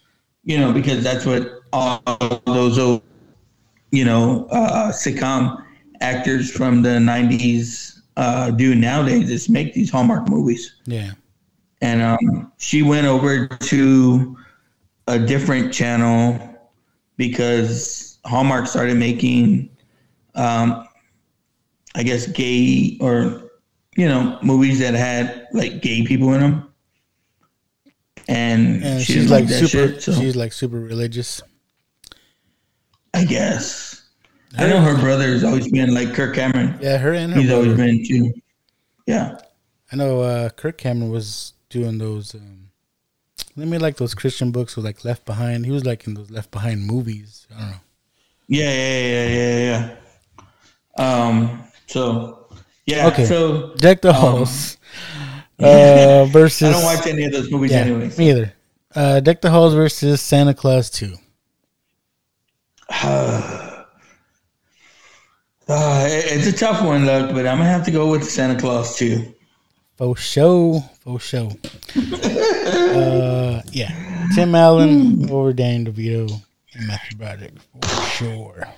[0.44, 2.02] you know, because that's what all
[2.46, 3.02] those old,
[3.90, 5.62] you know, uh, sitcom
[6.00, 10.74] actors from the 90s uh, do nowadays is make these Hallmark movies.
[10.84, 11.12] Yeah.
[11.80, 14.36] And um, she went over to
[15.08, 16.38] a different channel
[17.16, 19.70] because Hallmark started making,
[20.34, 20.86] um,
[21.94, 23.50] I guess, gay or
[23.96, 26.72] you know movies that had like gay people in them.
[28.28, 29.66] And, And she she's like super.
[29.66, 31.42] shit, so She's like super religious.
[33.14, 34.02] I guess
[34.58, 36.78] I know her brother brother's always been like Kirk Cameron.
[36.80, 38.32] Yeah, her and her He's always been too.
[39.06, 39.38] Yeah.
[39.90, 42.34] I know uh, Kirk Cameron was doing those.
[42.34, 42.68] Um,
[43.56, 45.64] let me like those Christian books with like Left Behind.
[45.64, 47.46] He was like in those Left Behind movies.
[47.54, 47.76] I don't know.
[48.48, 49.96] Yeah, yeah, yeah, yeah,
[50.98, 51.24] yeah.
[51.26, 51.64] Um.
[51.86, 52.48] So,
[52.86, 53.06] yeah.
[53.08, 53.24] Okay.
[53.24, 54.76] So Deck the um, Halls
[55.58, 56.68] uh, versus.
[56.68, 58.18] I don't watch any of those movies yeah, anyways.
[58.18, 58.52] Me either.
[58.94, 61.16] Uh, Deck the Halls versus Santa Claus Two.
[62.88, 63.84] Uh,
[65.68, 68.96] it- it's a tough one, look, but I'm gonna have to go with Santa Claus
[68.96, 69.34] too.
[69.96, 71.48] For show, for show.
[71.96, 76.30] uh, yeah, Tim Allen over Dan DeVito
[76.74, 77.52] and Matthew Broderick
[77.82, 78.68] for sure.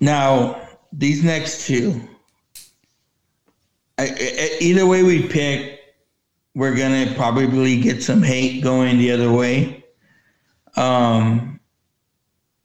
[0.00, 0.60] Now,
[0.92, 2.00] these next two,
[3.98, 5.80] I, I, either way we pick,
[6.54, 9.84] we're gonna probably get some hate going the other way.
[10.76, 11.51] Um,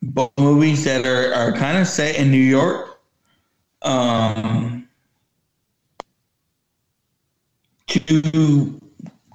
[0.08, 3.00] both movies that are, are kind of set in New York.
[3.82, 4.88] Um,
[7.88, 8.82] two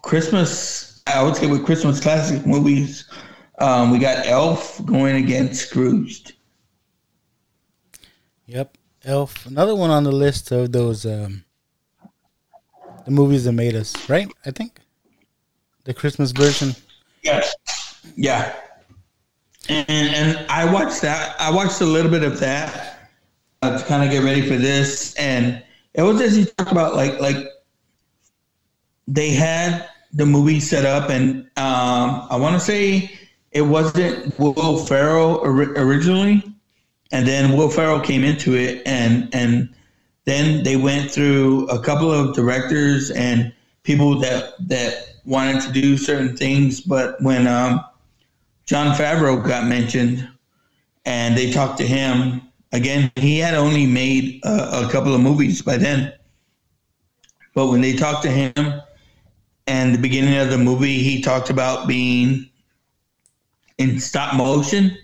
[0.02, 3.08] Christmas, I would say with Christmas classic movies.
[3.58, 6.32] Um, we got Elf going against Scrooged.
[8.46, 9.46] Yep, Elf.
[9.46, 11.44] Another one on the list of those um,
[13.04, 14.28] the movies that made us, right?
[14.44, 14.80] I think
[15.84, 16.74] the Christmas version.
[17.22, 17.54] Yes.
[18.16, 18.54] Yeah.
[19.68, 21.36] And and I watched that.
[21.40, 23.10] I watched a little bit of that
[23.62, 25.62] uh, to kind of get ready for this, and
[25.94, 27.36] it was as you talk about, like like
[29.06, 33.10] they had the movie set up, and um, I want to say
[33.52, 36.42] it wasn't Will Ferrell or- originally,
[37.12, 39.72] and then Will Ferrell came into it, and and
[40.24, 43.52] then they went through a couple of directors and
[43.84, 44.94] people that that
[45.24, 47.84] wanted to do certain things, but when um,
[48.66, 50.28] Jon Favreau got mentioned,
[51.04, 53.10] and they talked to him again.
[53.16, 56.12] He had only made a, a couple of movies by then,
[57.54, 58.82] but when they talked to him,
[59.66, 62.50] and the beginning of the movie, he talked about being
[63.78, 64.96] in stop motion,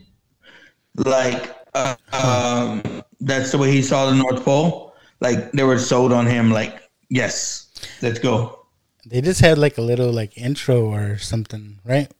[0.97, 4.94] like uh, um, that's the way he saw the North Pole.
[5.20, 6.51] Like they were sold on him.
[6.51, 7.70] Like yes,
[8.02, 8.66] let's go.
[9.06, 12.10] They just had like a little like intro or something, right?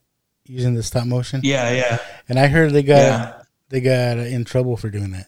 [0.49, 1.41] Using the stop motion.
[1.43, 1.99] Yeah, yeah.
[2.27, 3.33] And I heard they got Yeah.
[3.69, 5.27] they got in trouble for doing that.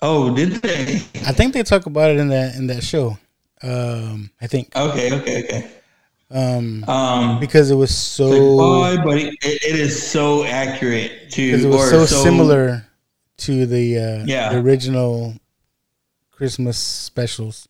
[0.00, 0.96] Oh, did they?
[1.26, 3.18] I think they talk about it in that in that show.
[3.62, 4.74] Um, I think.
[4.76, 5.70] Okay, okay, okay.
[6.30, 11.64] Um, Um, because it was so Boy, but it, it is so accurate to because
[11.64, 12.86] it was or so, similar
[13.38, 14.52] to the uh, Yeah.
[14.52, 15.34] the original
[16.30, 17.66] Christmas specials.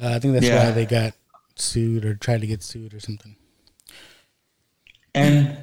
[0.00, 0.64] Uh, I think that's Yeah.
[0.66, 1.14] why they got
[1.56, 3.36] sued or tried to get sued or something.
[5.14, 5.58] And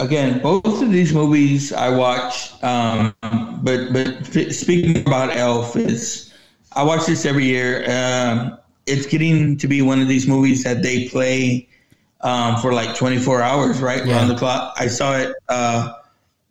[0.00, 2.52] again, both of these movies I watch.
[2.62, 3.14] Um,
[3.62, 6.32] but but f- speaking about Elf is,
[6.72, 7.84] I watch this every year.
[7.90, 11.68] Um, it's getting to be one of these movies that they play
[12.20, 14.16] um, for like 24 hours, right Yeah.
[14.16, 14.74] around the clock.
[14.78, 15.92] I saw it uh,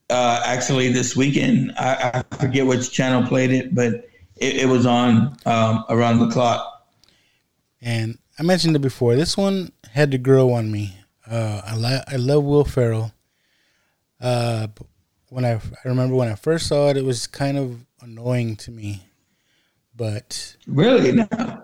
[0.09, 1.71] uh, actually this weekend.
[1.77, 3.93] I, I forget which channel played it, but
[4.35, 6.87] it, it was on um, around the clock.
[7.81, 9.15] And I mentioned it before.
[9.15, 10.97] This one had to grow on me.
[11.29, 13.11] Uh, I li- I love Will Ferrell.
[14.21, 14.67] Uh,
[15.29, 18.71] when I I remember when I first saw it, it was kind of annoying to
[18.71, 19.07] me,
[19.95, 21.11] but Really?
[21.11, 21.27] No.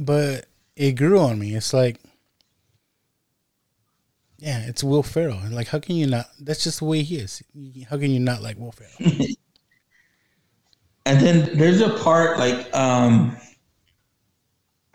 [0.00, 0.46] but
[0.76, 1.54] it grew on me.
[1.54, 1.98] It's like,
[4.38, 5.38] yeah, it's Will Ferrell.
[5.38, 6.26] And like, how can you not?
[6.38, 7.42] That's just the way he is.
[7.88, 9.26] How can you not like Will Ferrell?
[11.04, 13.36] And then there's a part like um,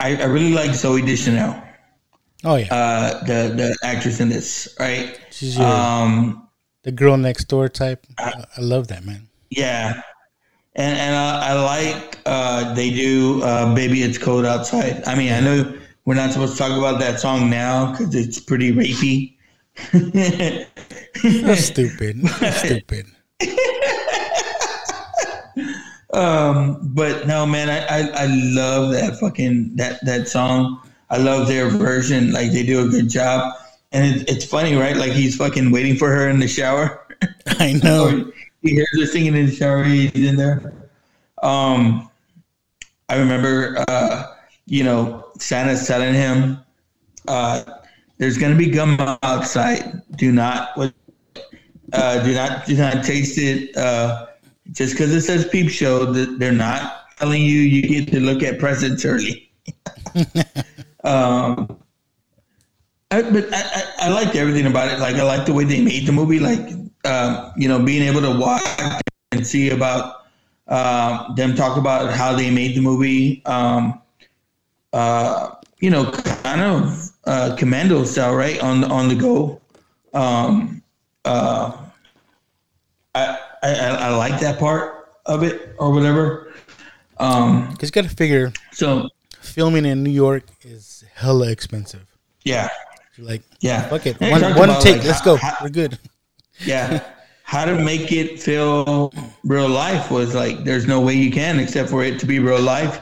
[0.00, 1.62] I, I really like Zooey Deschanel,
[2.44, 5.18] Oh yeah, uh, the the actress in this, right?
[5.30, 6.48] she's your, Um,
[6.84, 8.06] the girl next door type.
[8.18, 9.28] I, I love that man.
[9.50, 10.00] yeah,
[10.76, 15.32] and and I, I like uh, they do uh, "Baby It's Cold Outside." I mean,
[15.32, 19.34] I know we're not supposed to talk about that song now because it's pretty rapey.
[21.42, 23.06] That's stupid, So stupid.
[26.14, 30.80] Um, but no, man, I, I, I love that fucking that that song.
[31.10, 32.32] I love their version.
[32.32, 33.54] Like they do a good job,
[33.92, 34.96] and it, it's funny, right?
[34.96, 37.06] Like he's fucking waiting for her in the shower.
[37.46, 38.32] I know.
[38.60, 39.84] He hears her singing in the shower.
[39.84, 40.72] He's in there.
[41.44, 42.10] Um,
[43.08, 44.34] I remember, uh,
[44.66, 46.58] you know, Santa's telling him,
[47.28, 47.62] uh,
[48.18, 50.02] "There's gonna be gum outside.
[50.16, 50.76] Do not,
[51.92, 54.26] uh, do not, do not taste it." Uh,
[54.72, 58.42] just because it says peep show, that they're not telling you you get to look
[58.42, 59.50] at presents early.
[61.08, 61.78] um,
[63.10, 64.98] I, but I, I, I liked everything about it.
[64.98, 66.38] Like I liked the way they made the movie.
[66.38, 66.68] Like
[67.04, 68.62] um, you know, being able to watch
[69.32, 70.26] and see about
[70.68, 73.42] uh, them talk about how they made the movie.
[73.46, 74.00] Um,
[74.92, 79.60] uh, you know, kind of uh, commando style, right on on the go.
[80.12, 80.82] Um,
[81.24, 81.76] uh,
[83.14, 86.52] I, I I like that part of it or whatever.
[87.18, 89.08] Um, Because you got to figure, so
[89.40, 90.87] filming in New York is
[91.18, 92.06] hella expensive.
[92.44, 92.68] yeah,
[93.16, 93.88] You're like, Yeah.
[93.88, 95.98] fuck it, one, one take, like, let's go, how- we're good.
[96.64, 97.02] yeah.
[97.48, 99.10] How to make it feel
[99.42, 102.60] real life was like there's no way you can except for it to be real
[102.60, 103.00] life,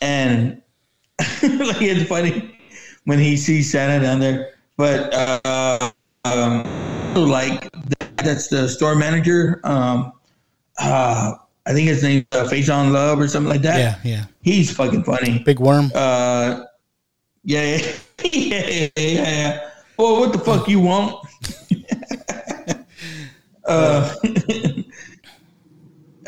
[0.00, 0.60] and
[1.20, 2.58] like it's funny
[3.04, 4.54] when he sees Santa down there.
[4.76, 5.90] But uh,
[6.24, 6.64] um,
[7.14, 7.70] like
[8.16, 9.60] that's the store manager.
[9.62, 10.10] Um,
[10.80, 11.34] uh,
[11.64, 13.78] I think his name's uh, Faizon Love or something like that.
[13.78, 14.24] Yeah, yeah.
[14.42, 15.38] He's fucking funny.
[15.44, 15.92] Big Worm.
[15.94, 16.64] Uh,
[17.46, 17.78] yeah,
[18.24, 19.70] yeah, yeah.
[19.96, 21.24] Well, what the fuck you want?
[23.64, 24.14] uh,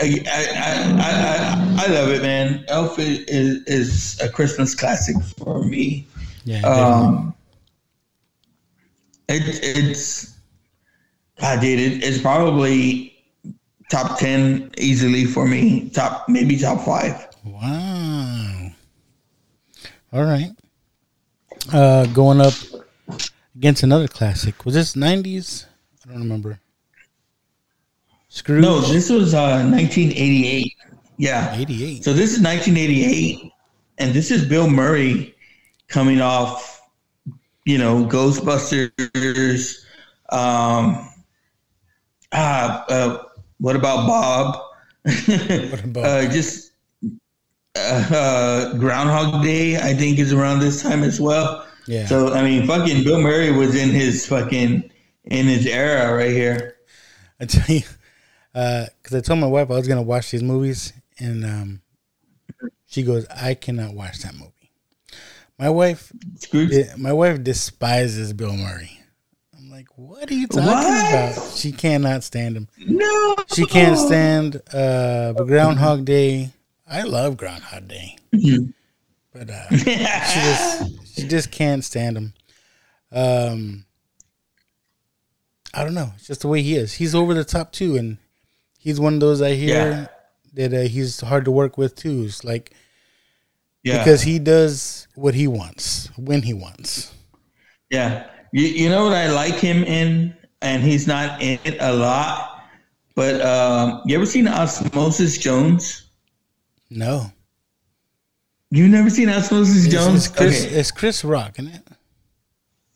[0.00, 0.44] I, I,
[1.00, 2.64] I, I, love it, man.
[2.68, 3.18] Elf is,
[3.66, 6.06] is, a Christmas classic for me.
[6.44, 6.60] Yeah.
[6.60, 7.34] Um,
[9.28, 10.38] it, it's,
[11.40, 13.12] I did it, it's probably
[13.90, 15.90] top 10 easily for me.
[15.90, 17.26] Top, maybe top five.
[17.44, 18.70] Wow.
[20.12, 20.52] All right.
[21.72, 22.54] Uh, going up
[23.54, 24.64] against another classic.
[24.64, 25.66] Was this nineties?
[26.04, 26.60] I don't remember.
[28.28, 28.62] Scrooge.
[28.62, 30.74] No, this was uh, 1988.
[31.16, 31.54] Yeah.
[31.54, 32.04] 88.
[32.04, 33.52] So this is 1988,
[33.98, 35.34] and this is Bill Murray
[35.88, 36.80] coming off,
[37.64, 39.84] you know, Ghostbusters.
[40.30, 41.08] Um,
[42.32, 43.24] ah, uh,
[43.58, 44.62] what about Bob?
[45.28, 46.67] What about uh, just
[47.78, 51.66] uh, uh, Groundhog Day, I think, is around this time as well.
[51.86, 52.06] Yeah.
[52.06, 54.90] So I mean, fucking Bill Murray was in his fucking
[55.24, 56.76] in his era right here.
[57.40, 57.82] I tell you,
[58.52, 61.80] because I told my wife I was gonna watch these movies, and um,
[62.86, 64.52] she goes, "I cannot watch that movie."
[65.58, 66.72] My wife, Scrooge?
[66.96, 68.92] my wife despises Bill Murray.
[69.58, 71.34] I'm like, what are you talking What?
[71.34, 71.56] about?
[71.56, 72.68] She cannot stand him.
[72.78, 76.50] No, She can't stand uh, Groundhog Day.
[76.90, 78.16] I love Groundhog Day,
[79.32, 82.34] but uh, she just she just can't stand him.
[83.12, 83.84] Um,
[85.74, 86.12] I don't know.
[86.16, 86.94] It's just the way he is.
[86.94, 88.18] He's over the top too, and
[88.78, 90.08] he's one of those I hear
[90.54, 92.24] that uh, he's hard to work with too.
[92.24, 92.72] It's like
[93.82, 93.98] Yeah.
[93.98, 97.12] because he does what he wants when he wants.
[97.90, 98.28] Yeah.
[98.52, 102.62] You, you know what I like him in, and he's not in it a lot,
[103.14, 106.07] but um, you ever seen Osmosis Jones?
[106.90, 107.30] No,
[108.70, 110.26] You never seen Osmosis it's, Jones?
[110.26, 110.66] it's Chris.
[110.66, 110.74] Okay.
[110.74, 111.82] It's Chris Rock, isn't it?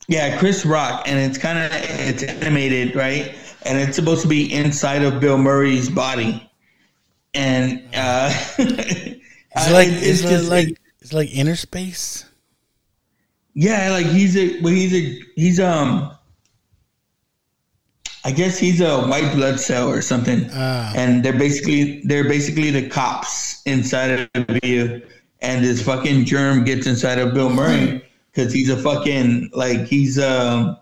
[0.09, 3.35] Yeah, Chris Rock, and it's kind of it's animated, right?
[3.64, 6.51] And it's supposed to be inside of Bill Murray's body,
[7.35, 8.32] and uh,
[9.55, 12.24] It's like it's, like it's like Innerspace.
[13.55, 16.16] Yeah, like he's a well, he's a he's um
[18.24, 20.49] I guess he's a white blood cell or something.
[20.53, 20.93] Ah.
[20.94, 25.03] And they're basically they're basically the cops inside of you
[25.40, 30.19] and this fucking germ gets inside of Bill Murray cuz he's a fucking like he's
[30.19, 30.77] um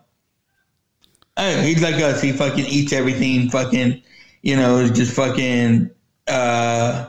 [1.37, 2.21] uh, he's like us.
[2.21, 4.01] He fucking eats everything fucking
[4.43, 5.89] you know, just fucking
[6.27, 7.07] uh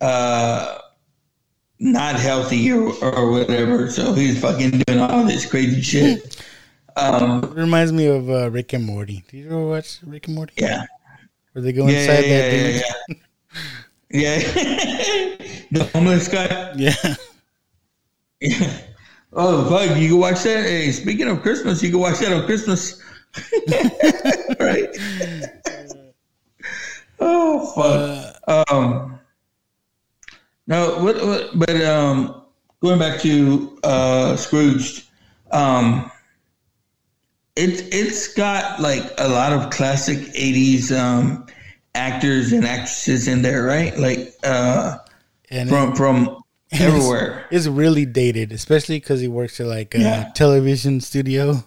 [0.00, 0.78] uh
[1.80, 3.90] not healthy or, or whatever.
[3.90, 6.36] So he's fucking doing all this crazy shit.
[6.96, 9.24] Um, It reminds me of uh, Rick and Morty.
[9.28, 10.54] Did you ever watch Rick and Morty?
[10.56, 10.84] Yeah.
[11.52, 13.20] Where they go Yeah, inside yeah, that yeah, dude.
[14.10, 15.56] yeah, yeah.
[15.72, 16.72] the homeless guy.
[16.76, 16.94] Yeah.
[18.40, 18.80] Yeah.
[19.32, 19.96] Oh fuck!
[19.96, 20.64] You can watch that.
[20.64, 23.00] Hey, speaking of Christmas, you can watch that on Christmas.
[24.58, 24.88] right.
[27.20, 28.66] oh fuck.
[28.72, 29.20] um.
[30.66, 31.56] No, what, what?
[31.60, 32.42] But um,
[32.80, 35.06] going back to uh, Scrooge,
[35.52, 36.10] um,
[37.56, 41.46] it's it's got like a lot of classic '80s um
[41.94, 43.96] actors and actresses in there, right?
[43.98, 44.98] Like uh,
[45.50, 46.16] And from from
[46.72, 47.46] And it's- everywhere.
[47.50, 50.30] It's, really dated, especially because he works at like a Yeah.
[50.36, 51.64] television studio.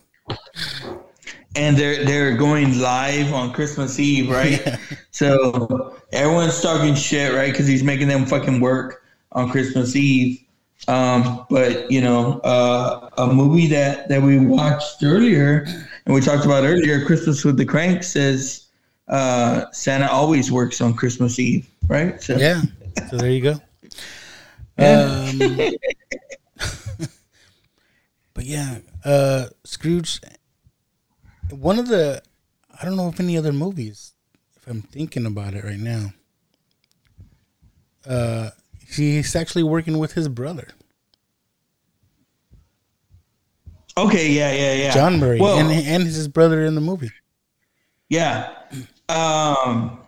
[1.56, 4.62] and they're they're going live on Christmas Eve, right?
[5.12, 7.52] So everyone's talking shit, right?
[7.52, 9.04] Because he's making them fucking work
[9.34, 10.43] on Christmas Eve.
[10.88, 15.66] Um, but you know, uh, a movie that that we watched earlier
[16.06, 18.68] and we talked about earlier, Christmas with the Cranks, says
[19.08, 22.22] uh, Santa always works on Christmas Eve, right?
[22.22, 22.62] So Yeah.
[23.10, 23.62] So there you go.
[24.76, 25.30] Yeah.
[25.30, 25.60] Um,
[28.34, 30.20] but yeah, uh, Scrooge.
[31.52, 32.24] One of the,
[32.82, 34.14] I don't know if any other movies,
[34.56, 36.14] if I'm thinking about it right now.
[38.04, 38.50] Uh,
[38.96, 40.68] he's actually working with his brother,
[43.96, 44.94] Okay, yeah, yeah, yeah.
[44.94, 47.12] John Murray, Well, and and his brother in the movie.
[48.10, 48.52] Yeah.
[49.10, 50.00] Um,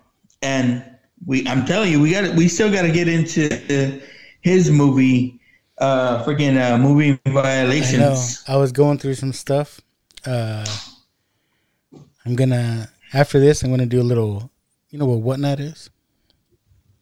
[0.42, 0.84] and
[1.26, 4.02] we, I'm telling you, we got, we still got to get into
[4.42, 5.40] his movie,
[5.78, 7.42] uh, freaking uh, movie I know.
[7.42, 8.44] violations.
[8.48, 9.80] I was going through some stuff.
[10.26, 10.66] Uh,
[12.26, 13.62] I'm gonna after this.
[13.64, 14.50] I'm gonna do a little.
[14.90, 15.90] You know what whatnot is?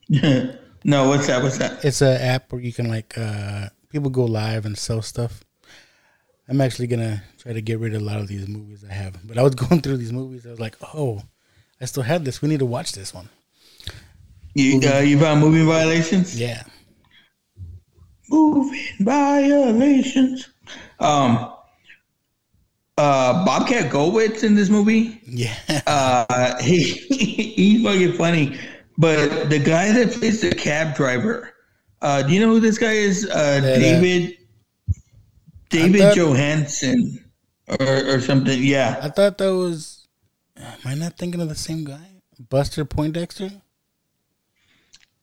[0.84, 1.42] no, what's that?
[1.44, 1.84] What's that?
[1.84, 5.44] It's an app where you can like uh, people go live and sell stuff.
[6.48, 9.26] I'm actually gonna try to get rid of a lot of these movies I have.
[9.26, 10.46] But I was going through these movies.
[10.46, 11.22] I was like, oh,
[11.80, 12.42] I still have this.
[12.42, 13.30] We need to watch this one.
[14.56, 16.40] You uh, you found moving violations?
[16.40, 16.64] Yeah.
[18.30, 20.50] Moving violations.
[21.00, 21.54] Um.
[22.96, 25.20] Uh, Bobcat Goldthwait in this movie.
[25.26, 25.56] Yeah.
[25.88, 28.58] Uh, he he's fucking funny.
[29.04, 31.54] But the guy that plays the cab driver,
[32.02, 33.30] uh, do you know who this guy is?
[33.30, 34.38] Uh, Yeah, David
[35.68, 37.22] David thought- Johansen
[37.68, 38.64] or or something.
[38.64, 38.98] Yeah.
[39.02, 40.08] I thought that was.
[40.56, 42.22] Am I not thinking of the same guy?
[42.48, 43.52] Buster Poindexter?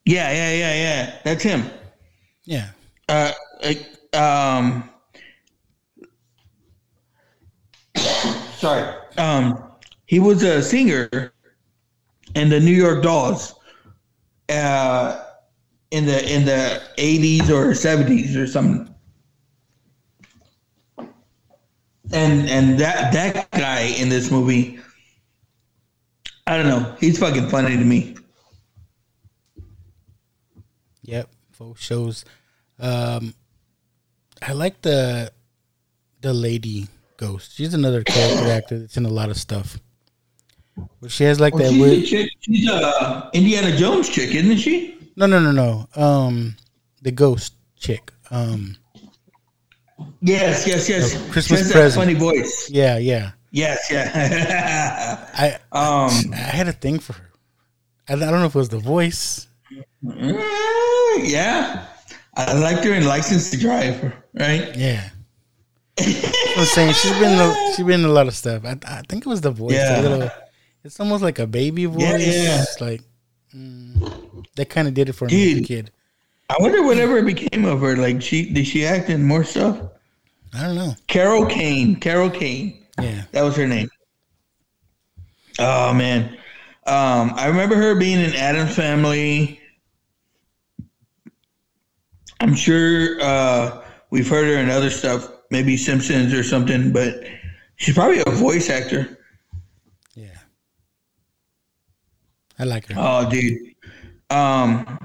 [0.04, 1.14] Yeah, yeah, yeah, yeah.
[1.24, 1.64] That's him.
[2.44, 2.72] Yeah.
[3.08, 3.32] Uh,
[3.64, 4.90] like, um,
[7.96, 8.94] sorry.
[9.16, 9.72] Um,
[10.04, 11.32] he was a singer
[12.34, 13.54] in the New York Dolls.
[14.50, 15.24] Uh,
[15.90, 18.92] in the in the eighties or seventies or something.
[22.12, 24.80] And and that that guy in this movie,
[26.46, 26.96] I don't know.
[26.98, 28.16] He's fucking funny to me.
[31.02, 31.30] Yep.
[31.52, 32.24] Full shows.
[32.78, 33.34] Um,
[34.42, 35.32] I like the
[36.20, 37.54] the lady ghost.
[37.54, 39.78] She's another character actor that's in a lot of stuff.
[41.00, 41.98] But she has like Well, that she's, weird.
[41.98, 44.96] a chick, she's a Indiana Jones chick, isn't she?
[45.16, 45.88] No, no, no, no.
[46.02, 46.56] Um,
[47.02, 48.12] the ghost chick.
[48.30, 48.76] Um,
[50.22, 51.12] Yes, yes, yes.
[51.14, 51.94] The Christmas she has present.
[52.02, 52.70] Funny voice.
[52.70, 53.32] yeah, yeah.
[53.52, 55.26] Yes, yeah.
[55.34, 57.30] I um, I had a thing for her.
[58.08, 59.46] I, I don't know if it was the voice.
[60.04, 60.40] Mm,
[61.30, 61.86] yeah,
[62.34, 64.74] I liked her in License to Drive, right?
[64.76, 65.10] Yeah.
[65.98, 68.64] I'm saying she's been she's been in a lot of stuff.
[68.64, 69.74] I, I think it was the voice.
[69.74, 70.30] Yeah.
[70.84, 72.02] It's almost like a baby voice.
[72.02, 72.62] Yeah, yeah.
[72.62, 73.02] It's like
[73.54, 75.68] mm, that kind of did it for me as a Dude.
[75.68, 75.90] kid.
[76.48, 77.96] I wonder whatever it became of her.
[77.96, 79.80] Like, she did she act in more stuff?
[80.54, 80.94] I don't know.
[81.06, 81.96] Carol Kane.
[81.96, 82.84] Carol Kane.
[83.00, 83.22] Yeah.
[83.32, 83.88] That was her name.
[85.58, 86.36] Oh man,
[86.86, 89.60] um, I remember her being in Addams Family.
[92.40, 97.22] I'm sure uh, we've heard her in other stuff, maybe Simpsons or something, but
[97.76, 99.18] she's probably a voice actor.
[102.60, 102.94] I like her.
[102.98, 103.74] Oh, dude.
[104.28, 104.98] Um,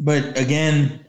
[0.00, 1.04] but again,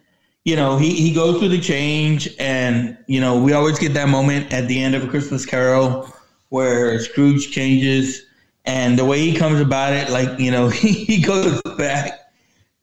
[0.45, 4.07] you know, he, he goes through the change, and you know, we always get that
[4.07, 6.13] moment at the end of a Christmas Carol
[6.49, 8.25] where Scrooge changes,
[8.65, 12.31] and the way he comes about it, like you know, he, he goes back,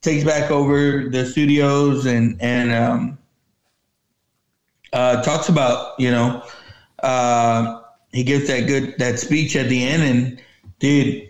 [0.02, 3.18] takes back over the studios, and and um,
[4.92, 6.44] uh, talks about you know,
[7.04, 7.82] uh,
[8.12, 10.42] he gives that good that speech at the end, and
[10.80, 11.27] dude,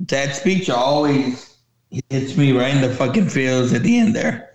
[0.00, 1.56] that speech always
[2.08, 4.54] hits me right in the fucking feels at the end there.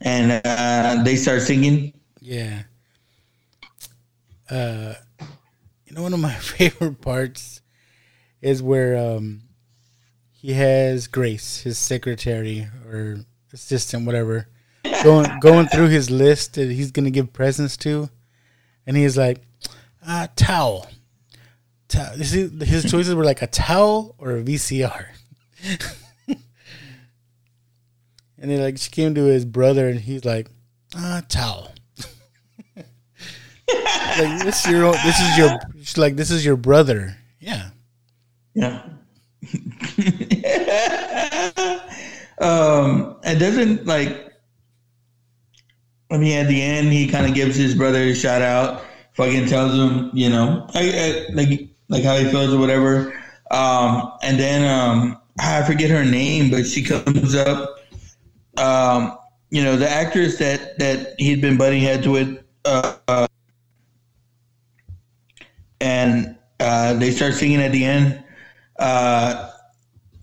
[0.00, 1.92] And uh, they start singing.
[2.20, 2.62] Yeah.
[4.50, 4.94] Uh,
[5.86, 7.60] you know, one of my favorite parts
[8.40, 9.42] is where um,
[10.32, 14.48] he has Grace, his secretary or assistant, whatever,
[15.02, 18.10] going going through his list that he's gonna give presents to,
[18.86, 19.40] and he's like,
[20.06, 20.86] uh, towel.
[21.94, 25.06] His choices were like a towel or a VCR.
[26.28, 26.38] and
[28.50, 30.48] then like she came to his brother, and he's like,
[30.96, 31.72] uh, towel.
[32.76, 37.16] like this is your this is your she's like this is your brother.
[37.40, 37.70] Yeah.
[38.54, 38.82] Yeah.
[42.38, 44.32] um, it doesn't like.
[46.10, 48.84] I mean, at the end, he kind of gives his brother a shout out.
[49.14, 53.12] Fucking tells him, you know, I, I, like like how he feels or whatever.
[53.50, 57.78] Um, and then um, I forget her name, but she comes up.
[58.56, 59.18] Um,
[59.50, 63.26] you know, the actress that that he'd been butting heads with, uh, uh,
[65.80, 68.22] and uh, they start singing at the end.
[68.78, 69.50] Uh,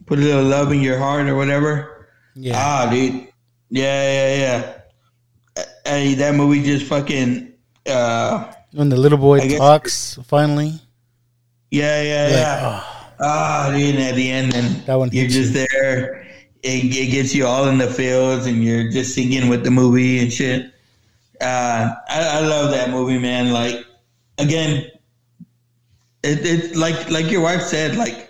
[0.05, 2.09] put a little love in your heart or whatever.
[2.35, 2.53] Yeah.
[2.57, 3.27] Ah, dude.
[3.69, 4.35] Yeah, yeah,
[5.55, 5.63] yeah.
[5.85, 7.53] Hey, that movie just fucking.
[7.87, 10.79] Uh, When the little boy talks finally.
[11.71, 12.83] Yeah, yeah, Like, yeah.
[13.21, 16.27] Ah, dude, and at the end, and That one you're just there.
[16.63, 20.19] It, it gets you all in the fields, and you're just singing with the movie
[20.19, 20.73] and shit.
[21.39, 23.51] Uh, I, I love that movie, man.
[23.53, 23.85] Like,
[24.37, 24.91] again,
[26.23, 28.29] it, it like like your wife said, like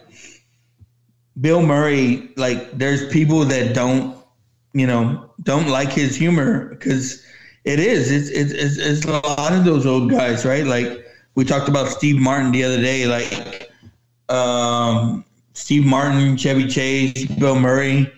[1.40, 2.32] Bill Murray.
[2.38, 4.16] Like, there's people that don't,
[4.74, 7.26] you know, don't like his humor because
[7.64, 8.12] it is.
[8.12, 10.66] It's, it's it's it's a lot of those old guys, right?
[10.66, 11.06] Like
[11.36, 13.72] we talked about Steve Martin the other day, like
[14.30, 18.12] um, Steve Martin, Chevy Chase, Bill Murray,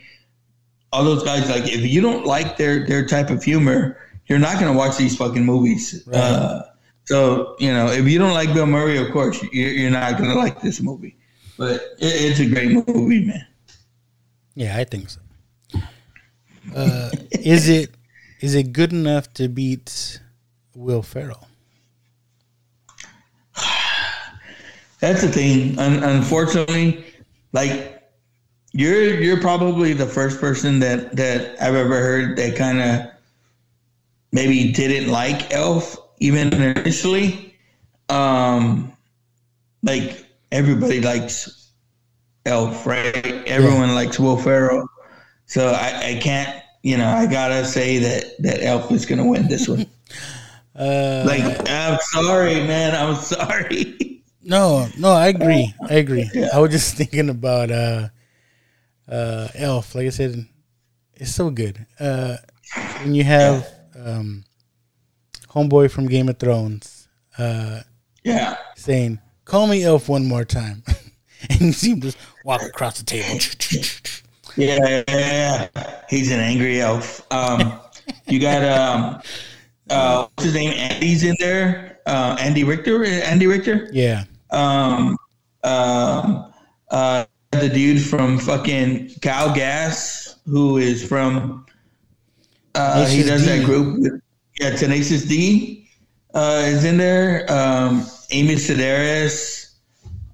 [0.92, 1.50] all those guys.
[1.50, 5.16] Like if you don't like their their type of humor, you're not gonna watch these
[5.16, 6.08] fucking movies.
[6.08, 6.64] Uh,
[7.06, 10.36] so you know, if you don't like Bill Murray, of course you're, you're not gonna
[10.36, 11.16] like this movie.
[11.58, 13.46] But it, it's a great movie, man.
[14.56, 15.20] Yeah, I think so.
[16.76, 17.92] Uh, is it
[18.40, 20.20] is it good enough to beat
[20.76, 21.48] Will Ferrell?
[25.04, 25.78] That's the thing.
[25.80, 27.04] Un- unfortunately,
[27.52, 28.02] like
[28.72, 33.12] you're you're probably the first person that that I've ever heard that kind of
[34.32, 37.54] maybe didn't like Elf even initially.
[38.08, 38.94] Um,
[39.82, 41.72] like everybody likes
[42.46, 43.46] Elf, right?
[43.46, 44.88] Everyone likes Will Ferrell,
[45.48, 46.64] so I, I can't.
[46.82, 49.86] You know, I gotta say that that Elf is gonna win this one.
[50.76, 52.96] Uh, like, I'm sorry, man.
[52.96, 54.13] I'm sorry.
[54.44, 55.74] No, no, I agree.
[55.90, 56.30] I agree.
[56.54, 58.10] I was just thinking about uh,
[59.08, 59.96] uh, Elf.
[59.96, 60.48] Like I said,
[61.16, 61.86] it's so good.
[62.00, 62.38] Uh,
[63.02, 64.44] when you have um,
[65.50, 67.08] homeboy from Game of Thrones,
[67.38, 67.82] uh,
[68.24, 70.84] yeah, saying "Call me Elf one more time,"
[71.50, 73.40] and you see him just walk across the table.
[74.56, 76.02] Yeah, yeah, yeah.
[76.10, 77.26] he's an angry elf.
[77.32, 77.80] Um,
[78.28, 79.22] you got um,
[79.90, 80.74] uh, what's his name?
[80.74, 82.00] Andy's in there.
[82.06, 83.04] Uh, Andy Richter.
[83.04, 83.90] Andy Richter.
[83.92, 84.26] Yeah.
[84.54, 85.18] Um,
[85.64, 86.50] uh,
[86.92, 91.66] uh, the dude from fucking Kyle Gass, who is from.
[92.76, 93.50] Uh, he does D.
[93.50, 94.00] that group.
[94.02, 94.22] with-
[94.60, 95.88] Yeah, Tenacious D
[96.34, 97.52] uh, is in there.
[97.52, 99.76] Um, Amy Sedaris.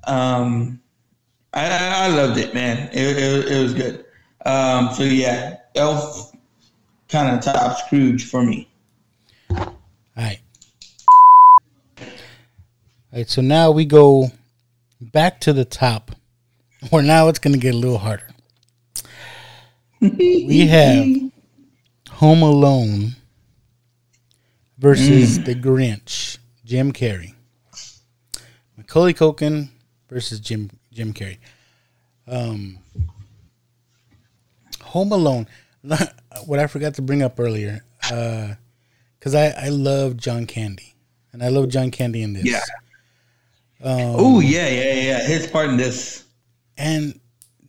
[0.05, 0.79] Um,
[1.53, 2.89] I, I I loved it, man.
[2.93, 4.05] It, it, it was good.
[4.45, 6.31] Um, so yeah, Elf
[7.09, 8.69] kind of top Scrooge for me.
[9.49, 9.75] All
[10.15, 10.39] right.
[13.11, 13.29] All right.
[13.29, 14.31] So now we go
[15.01, 16.11] back to the top,
[16.89, 18.27] where now it's going to get a little harder.
[20.01, 21.05] we have
[22.11, 23.15] Home Alone
[24.77, 27.33] versus The Grinch, Jim Carrey.
[28.77, 29.69] Macaulay Culkin
[30.07, 31.37] versus Jim Jim Carrey.
[32.27, 32.79] Um,
[34.83, 35.47] Home Alone.
[36.45, 40.93] What I forgot to bring up earlier, because I I love John Candy,
[41.33, 42.45] and I love John Candy in this.
[42.45, 42.61] Yeah.
[43.81, 45.27] Um, oh yeah, yeah, yeah.
[45.27, 46.25] His part in this.
[46.77, 47.19] And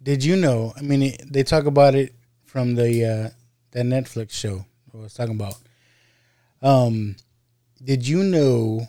[0.02, 0.72] did you know?
[0.76, 2.14] I mean, it, they talk about it
[2.44, 3.30] from the uh,
[3.72, 4.64] that Netflix show
[4.94, 5.54] I was talking about.
[6.62, 7.16] Um,
[7.82, 8.88] did you know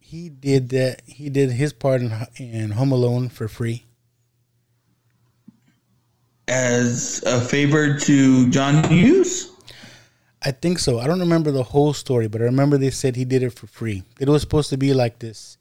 [0.00, 1.02] he did that?
[1.06, 3.84] He did his part in, in Home Alone for free.
[6.48, 9.50] as a favor to John Hughes.
[10.42, 11.00] I think so.
[11.00, 13.66] I don't remember the whole story, but I remember they said he did it for
[13.66, 14.04] free.
[14.20, 15.58] It was supposed to be like this: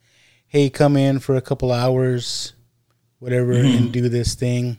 [0.48, 2.54] "Hey, come in for a couple hours,
[3.20, 3.78] whatever, Mhm.
[3.78, 4.78] and do this thing."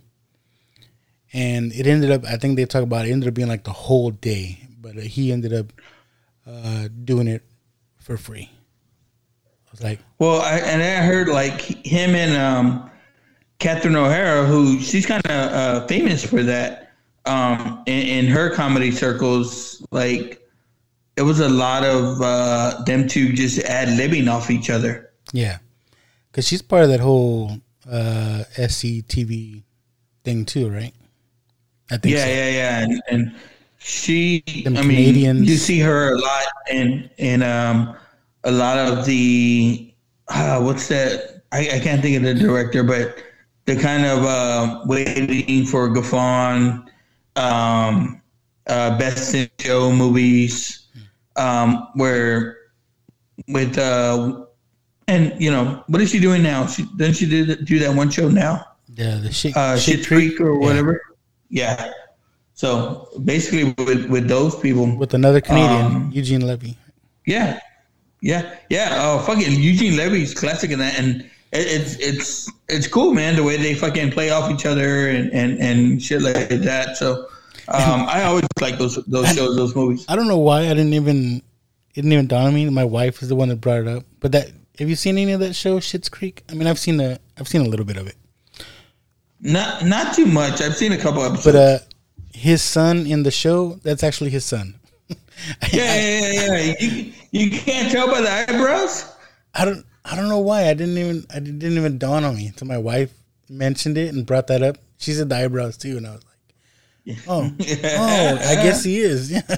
[1.32, 2.24] And it ended up.
[2.24, 5.00] I think they talk about it ended up being like the whole day, but uh,
[5.00, 5.72] he ended up
[6.46, 7.42] uh, doing it
[7.98, 8.48] for free.
[9.66, 12.88] I was like, Well, I, and I heard like him and um,
[13.58, 16.92] Catherine O'Hara, who she's kind of uh, famous for that
[17.26, 19.84] um, in, in her comedy circles.
[19.90, 20.40] Like
[21.16, 25.05] it was a lot of uh, them two just ad libbing off each other.
[25.32, 25.58] Yeah,
[26.30, 27.58] because she's part of that whole
[27.90, 29.62] uh, SCTV
[30.24, 30.94] thing too, right?
[31.90, 32.30] I think yeah, so.
[32.30, 33.36] yeah, yeah, and, and
[33.78, 37.96] she, Them I mean, you see her a lot in in um,
[38.44, 39.94] a lot of the
[40.28, 41.42] uh, what's that?
[41.52, 43.22] I, I can't think of the director, but
[43.66, 46.86] the kind of uh, waiting for Guffman,
[47.36, 48.20] um,
[48.66, 50.88] uh, best in show movies,
[51.36, 52.58] um, where
[53.48, 54.45] with uh,
[55.08, 56.66] and you know what is she doing now?
[56.66, 58.64] She doesn't she do, that- do that one show now?
[58.94, 61.00] Yeah, the shit, uh, shit Shit Creek or whatever.
[61.50, 61.92] Yeah.
[62.54, 66.76] So basically, with with those people, with another Canadian, Um, Eugene Levy.
[67.26, 67.60] yeah,
[68.22, 68.96] yeah, yeah.
[69.00, 71.20] Oh, fucking Eugene Levy's classic in that, and
[71.52, 73.36] it, it's it's it's cool, man.
[73.36, 76.96] The way they fucking play off each other and and and shit like that.
[76.96, 77.26] So
[77.68, 80.06] um, I always like those those shows, those movies.
[80.08, 81.42] I don't know why I didn't even
[81.94, 82.70] it didn't even dawn on me.
[82.70, 84.04] My wife is the one that brought it up.
[84.20, 86.44] But that have you seen any of that show, Schitt's Creek?
[86.50, 88.16] I mean, I've seen a I've seen a little bit of it.
[89.40, 90.60] Not not too much.
[90.60, 91.44] I've seen a couple episodes.
[91.44, 91.78] But uh,
[92.32, 94.78] his son in the show, that's actually his son.
[95.08, 95.16] yeah,
[95.72, 96.74] yeah, yeah, yeah.
[96.80, 99.12] You, you can't tell by the eyebrows.
[99.54, 102.46] I don't I don't know why I didn't even I didn't even dawn on me
[102.46, 103.12] until my wife
[103.48, 104.78] mentioned it and brought that up.
[104.98, 109.30] She said the eyebrows too, and I was like, oh, oh, I guess he is.
[109.32, 109.42] Yeah.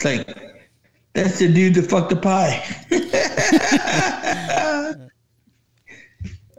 [0.00, 0.57] It's like
[1.18, 2.62] that's the dude that fucked the pie.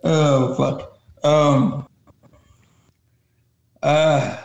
[0.04, 1.00] oh fuck.
[1.24, 1.88] Um.
[3.82, 4.38] Uh.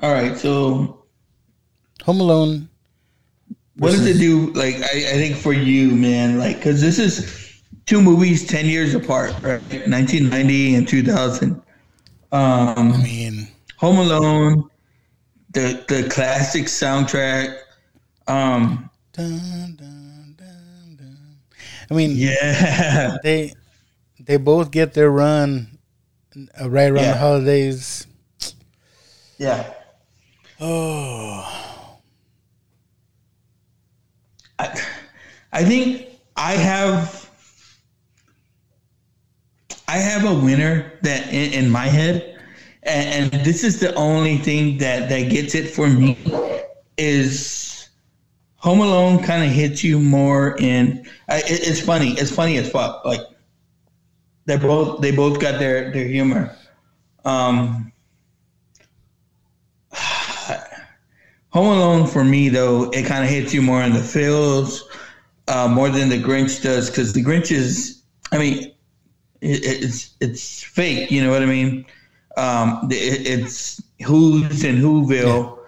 [0.00, 0.38] All right.
[0.38, 1.04] So,
[2.04, 2.68] Home Alone.
[3.78, 4.52] what does it do?
[4.52, 8.94] Like, I, I think for you, man, like, because this is two movies ten years
[8.94, 9.60] apart, right?
[9.70, 11.60] 1990 and 2000.
[12.30, 14.70] Um, I mean, Home Alone,
[15.50, 17.58] the the classic soundtrack.
[18.28, 18.87] Um,
[19.18, 21.18] Dun, dun, dun, dun.
[21.90, 23.52] I mean, yeah, they
[24.20, 25.78] they both get their run
[26.60, 27.12] uh, right around Yeah.
[27.14, 28.06] the holidays.
[29.38, 29.74] yeah.
[30.60, 31.98] Oh,
[34.60, 34.80] I,
[35.52, 37.28] I think I have
[39.88, 42.38] I have a winner that in, in my head,
[42.84, 46.16] and, and this is the only thing that that gets it for me
[46.96, 47.67] is
[48.58, 51.06] Home Alone kind of hits you more in.
[51.28, 52.10] I, it, it's funny.
[52.12, 53.04] It's funny as fuck.
[53.04, 53.20] Like
[54.46, 56.56] they both they both got their their humor.
[57.24, 57.92] Um,
[61.50, 64.82] Home Alone for me though, it kind of hits you more in the feels,
[65.46, 68.02] uh, more than the Grinch does, because the Grinch is,
[68.32, 68.74] I mean,
[69.40, 71.12] it, it's it's fake.
[71.12, 71.86] You know what I mean?
[72.36, 75.58] Um, it, it's Who's in Whoville,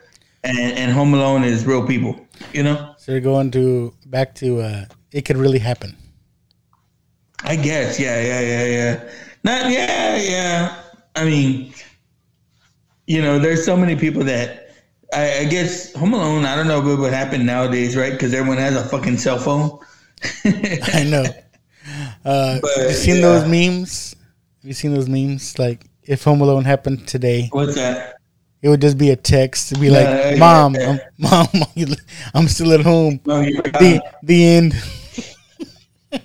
[0.42, 2.26] and and Home Alone is real people.
[2.52, 2.94] You know?
[2.98, 5.96] so you're going to back to uh, it could really happen.
[7.44, 7.98] I guess.
[7.98, 9.10] Yeah, yeah, yeah, yeah.
[9.44, 10.82] Not yeah, yeah.
[11.16, 11.72] I mean,
[13.06, 14.66] you know, there's so many people that.
[15.12, 16.44] I, I guess Home Alone.
[16.44, 18.12] I don't know what would happen nowadays, right?
[18.12, 19.78] Because everyone has a fucking cell phone.
[20.44, 21.24] I know.
[22.24, 23.22] Uh, But, you seen yeah.
[23.22, 24.14] those memes?
[24.62, 25.58] Have you seen those memes?
[25.58, 28.19] Like if Home Alone happened today, What's that?
[28.62, 29.73] It would just be a text.
[29.73, 30.91] It'd be like, yeah, "Mom, yeah.
[30.91, 31.49] I'm, Mom,
[32.35, 34.74] I'm still at home." You The the end.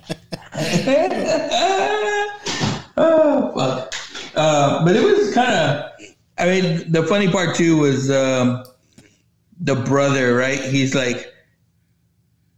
[2.96, 3.94] oh fuck.
[4.34, 5.90] Uh, but it was kind of.
[6.38, 8.62] I mean, the funny part too was um,
[9.60, 10.60] the brother, right?
[10.60, 11.32] He's like,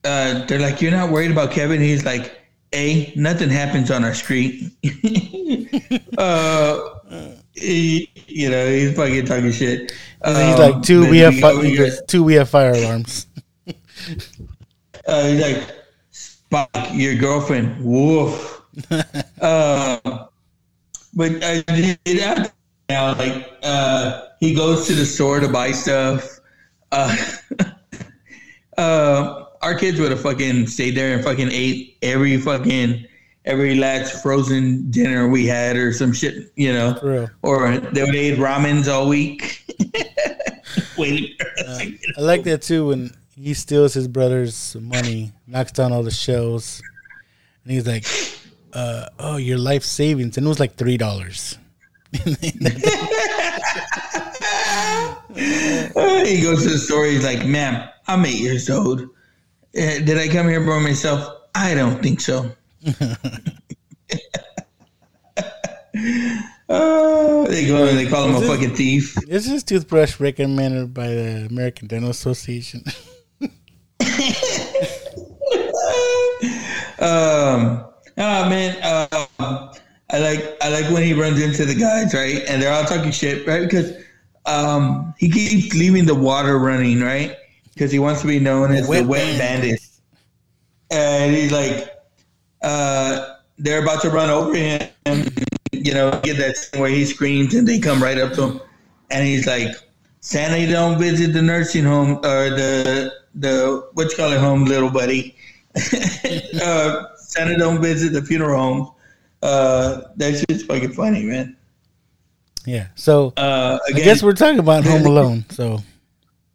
[0.05, 2.37] uh, they're like, "You're not worried about Kevin?" He's like,
[2.73, 4.73] "A, nothing happens on our street."
[6.19, 6.81] uh,
[7.59, 9.93] he- you know, he's fucking talking shit.
[10.23, 13.27] Then he's Um, like, two, we have fi- goes, two, we have fire alarms.
[15.07, 15.63] Uh, he's like,
[16.13, 18.61] Spock, your girlfriend, woof.
[19.41, 19.99] uh,
[21.15, 21.43] but
[22.21, 22.53] have
[22.89, 26.41] now, like, uh, he goes to the store to buy stuff.
[26.93, 27.17] Uh,
[28.79, 33.05] uh, our kids would have fucking stayed there and fucking ate every fucking
[33.49, 37.29] every last frozen dinner we had or some shit, you know.
[37.43, 39.65] Or they would eat ramens all week.
[40.99, 41.35] Waiting
[41.67, 41.81] us.
[42.17, 46.83] I like that too when he steals his brother's money, knocks down all the shelves,
[47.65, 48.05] and he's like,
[48.75, 51.57] uh, "Oh, your life savings," and it was like three dollars.
[52.15, 52.19] Uh,
[56.25, 57.07] he goes to the store.
[57.07, 59.03] He's like, "Ma'am, I'm eight years old.
[59.03, 59.07] Uh,
[59.73, 61.29] did I come here by myself?
[61.55, 62.51] I don't think so."
[66.69, 69.15] Uh, they go and they call him a fucking thief.
[69.27, 72.85] This is this toothbrush recommended by the American Dental Association?
[77.01, 77.87] Um,
[78.17, 79.69] oh man, uh,
[80.11, 82.43] I like I like when he runs into the guys, right?
[82.49, 83.63] And they're all talking shit, right?
[83.63, 83.93] Because
[84.47, 87.37] um, he keeps leaving the water running, right?
[87.73, 89.81] Because he wants to be known as Wet the wet bandit.
[90.91, 91.89] And he's like,
[92.63, 94.89] uh, they're about to run over him,
[95.73, 98.61] you know, get that scene where he screams and they come right up to him,
[99.11, 99.75] and he's like,
[100.21, 104.91] Santa don't visit the nursing home or the the what you call it home, little
[104.91, 105.37] buddy.
[106.63, 108.93] uh, Santa don't visit the funeral home.
[109.43, 111.57] Uh, that's just fucking funny, man.
[112.67, 112.89] yeah.
[112.97, 115.45] So Uh, I guess we're talking about Home Alone.
[115.51, 115.81] So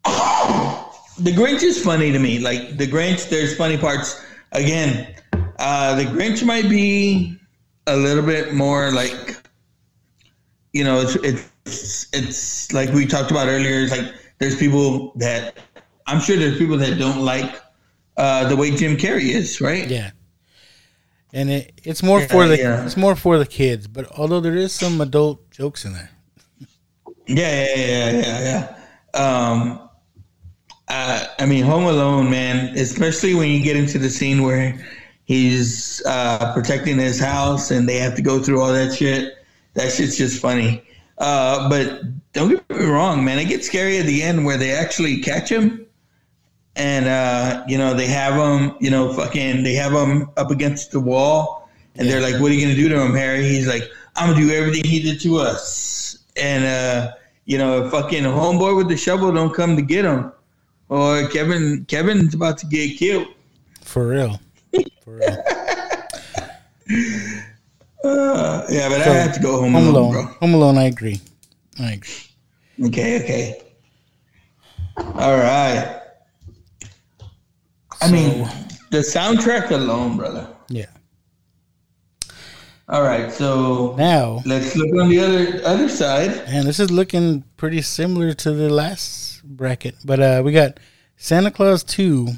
[0.04, 2.38] the Grinch is funny to me.
[2.38, 4.22] Like the Grinch, there's funny parts.
[4.52, 5.14] Again,
[5.58, 7.38] uh, the Grinch might be
[7.86, 9.36] a little bit more like,
[10.72, 11.16] you know, it's
[11.64, 13.80] it's it's like we talked about earlier.
[13.80, 15.56] It's like there's people that
[16.06, 17.60] I'm sure there's people that don't like
[18.16, 19.88] uh, the way Jim Carrey is, right?
[19.88, 20.10] yeah,
[21.32, 22.84] and it, it's more for the yeah.
[22.84, 23.86] it's more for the kids.
[23.86, 26.10] But although there is some adult jokes in there,
[27.26, 28.76] Yeah, yeah, yeah, yeah,
[29.14, 29.20] yeah.
[29.20, 29.88] Um,
[30.88, 34.84] uh, I mean, Home Alone, man, especially when you get into the scene where
[35.24, 39.34] he's uh, protecting his house and they have to go through all that shit.
[39.74, 40.82] That shit's just funny.
[41.18, 42.02] Uh, but
[42.32, 43.38] don't get me wrong, man.
[43.38, 45.86] It gets scary at the end where they actually catch him,
[46.76, 50.90] and uh, you know they have him, you know, fucking, they have him up against
[50.90, 53.88] the wall, and they're like, "What are you gonna do to him, Harry?" He's like,
[54.16, 57.12] "I'm gonna do everything he did to us." And uh,
[57.44, 60.32] you know, fucking homeboy with the shovel don't come to get him,
[60.88, 63.28] or Kevin, Kevin's about to get killed.
[63.82, 64.40] for real.
[65.04, 65.42] For real.
[68.04, 70.12] Uh, yeah, but So, I have to go home, Home alone, Alone.
[70.12, 70.22] bro.
[70.40, 70.78] Home Alone.
[70.78, 71.20] I agree.
[71.80, 72.88] I agree.
[72.88, 73.62] Okay, okay.
[74.96, 76.00] All right.
[78.02, 78.46] I mean,
[78.90, 80.46] the soundtrack alone, brother.
[80.68, 80.86] Yeah.
[82.86, 86.30] All right, so Now, let's look on the other other side.
[86.46, 90.78] and this is looking pretty similar to the last bracket, but uh, we got
[91.16, 92.28] Santa Claus Two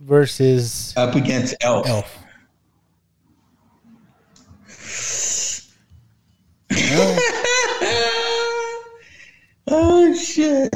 [0.00, 1.86] versus Up against Elf.
[1.88, 2.16] Elf.
[9.72, 10.74] Oh shit!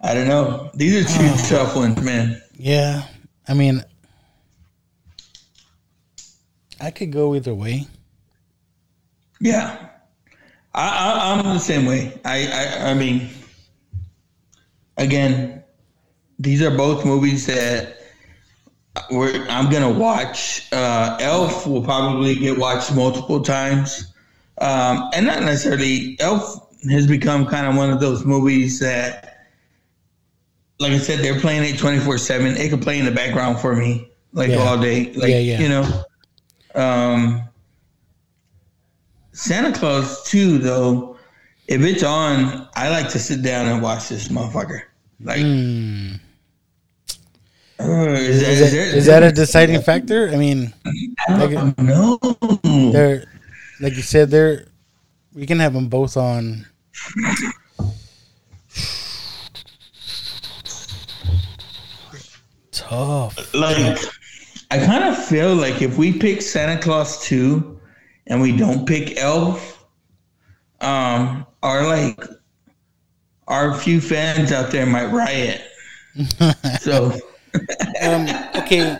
[0.00, 0.70] I don't know.
[0.74, 2.40] These are two tough ones, man.
[2.54, 3.02] Yeah,
[3.48, 3.82] I mean,
[6.80, 7.86] I could go either way.
[9.40, 9.88] Yeah,
[10.72, 12.20] I, I, I'm the same way.
[12.24, 13.30] I, I, I mean,
[14.96, 15.64] again,
[16.38, 17.96] these are both movies that
[19.10, 20.70] we're, I'm gonna watch.
[20.72, 24.12] Uh, Elf will probably get watched multiple times,
[24.58, 26.16] um, and not necessarily.
[26.20, 29.46] Elf has become kind of one of those movies that,
[30.78, 32.56] like I said, they're playing it 24 seven.
[32.56, 34.56] It could play in the background for me, like Yeah.
[34.58, 35.12] all day.
[35.14, 35.60] Like Yeah, yeah.
[35.60, 36.04] you know.
[36.74, 37.42] Um,
[39.32, 41.18] Santa Claus 2, though,
[41.68, 44.82] if it's on, I like to sit down and watch this motherfucker.
[45.22, 46.12] Like, Hmm.
[47.78, 50.28] Uh, Is, that, is, that, is that a deciding factor?
[50.30, 50.72] I mean,
[51.28, 52.18] like, no.
[52.92, 53.26] they're
[53.80, 54.66] like you said, they're
[55.34, 56.66] we can have them both on.
[62.72, 63.54] Tough.
[63.54, 63.98] like
[64.70, 67.80] I kind of feel like if we pick Santa Claus 2
[68.26, 69.84] and we don't pick Elf,
[70.80, 72.22] um, our like
[73.48, 75.62] our few fans out there might riot.
[76.80, 77.16] so
[78.02, 78.26] um,
[78.56, 78.96] okay,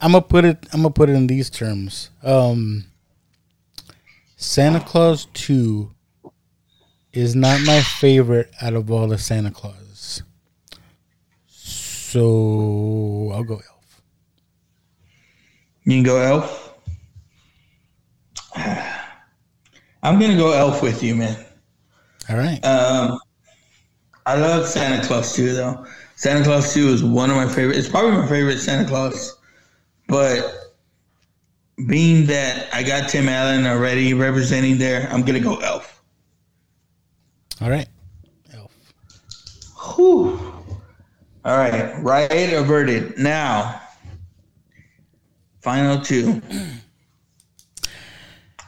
[0.00, 0.66] I'm gonna put it.
[0.72, 2.10] I'm gonna put it in these terms.
[2.22, 2.84] Um,
[4.36, 5.90] Santa Claus Two
[7.12, 10.22] is not my favorite out of all the Santa Claus.
[11.48, 14.02] So I'll go Elf.
[15.84, 16.74] you can go Elf.
[20.02, 21.44] I'm gonna go Elf with you, man.
[22.28, 22.64] All right.
[22.64, 23.18] Um,
[24.26, 25.86] I love Santa Claus 2 though.
[26.20, 27.78] Santa Claus 2 is one of my favorite.
[27.78, 29.38] It's probably my favorite Santa Claus.
[30.06, 30.54] But
[31.88, 36.02] being that I got Tim Allen already representing there, I'm gonna go Elf.
[37.62, 37.88] All right.
[38.52, 38.70] Elf.
[39.96, 40.38] Whew.
[41.42, 43.16] All right, right averted.
[43.16, 43.80] Now,
[45.62, 46.42] final two: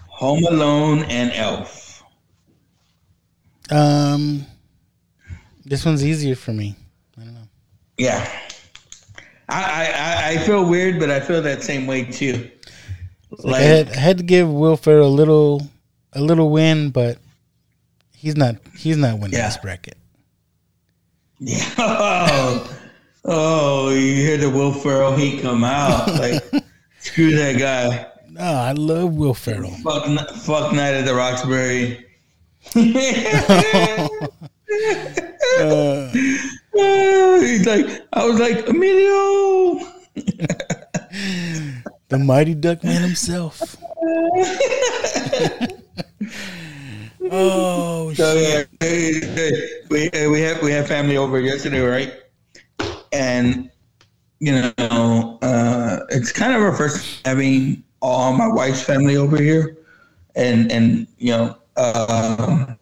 [0.09, 2.03] Home Alone and Elf.
[3.70, 4.47] Um,
[5.66, 6.77] this one's easier for me.
[8.03, 8.29] Yeah.
[9.49, 12.51] I, I, I- feel weird, but I feel that same way too.
[13.31, 15.62] Like, I, had, I had to give Will Ferrell a little,
[16.12, 17.19] a little win, but
[18.15, 18.57] he's not.
[18.77, 19.97] He's not winning this bracket.
[21.39, 21.65] Yeah.
[23.24, 26.09] Oh, oh, you hear the Will Ferrell heat come out.
[26.09, 26.43] Like,
[26.99, 28.07] screw that guy.
[28.29, 29.70] No, I love Will Ferrell.
[29.85, 30.07] Fuck,
[30.37, 32.05] fuck Night at the Roxbury.
[35.59, 36.12] Oh,
[36.74, 39.81] he's like, I was like, Emilio.
[42.12, 43.74] The mighty duck man himself.
[47.31, 49.53] oh So yeah, hey, hey,
[49.89, 52.12] we uh, we have we have family over yesterday, right?
[53.15, 53.70] And
[54.40, 59.78] you know, uh, it's kind of our first having all my wife's family over here,
[60.35, 62.74] and and you know, uh,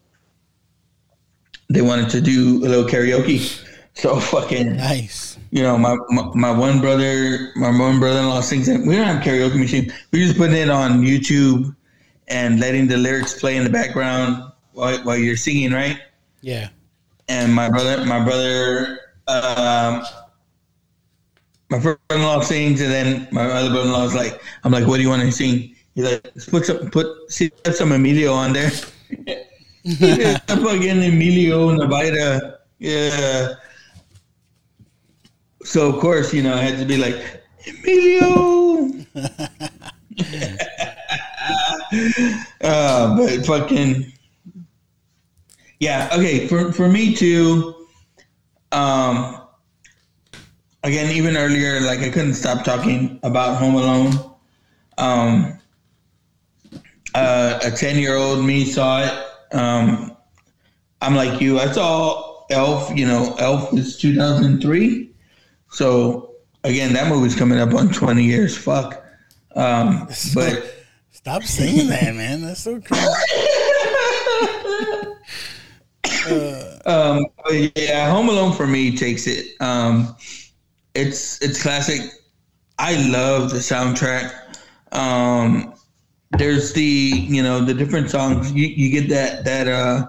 [1.69, 3.62] they wanted to do a little karaoke,
[3.95, 5.39] so fucking nice.
[5.51, 8.87] You know, my, my my one brother, my one brother-in-law sings it.
[8.87, 9.93] We don't have karaoke machine.
[10.12, 11.75] We just putting it on YouTube
[12.29, 15.99] and letting the lyrics play in the background while, while you're singing, right?
[16.43, 16.69] Yeah.
[17.29, 18.99] and my brother, my brother,
[19.29, 20.03] um,
[21.71, 25.09] my brother-in-law sings, and then my other brother-in-law is like, "I'm like, what do you
[25.09, 28.73] want to sing?" He's like, "Let's put some, put, see, some Emilio on there."
[29.83, 33.55] yeah, fucking Emilio Navaira, yeah.
[35.62, 38.91] So of course, you know, I had to be like, Emilio.
[42.62, 44.12] uh, but fucking
[45.81, 46.47] yeah, okay.
[46.47, 47.87] For for me too.
[48.70, 49.41] Um,
[50.85, 54.12] again, even earlier, like I couldn't stop talking about Home Alone.
[54.99, 55.59] Um,
[57.15, 59.57] uh, a ten year old me saw it.
[59.57, 60.16] Um,
[61.01, 61.59] I'm like you.
[61.59, 62.95] I saw Elf.
[62.95, 65.10] You know, Elf is 2003.
[65.71, 66.35] So
[66.65, 68.57] again, that movie's coming up on 20 years.
[68.57, 69.05] Fuck.
[69.57, 70.77] Um, but
[71.11, 72.43] Stop saying that, man.
[72.43, 73.07] That's so crazy.
[76.87, 79.61] um, but yeah, Home Alone for me takes it.
[79.61, 80.17] Um,
[80.95, 82.01] it's it's classic.
[82.79, 84.33] I love the soundtrack.
[84.93, 85.75] Um,
[86.39, 88.53] there's the you know the different songs.
[88.53, 90.07] You, you get that that uh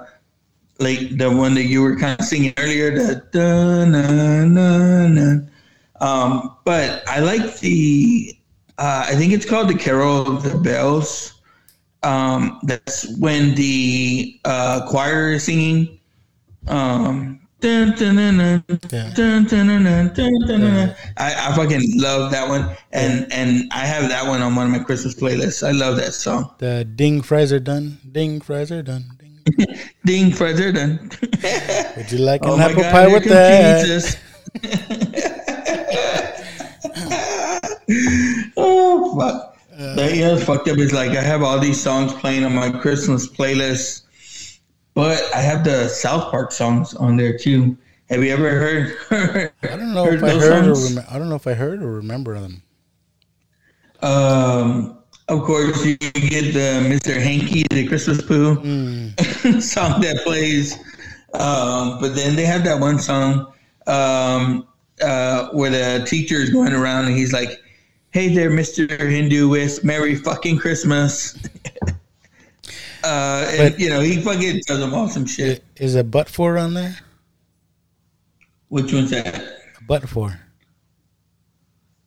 [0.82, 2.92] like the one that you were kind of singing earlier.
[2.98, 5.40] That da, na, na, na.
[6.00, 8.36] Um, but I like the.
[8.78, 11.40] Uh, I think it's called the Carol of the Bells.
[12.04, 16.00] Um, that's when the uh, choir is singing.
[16.68, 19.14] Um, Dun, dun, dun, yeah.
[21.18, 23.36] I, I fucking love that one, and yeah.
[23.38, 25.62] and I have that one on one of my Christmas playlists.
[25.62, 26.56] I love that song.
[26.58, 29.12] The Ding Fraser done, Ding Fraser done,
[29.46, 29.78] Ding.
[30.06, 31.10] Ding, fries are done.
[31.98, 34.18] Would you like an Oh apple God, pie with that?
[38.58, 39.58] Oh fuck!
[39.78, 40.78] that yeah, fucked up.
[40.78, 44.04] Is like I have all these songs playing on my Christmas playlist,
[44.94, 47.78] but I have the South Park songs on there too.
[48.10, 48.98] Have you ever heard?
[49.64, 51.92] I don't know if I heard or rem- I don't know if I heard or
[51.94, 52.62] remember them.
[54.02, 54.98] Um,
[55.32, 57.20] of course, you get the Mr.
[57.20, 58.56] Hankey, the Christmas Pooh
[59.62, 60.78] song that plays.
[61.34, 63.54] Um, but then they have that one song
[63.88, 64.68] um,
[65.02, 67.62] uh, where the teacher is going around and he's like,
[68.10, 68.88] "Hey there, Mr.
[68.88, 71.38] Hinduist, Merry fucking Christmas."
[73.06, 75.64] uh, and you know he fucking tells them awesome shit.
[75.78, 76.98] Is a butt for on there?
[78.68, 79.36] Which one's that?
[79.80, 80.38] A butt for.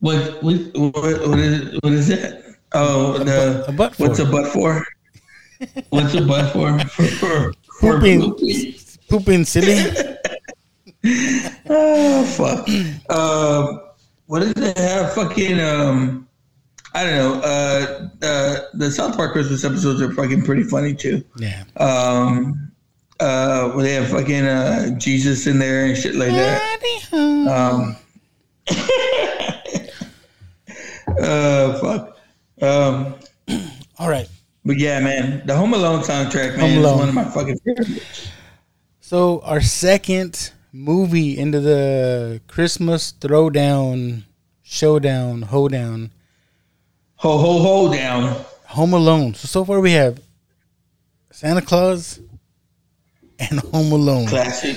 [0.01, 2.44] What what what, what is what is that?
[2.75, 4.85] Oh, the a butt what's a butt for?
[5.91, 6.79] What's a butt for?
[6.81, 8.35] for, for, for Pooping,
[9.09, 9.45] pooping.
[9.45, 9.79] silly.
[11.67, 12.69] Oh fuck.
[13.11, 13.81] Um,
[14.27, 15.13] what does it have?
[15.15, 16.27] Fucking um,
[16.95, 17.35] I don't know.
[17.43, 21.23] Uh, uh, the South Park Christmas episodes are fucking pretty funny too.
[21.39, 21.65] Yeah.
[21.77, 22.71] Um,
[23.21, 26.81] uh, where they have fucking uh Jesus in there and shit like that.
[27.13, 27.97] Um.
[31.21, 32.14] uh, fuck.
[32.61, 33.15] Um.
[33.99, 34.29] All right.
[34.65, 38.29] But yeah, man, the Home Alone soundtrack, man, Home is one of my fucking favorites.
[39.01, 44.25] So our second movie into the Christmas throwdown,
[44.63, 46.11] showdown, hoedown,
[47.17, 48.45] Ho ho ho down.
[48.67, 49.35] Home Alone.
[49.35, 50.21] So so far we have
[51.31, 52.21] Santa Claus
[53.39, 54.27] and Home Alone.
[54.27, 54.77] Classic.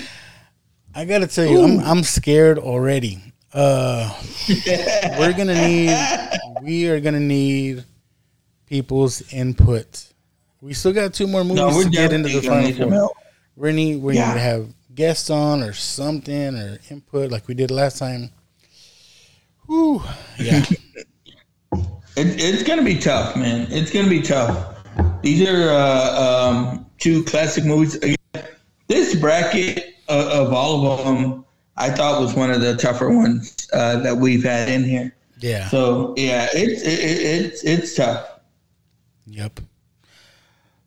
[0.95, 3.21] I gotta tell you, I'm I'm scared already.
[3.53, 4.13] Uh,
[5.17, 5.97] we're gonna need,
[6.63, 7.83] we are gonna need
[8.65, 10.05] people's input.
[10.61, 12.89] We still got two more movies No, we're to get into the final need some
[12.89, 13.11] four.
[13.55, 14.27] We're need we Yeah.
[14.29, 18.31] need to have guests on or something or input like we did last time.
[19.67, 20.01] Whew.
[20.39, 20.65] Yeah.
[22.19, 23.67] It, it's gonna be tough, man.
[23.69, 24.75] It's gonna be tough.
[25.21, 26.19] These are uh,
[26.49, 27.99] um, two classic movies.
[28.87, 31.45] This bracket uh, of all of them,
[31.77, 35.15] I thought was one of the tougher ones uh, that we've had in here.
[35.39, 35.67] Yeah.
[35.69, 38.27] So yeah, it's it, it, it's it's tough.
[39.27, 39.59] Yep.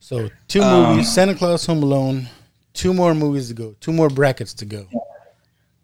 [0.00, 2.28] So two Um, movies: Santa Claus, Home Alone.
[2.72, 3.74] Two more movies to go.
[3.80, 4.86] Two more brackets to go.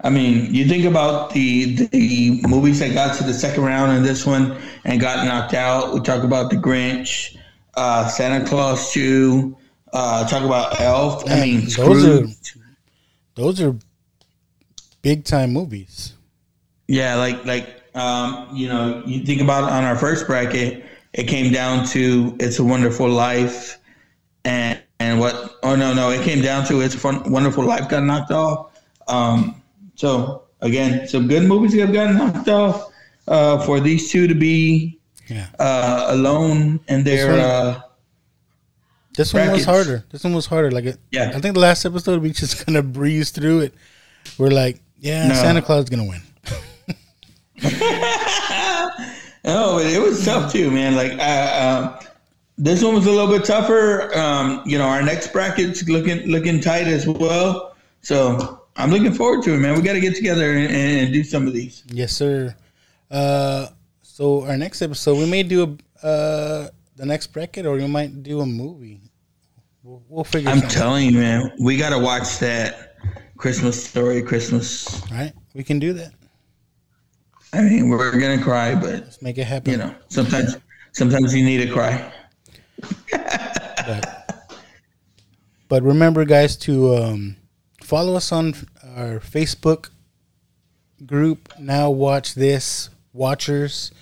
[0.00, 4.02] I mean, you think about the the movies that got to the second round in
[4.02, 5.94] this one and got knocked out.
[5.94, 7.36] We talk about The Grinch,
[7.74, 9.56] uh, Santa Claus 2,
[9.92, 11.28] uh, talk about Elf.
[11.28, 12.56] I mean, those Scrooge.
[12.56, 12.60] are
[13.34, 13.74] those are
[15.06, 16.14] big time movies.
[16.88, 21.52] Yeah, like like um, you know, you think about on our first bracket, it came
[21.52, 23.78] down to "It's a Wonderful Life,"
[24.44, 25.34] and and what?
[25.62, 28.72] Oh no, no, it came down to "It's a Fun, Wonderful Life" got knocked off.
[29.08, 29.62] Um,
[29.94, 32.92] so again, some good movies have gotten knocked off.
[33.28, 35.48] Uh, for these two to be Yeah.
[35.58, 37.80] uh, alone in their one- uh,
[39.18, 40.04] This one was harder.
[40.12, 40.70] This one was harder.
[40.70, 41.32] Like it, Yeah.
[41.34, 43.74] I think the last episode we just kind of breezed through it.
[44.38, 45.34] We're like, yeah, No.
[45.34, 46.22] Santa Claus is gonna win.
[49.48, 50.96] Oh, but it was tough too, man.
[50.96, 52.00] Like, uh, uh,
[52.58, 54.12] this one was a little bit tougher.
[54.18, 57.76] Um, you know, our next bracket's looking looking tight as well.
[58.02, 59.76] So I'm looking forward to it, man.
[59.76, 61.84] We got to get together and, and do some of these.
[61.86, 62.56] Yes, sir.
[63.08, 63.68] Uh,
[64.02, 68.24] so our next episode, we may do a uh, the next bracket, or we might
[68.24, 69.00] do a movie.
[69.84, 70.50] We'll, we'll figure.
[70.50, 71.52] I'm something telling you, man.
[71.60, 72.85] We got to watch that
[73.36, 74.22] Christmas story.
[74.22, 75.02] Christmas.
[75.04, 75.10] out.
[75.10, 76.12] Right, we can do that.
[77.52, 79.72] I mean, we're gonna cry, but Let's make it happen.
[79.72, 80.56] you know, sometimes
[80.92, 82.12] sometimes you need to cry.
[83.86, 84.50] But,
[85.68, 87.36] but remember, guys, to um,
[87.82, 88.54] follow us on
[88.96, 89.90] our Facebook
[91.04, 91.52] group.
[91.58, 93.92] Now, watch this, watchers.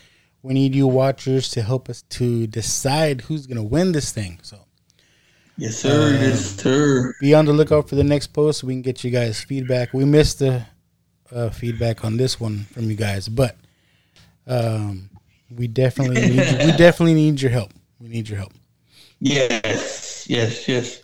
[0.43, 4.39] We need you watchers to help us to decide who's gonna win this thing.
[4.43, 4.59] So
[5.57, 6.13] Yes, sir.
[6.21, 7.15] yes, sir.
[7.21, 8.61] Be on the lookout for the next post.
[8.61, 9.95] So we can get you guys feedback.
[9.95, 10.67] We missed the
[11.33, 13.57] uh, feedback on this one from you guys, but
[14.47, 15.11] um,
[15.55, 17.73] we definitely need we definitely need your help.
[18.01, 18.53] We need your help.
[19.21, 21.03] Yes, yes, yes.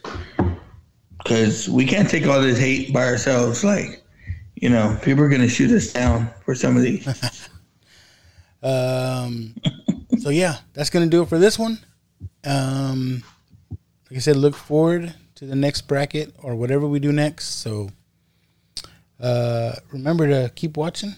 [1.19, 3.63] Because we can't take all this hate by ourselves.
[3.63, 4.03] Like,
[4.57, 7.49] you know, people are gonna shoot us down for some of these.
[8.63, 9.55] Um,
[10.19, 11.79] so yeah, that's gonna do it for this one.
[12.45, 13.23] Um,
[14.11, 17.61] like I said, look forward to the next bracket or whatever we do next.
[17.61, 17.91] So
[19.20, 21.15] uh, remember to keep watching.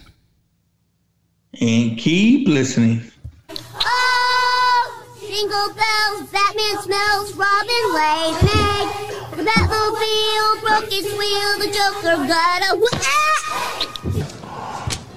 [1.59, 3.01] and keep listening.
[3.49, 8.89] Oh, jingle bells, Batman smells, Robin lays an egg.
[9.37, 12.77] The Batmobile broke its wheel, the Joker got a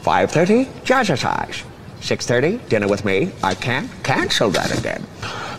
[0.02, 1.66] 5.30, jazzercise.
[2.00, 3.32] 6.30, dinner with me.
[3.44, 5.04] I can't cancel that again.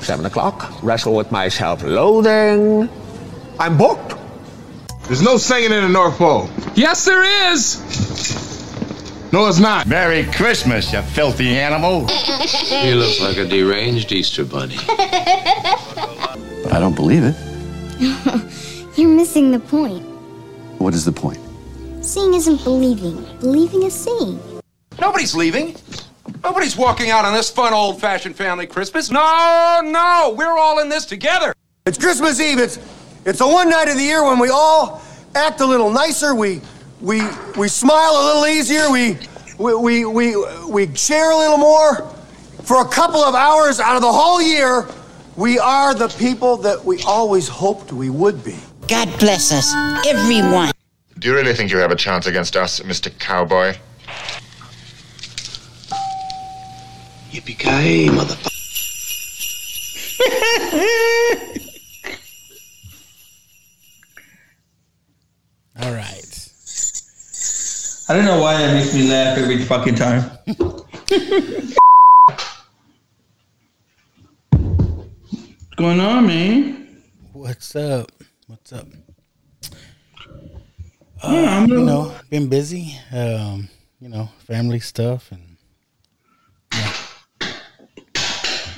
[0.03, 2.89] 7 o'clock, wrestle with my self-loathing.
[3.59, 4.15] I'm booked.
[5.07, 6.49] There's no singing in the North Pole.
[6.75, 7.81] Yes, there is.
[9.33, 9.87] No, it's not.
[9.87, 12.09] Merry Christmas, you filthy animal.
[12.67, 14.77] He looks like a deranged Easter bunny.
[14.87, 14.99] But
[16.73, 17.35] I don't believe it.
[18.99, 20.05] You're missing the point.
[20.79, 21.39] What is the point?
[22.03, 23.25] Seeing isn't believing.
[23.41, 24.41] Believing is seeing.
[25.01, 25.77] Nobody's leaving.
[26.43, 29.11] Nobody's walking out on this fun old fashioned family Christmas.
[29.11, 31.53] No, no, we're all in this together.
[31.87, 32.59] It's Christmas Eve.
[32.59, 32.79] It's
[33.25, 35.03] it's the one night of the year when we all
[35.35, 36.35] act a little nicer.
[36.35, 36.61] We
[37.01, 37.23] we
[37.57, 38.91] we smile a little easier.
[38.91, 39.19] We
[39.59, 40.37] we we we,
[40.69, 42.13] we share a little more.
[42.63, 44.89] For a couple of hours out of the whole year,
[45.37, 48.57] we are the people that we always hoped we would be.
[48.89, 49.73] God bless us,
[50.07, 50.73] everyone.
[51.19, 53.17] Do you really think you have a chance against us, Mr.
[53.19, 53.77] Cowboy?
[57.37, 58.53] Yippee-ki-yay, motherfucker.
[65.83, 66.53] All right.
[68.09, 70.23] I don't know why that makes me laugh every fucking time.
[70.47, 71.77] What's
[75.77, 77.03] going on, man?
[77.35, 78.11] What's up?
[78.47, 78.87] What's up?
[81.23, 82.99] Uh, Yeah, I'm you know, been busy.
[83.13, 83.69] Um,
[84.01, 85.43] you know, family stuff and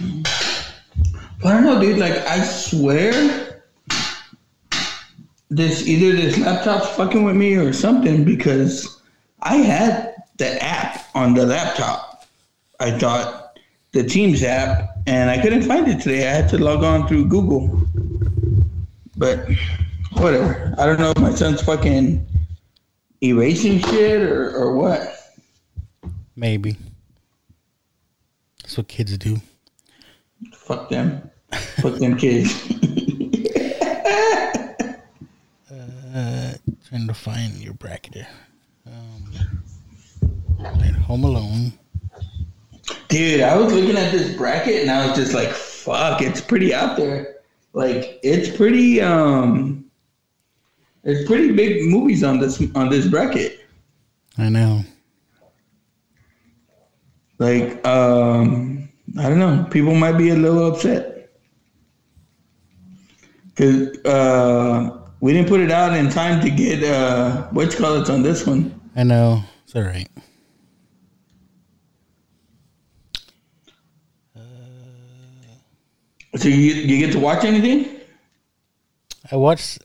[0.01, 1.99] I don't know, dude.
[1.99, 3.63] Like, I swear,
[5.51, 9.01] this either this laptop's fucking with me or something because
[9.43, 12.27] I had the app on the laptop.
[12.81, 13.59] I thought
[13.93, 16.29] the Teams app, and I couldn't find it today.
[16.29, 17.81] I had to log on through Google.
[19.17, 19.49] But
[20.13, 20.75] whatever.
[20.79, 22.25] I don't know if my son's fucking
[23.23, 25.15] erasing shit or, or what.
[26.37, 26.77] maybe.
[28.63, 29.41] That's what kids do.
[30.69, 31.31] Fuck them.
[31.81, 32.53] Fuck them kids.
[36.15, 36.55] Uh,
[36.87, 38.27] trying to find your bracketer.
[38.87, 39.33] Um,
[40.59, 41.73] right, Home Alone.
[43.09, 46.75] Dude, I was looking at this bracket and I was just like, fuck, it's pretty
[46.75, 47.37] out there.
[47.73, 49.87] Like it's pretty um
[51.03, 53.61] there's pretty big movies on this on this bracket.
[54.37, 54.85] I know.
[57.39, 58.78] Like um
[59.19, 61.31] I don't know, people might be a little upset.
[63.57, 68.23] Cause uh we didn't put it out in time to get uh called it's on
[68.23, 68.79] this one.
[68.95, 69.43] I know.
[69.65, 70.09] It's all right.
[76.37, 78.01] So you you get to watch anything?
[79.33, 79.81] I watched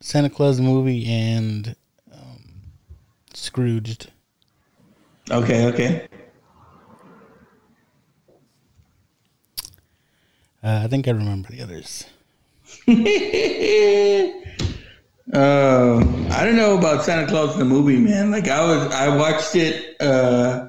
[0.00, 1.74] Santa Claus movie and
[2.12, 2.44] um,
[3.32, 4.10] Scrooged.
[5.30, 6.08] Okay, okay.
[10.64, 12.06] Uh, I think I remember the others.
[15.32, 15.96] Uh,
[16.32, 18.30] I don't know about Santa Claus the movie, man.
[18.30, 19.96] Like I was, I watched it.
[20.00, 20.68] Uh,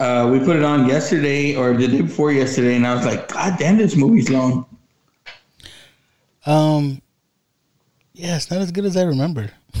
[0.00, 3.28] uh, we put it on yesterday or the day before yesterday, and I was like,
[3.28, 4.64] God damn, this movie's long.
[6.46, 7.02] Um,
[8.14, 9.50] yeah, it's not as good as I remember.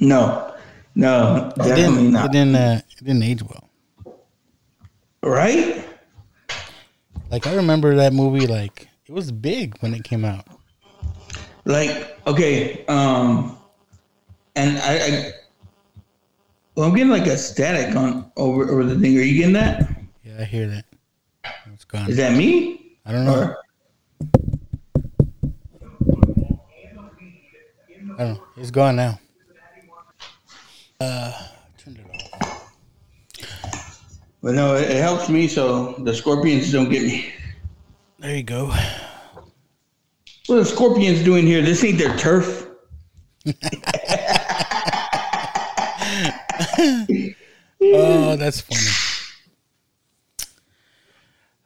[0.00, 0.52] No,
[0.96, 2.10] no, It definitely didn't.
[2.12, 2.24] not.
[2.26, 2.56] It didn't.
[2.56, 3.68] Uh, it didn't age well.
[5.22, 5.83] Right?
[7.34, 8.46] Like I remember that movie.
[8.46, 10.46] Like it was big when it came out.
[11.64, 13.58] Like, okay, um,
[14.54, 15.32] and I, I
[16.76, 19.18] well, I'm getting like a static on over over the thing.
[19.18, 19.96] Are you getting that?
[20.22, 20.84] Yeah, I hear that.
[21.72, 22.08] It's gone.
[22.08, 22.98] Is that me?
[23.04, 23.34] I don't know.
[23.34, 23.58] Or-
[28.16, 28.44] I don't know.
[28.56, 29.18] It's gone now.
[31.00, 31.53] Uh, turned it off.
[34.44, 37.32] But no, it, it helps me so the scorpions don't get me.
[38.18, 38.66] There you go.
[40.46, 41.62] What are the Scorpions doing here?
[41.62, 42.68] This ain't their turf.
[47.80, 48.82] oh, that's funny.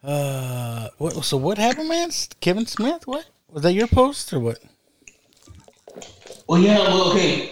[0.01, 1.25] Uh, what?
[1.25, 2.09] So what happened, man?
[2.39, 3.05] Kevin Smith?
[3.05, 3.73] What was that?
[3.73, 4.59] Your post or what?
[6.47, 6.79] Well, yeah.
[6.79, 7.51] Well, okay.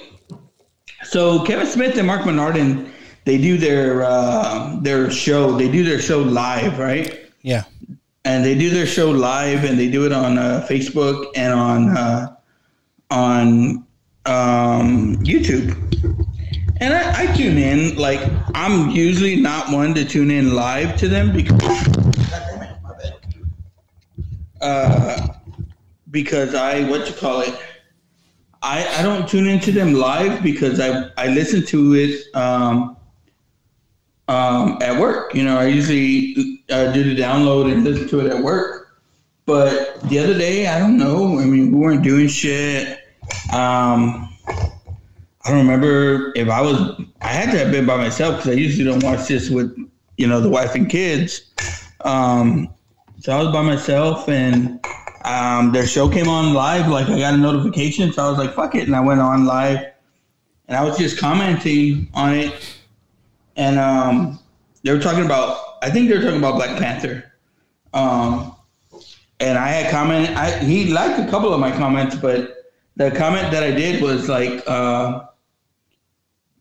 [1.03, 2.93] So Kevin Smith and Marc Bernardin,
[3.27, 5.51] they do their uh, their show.
[5.51, 7.29] They do their show live, right?
[7.41, 7.65] Yeah.
[8.23, 11.89] And they do their show live, and they do it on uh, Facebook and on
[11.89, 12.35] uh,
[13.11, 13.85] on
[14.25, 15.75] um, YouTube.
[16.79, 17.97] And I, I tune in.
[17.97, 18.21] Like
[18.55, 21.87] I'm usually not one to tune in live to them because
[24.61, 25.27] uh,
[26.11, 27.59] because I what you call it.
[28.63, 32.96] I, I don't tune into them live because I, I listen to it um,
[34.27, 35.33] um, at work.
[35.33, 38.99] You know, I usually uh, do the download and listen to it at work.
[39.45, 41.39] But the other day, I don't know.
[41.39, 42.99] I mean, we weren't doing shit.
[43.53, 47.01] Um, I don't remember if I was.
[47.21, 49.73] I had to have been by myself because I usually don't watch this with
[50.17, 51.49] you know the wife and kids.
[52.01, 52.73] Um,
[53.19, 54.85] so I was by myself and
[55.23, 56.89] um, their show came on live.
[56.89, 59.45] Like I got a notification, so I was like, "Fuck it," and I went on
[59.45, 59.85] live,
[60.67, 62.76] and I was just commenting on it,
[63.57, 64.39] and um,
[64.83, 65.57] they were talking about.
[65.81, 67.31] I think they were talking about Black Panther,
[67.93, 68.55] um,
[69.39, 70.35] and I had commented.
[70.35, 72.55] I, he liked a couple of my comments, but
[72.95, 75.25] the comment that I did was like, uh,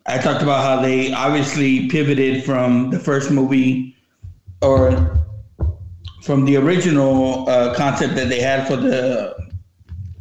[0.06, 3.96] I talked about how they obviously pivoted from the first movie,
[4.62, 5.18] or
[6.22, 9.34] from the original uh, concept that they had for the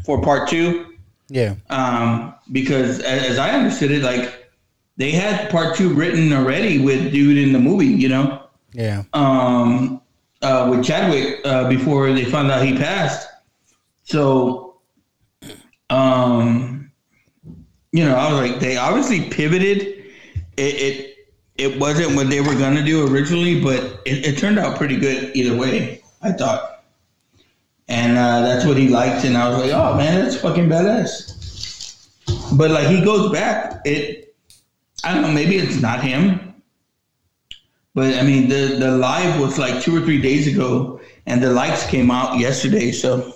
[0.06, 0.86] for part two.
[1.28, 1.56] Yeah.
[1.70, 4.45] Um, because as, as I understood it, like
[4.98, 8.48] they had part two written already with dude in the movie, you know.
[8.74, 9.04] Yeah.
[9.14, 10.02] Um,
[10.42, 13.28] uh, with Chadwick uh, before they found out he passed.
[14.04, 14.78] So,
[15.90, 16.92] um,
[17.92, 19.82] you know, I was like, they obviously pivoted.
[20.58, 21.16] It it,
[21.58, 25.36] it wasn't what they were gonna do originally, but it, it turned out pretty good
[25.36, 26.02] either way.
[26.22, 26.84] I thought,
[27.88, 32.58] and uh, that's what he liked, and I was like, oh man, that's fucking badass.
[32.58, 34.25] But like he goes back, it
[35.06, 36.54] I don't know, maybe it's not him.
[37.94, 41.50] But I mean the the live was like two or three days ago and the
[41.52, 43.34] likes came out yesterday, so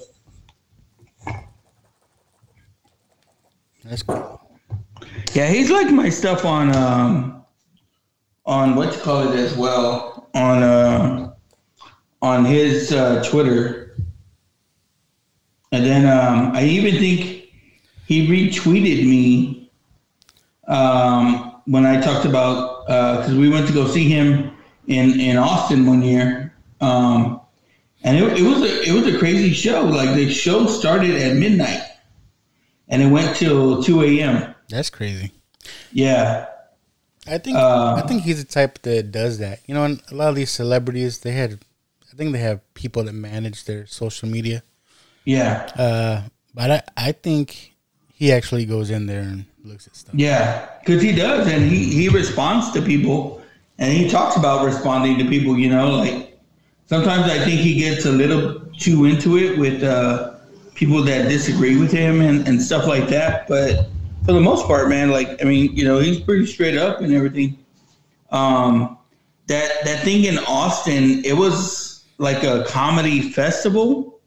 [3.83, 4.41] That's cool.
[5.33, 7.45] yeah, he's like my stuff on um
[8.45, 10.29] on what you call it as well.
[10.33, 11.33] On uh
[12.21, 13.97] on his uh Twitter.
[15.71, 17.49] And then um I even think
[18.07, 19.71] he retweeted me
[20.67, 24.51] um when I talked about because we went to go see him
[24.87, 27.39] in in Austin one year, um,
[28.03, 29.83] and it, it was a it was a crazy show.
[29.85, 31.83] Like the show started at midnight,
[32.87, 34.55] and it went till two a.m.
[34.69, 35.31] That's crazy.
[35.91, 36.47] Yeah,
[37.27, 39.59] I think Uh, I think he's the type that does that.
[39.67, 41.59] You know, and a lot of these celebrities, they had,
[42.11, 44.63] I think they have people that manage their social media.
[45.25, 47.73] yeah, Uh, but I, I think
[48.13, 50.15] he actually goes in there and looks at stuff.
[50.15, 50.69] yeah.
[50.79, 53.41] Because he does, and he he responds to people,
[53.77, 55.57] and he talks about responding to people.
[55.57, 56.37] You know, like
[56.87, 60.35] sometimes I think he gets a little too into it with uh,
[60.73, 63.47] people that disagree with him and, and stuff like that.
[63.47, 63.87] But
[64.25, 67.13] for the most part, man, like I mean, you know, he's pretty straight up and
[67.13, 67.57] everything.
[68.31, 68.97] Um,
[69.47, 74.19] that that thing in Austin, it was like a comedy festival,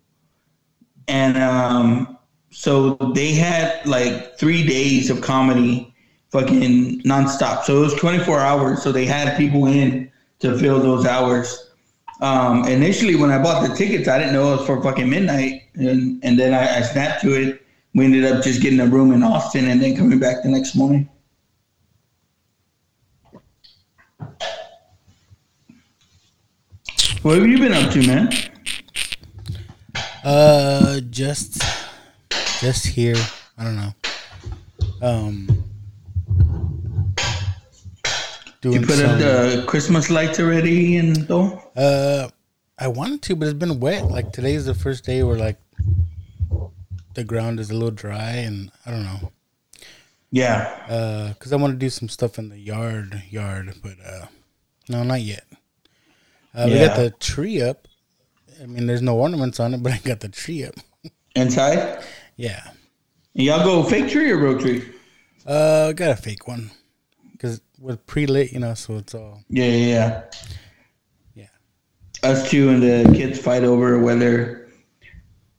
[1.09, 2.12] and um,
[2.53, 5.95] so they had like three days of comedy,
[6.31, 7.65] fucking nonstop.
[7.65, 8.83] So it was twenty four hours.
[8.83, 10.11] So they had people in
[10.41, 11.70] to fill those hours.
[12.20, 15.62] Um, initially, when I bought the tickets, I didn't know it was for fucking midnight,
[15.74, 17.66] and and then I, I snapped to it.
[17.95, 20.74] We ended up just getting a room in Austin and then coming back the next
[20.74, 21.09] morning.
[27.23, 28.33] What have you been up to, man?
[30.24, 31.62] Uh, just,
[32.63, 33.17] just here.
[33.59, 33.93] I don't know.
[35.03, 35.65] Um,
[38.63, 41.73] You put up the Christmas lights already and all?
[41.75, 42.29] Uh,
[42.79, 44.05] I wanted to, but it's been wet.
[44.05, 45.59] Like today's the first day where like
[47.15, 49.33] the ground is a little dry, and I don't know.
[50.31, 50.79] Yeah.
[50.89, 54.27] Uh, cause I want to do some stuff in the yard, yard, but uh,
[54.89, 55.45] no, not yet.
[56.55, 57.89] Uh, we got the tree up.
[58.63, 60.75] I mean, there's no ornaments on it, but I got the tree up.
[61.35, 62.05] Inside?
[62.43, 62.70] Yeah.
[63.36, 64.85] And y'all go fake tree or real tree?
[65.47, 66.73] Uh, got a fake one,
[67.39, 69.44] cause we're pre lit, you know, so it's all.
[69.48, 70.24] Yeah, yeah, yeah.
[72.24, 72.28] Yeah.
[72.28, 74.69] Us two and the kids fight over whether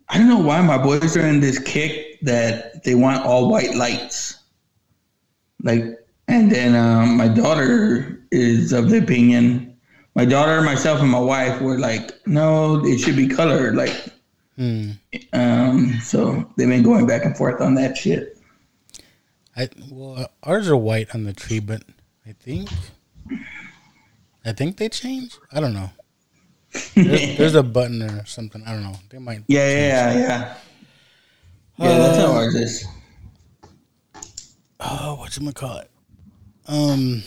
[0.10, 3.76] I don't know why my boys are in this kick that they want all white
[3.76, 4.40] lights.
[5.62, 5.86] Like,
[6.28, 9.78] and then um, my daughter is of the opinion.
[10.16, 13.78] My daughter, myself, and my wife were like, no, it should be colored.
[13.78, 14.14] Like,
[14.56, 14.92] Hmm.
[15.34, 18.38] um, so they've been going back and forth on that shit.
[19.56, 21.84] I well, ours are white on the tree, but
[22.26, 22.70] I think
[24.46, 25.38] I think they change.
[25.52, 25.90] I don't know.
[26.96, 28.64] There's, there's a button or something.
[28.66, 28.96] I don't know.
[29.10, 29.44] They might.
[29.48, 30.56] Yeah, yeah, yeah, yeah.
[31.78, 32.86] Yeah, that's how ours is.
[34.80, 35.90] Oh, what you call it?
[36.68, 37.24] Um.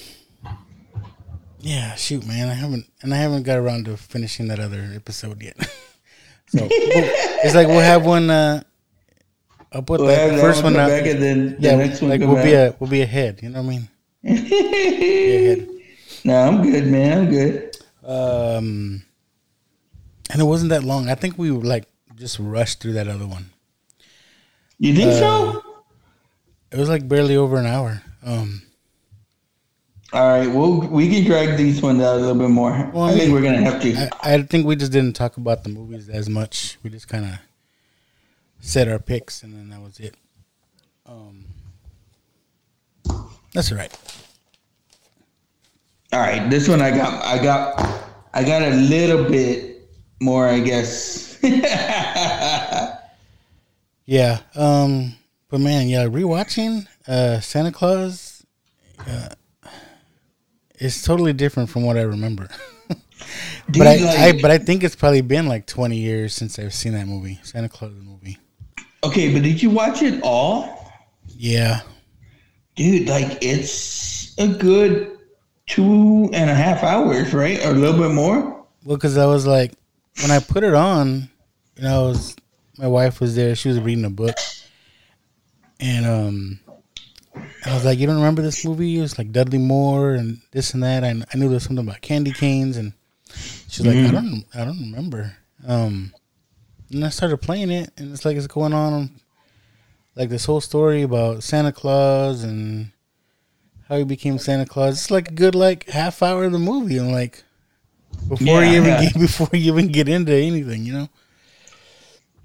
[1.61, 2.49] Yeah, shoot, man.
[2.49, 5.57] I haven't, and I haven't got around to finishing that other episode yet.
[6.65, 8.31] it's like we'll have one.
[8.31, 8.63] Uh,
[9.73, 10.89] I'll put We'll that first one out.
[10.89, 13.41] back and then the yeah, next one like we'll be a we'll be ahead.
[13.43, 14.23] You know what I mean?
[16.25, 17.19] no, I'm good, man.
[17.19, 17.77] I'm good.
[18.05, 19.03] Um,
[20.31, 21.09] and it wasn't that long.
[21.09, 23.51] I think we like just rushed through that other one.
[24.79, 25.63] You think Uh, so?
[26.71, 28.03] It was like barely over an hour.
[28.25, 28.63] Um,
[30.13, 32.91] All right, well, we can drag these ones out a little bit more.
[32.95, 33.97] well, I, think we're gonna have to.
[33.97, 36.79] I, I think we just didn't talk about the movies as much.
[36.83, 37.39] We just kind of
[38.61, 40.15] said our picks, and then that was it.
[41.07, 41.45] Um,
[43.53, 43.93] that's all right.
[46.13, 47.25] All right, this one I got.
[47.25, 48.03] I got.
[48.33, 49.89] I got a little bit
[50.21, 51.39] more, I guess.
[54.07, 54.41] Yeah.
[54.55, 55.15] Um.
[55.49, 58.45] But man, yeah, rewatching uh, Santa Claus,
[59.07, 59.29] uh,
[60.79, 62.49] it's totally different from what I remember.
[63.69, 66.73] But I, I, like- but I think it's probably been like twenty years since I've
[66.75, 68.39] seen that movie, Santa Claus the movie.
[69.03, 70.93] okay, but did you watch it all,
[71.27, 71.81] Yeah.
[72.77, 73.09] dude?
[73.09, 75.19] Like, it's a good
[75.67, 78.65] two and a half hours, right, or a little bit more.
[78.85, 79.73] Well, because I was like,
[80.23, 81.29] when I put it on,
[81.77, 82.37] you know, I was
[82.79, 83.57] my wife was there.
[83.57, 84.37] She was reading a book,
[85.81, 86.61] and um,
[87.67, 88.99] I was like, "You don't remember this movie?
[88.99, 91.87] It was like Dudley Moore and this and that." And I knew there was something
[91.87, 92.93] about candy canes, and
[93.69, 94.13] she's like, "I Mhm.
[94.13, 95.37] don't, I don't remember."
[95.67, 96.15] Um,
[96.93, 99.21] and I started playing it, and it's like it's going on,
[100.15, 102.93] like this whole story about Santa Claus and
[103.89, 104.95] how he became Santa Claus.
[104.95, 106.99] It's like a good like half hour of the movie.
[106.99, 107.43] I'm like,
[108.29, 109.01] before Yeah, you even yeah.
[109.01, 111.09] get before you even get into anything, you know.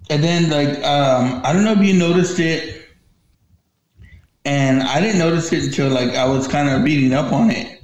[0.10, 2.81] And then, like, um, I don't know if you noticed it,
[4.46, 7.82] and I didn't notice it until like I was kind of reading up on it.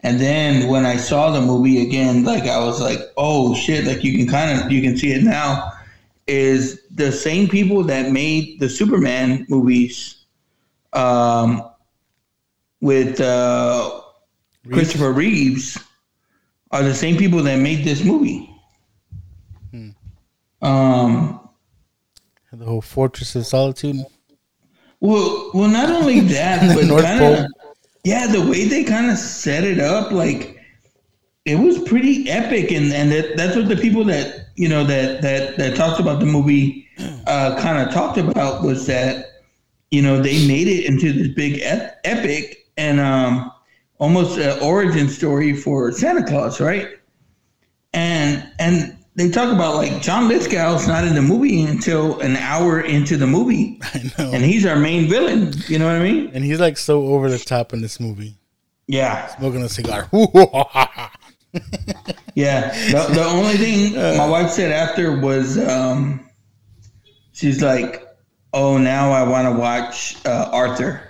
[0.00, 4.04] And then when I saw the movie again, like I was like, "Oh shit!" Like
[4.04, 5.72] you can kind of you can see it now.
[6.28, 10.24] Is the same people that made the Superman movies,
[10.92, 11.62] um,
[12.80, 14.02] with uh,
[14.70, 15.78] Christopher Reeves,
[16.70, 18.48] are the same people that made this movie.
[20.60, 21.40] Um,
[22.52, 24.04] The whole Fortress of Solitude.
[25.00, 27.46] Well, well, not only that, but North kinda, Pole.
[28.04, 30.58] yeah, the way they kind of set it up, like
[31.44, 35.22] it was pretty epic, and and that, that's what the people that you know that
[35.22, 36.86] that that talked about the movie
[37.26, 39.26] uh, kind of talked about was that
[39.90, 43.50] you know they made it into this big ep- epic and um,
[43.98, 46.88] almost an origin story for Santa Claus, right?
[47.94, 52.80] And and they talk about like John Lithgow's not in the movie until an hour
[52.80, 53.80] into the movie,
[54.18, 55.52] and he's our main villain.
[55.66, 56.30] You know what I mean?
[56.32, 58.36] And he's like so over the top in this movie.
[58.86, 60.08] Yeah, smoking a cigar.
[62.34, 62.70] Yeah.
[62.92, 66.28] The, the only thing my wife said after was, um,
[67.32, 68.06] she's like,
[68.52, 71.00] "Oh, now I want to watch uh, Arthur."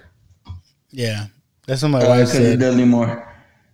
[0.90, 1.26] yeah,
[1.66, 2.58] that's what my Uh, wife said.
[2.60, 3.24] Dudley Moore.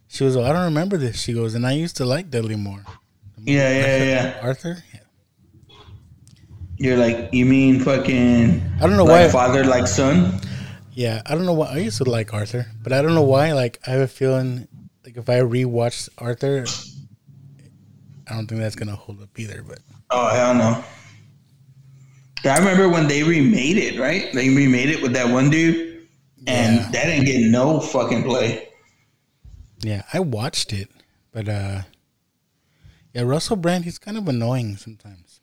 [0.09, 1.20] She was, like, I don't remember this.
[1.23, 2.85] She goes, and I used to like Dudley Moore.
[3.45, 4.39] Yeah, yeah, yeah.
[4.43, 4.83] Arthur.
[6.77, 8.61] You're like, you mean fucking?
[8.77, 10.41] I don't know like why- Father like son.
[10.93, 13.53] Yeah, I don't know why I used to like Arthur, but I don't know why.
[13.53, 14.69] Like, I have a feeling
[15.05, 16.65] like if I rewatch Arthur,
[18.29, 19.62] I don't think that's gonna hold up either.
[19.66, 19.81] But
[20.11, 20.85] Oh hell no.
[22.45, 24.33] Yeah, I remember when they remade it, right?
[24.33, 26.07] They remade it with that one dude,
[26.47, 28.69] and that didn't get no fucking play.
[29.81, 30.91] yeah, I watched it,
[31.33, 31.83] but uh,
[33.15, 35.41] yeah, Russell Brand, he's kind of annoying sometimes.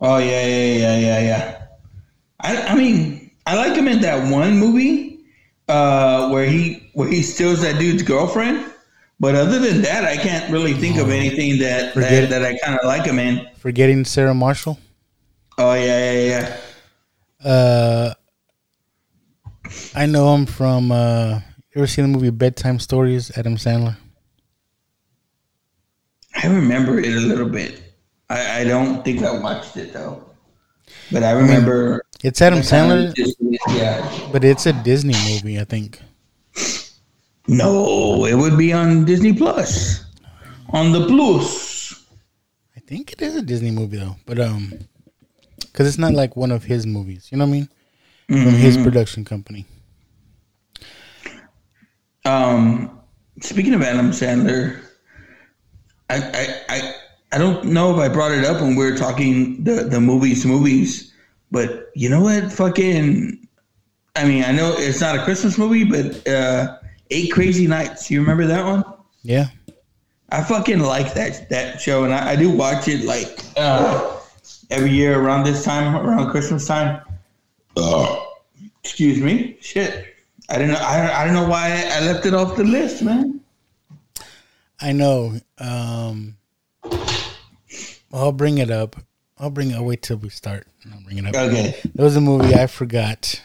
[0.00, 1.62] Oh yeah, yeah, yeah, yeah, yeah.
[2.40, 5.20] I, I mean, I like him in that one movie
[5.68, 8.72] uh, where he where he steals that dude's girlfriend.
[9.20, 12.56] But other than that, I can't really think of anything that Forget that, that I
[12.58, 13.48] kind of like him in.
[13.56, 14.78] Forgetting Sarah Marshall.
[15.56, 16.56] Oh yeah, yeah,
[17.42, 17.50] yeah.
[17.50, 18.14] Uh,
[19.94, 20.92] I know him from.
[20.92, 21.40] Uh,
[21.74, 23.36] ever seen the movie Bedtime Stories?
[23.36, 23.96] Adam Sandler.
[26.42, 27.82] I remember it a little bit.
[28.30, 30.24] I, I don't think I watched it though.
[31.12, 34.00] But I remember It's Adam Sandler, Disney- Yeah.
[34.32, 36.00] but it's a Disney movie, I think.
[37.46, 40.04] No, it would be on Disney Plus.
[40.70, 42.04] On the Plus.
[42.76, 44.72] I think it is a Disney movie though, but um,
[45.60, 47.28] because it's not like one of his movies.
[47.30, 47.68] You know what I mean?
[48.28, 48.84] From his Mhm.
[48.84, 49.64] production company.
[52.24, 53.00] Um,
[53.40, 54.80] speaking of Adam Sandler,
[56.10, 56.94] I, I I
[57.32, 60.46] I don't know if I brought it up when we were talking the the movies
[60.46, 61.12] movies,
[61.50, 62.50] but you know what?
[62.50, 63.46] Fucking,
[64.16, 66.78] I mean, I know it's not a Christmas movie, but uh,
[67.10, 68.10] Eight Crazy Nights.
[68.10, 68.84] You remember that one?
[69.22, 69.46] Yeah.
[70.30, 74.18] I fucking like that that show, and I, I do watch it like uh,
[74.70, 77.00] every year around this time, around Christmas time.
[78.82, 80.14] Excuse me, shit.
[80.50, 80.80] I didn't know.
[80.80, 83.40] I, I don't know why I left it off the list, man.
[84.80, 85.40] I know.
[85.58, 86.36] Um,
[88.12, 88.96] I'll bring it up.
[89.38, 89.74] I'll bring.
[89.74, 90.66] I'll wait till we start.
[90.92, 91.34] I'll bring it up.
[91.34, 91.78] Okay.
[91.94, 93.40] There was a movie I forgot,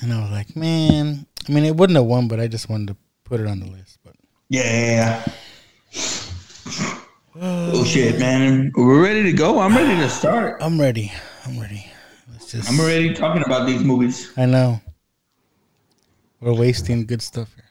[0.00, 1.26] and I was like, man.
[1.48, 3.66] I mean, it wouldn't have won, but I just wanted to put it on the
[3.66, 3.98] list.
[4.04, 4.14] But
[4.48, 5.24] Yeah, yeah,
[5.94, 6.98] yeah.
[7.40, 8.72] Oh shit, man!
[8.76, 9.58] We're ready to go.
[9.58, 10.62] I'm ready to start.
[10.62, 11.12] I'm ready.
[11.44, 11.86] I'm ready.
[12.30, 12.70] Let's just.
[12.70, 14.32] I'm already talking about these movies.
[14.36, 14.80] I know.
[16.40, 17.61] We're wasting good stuff here.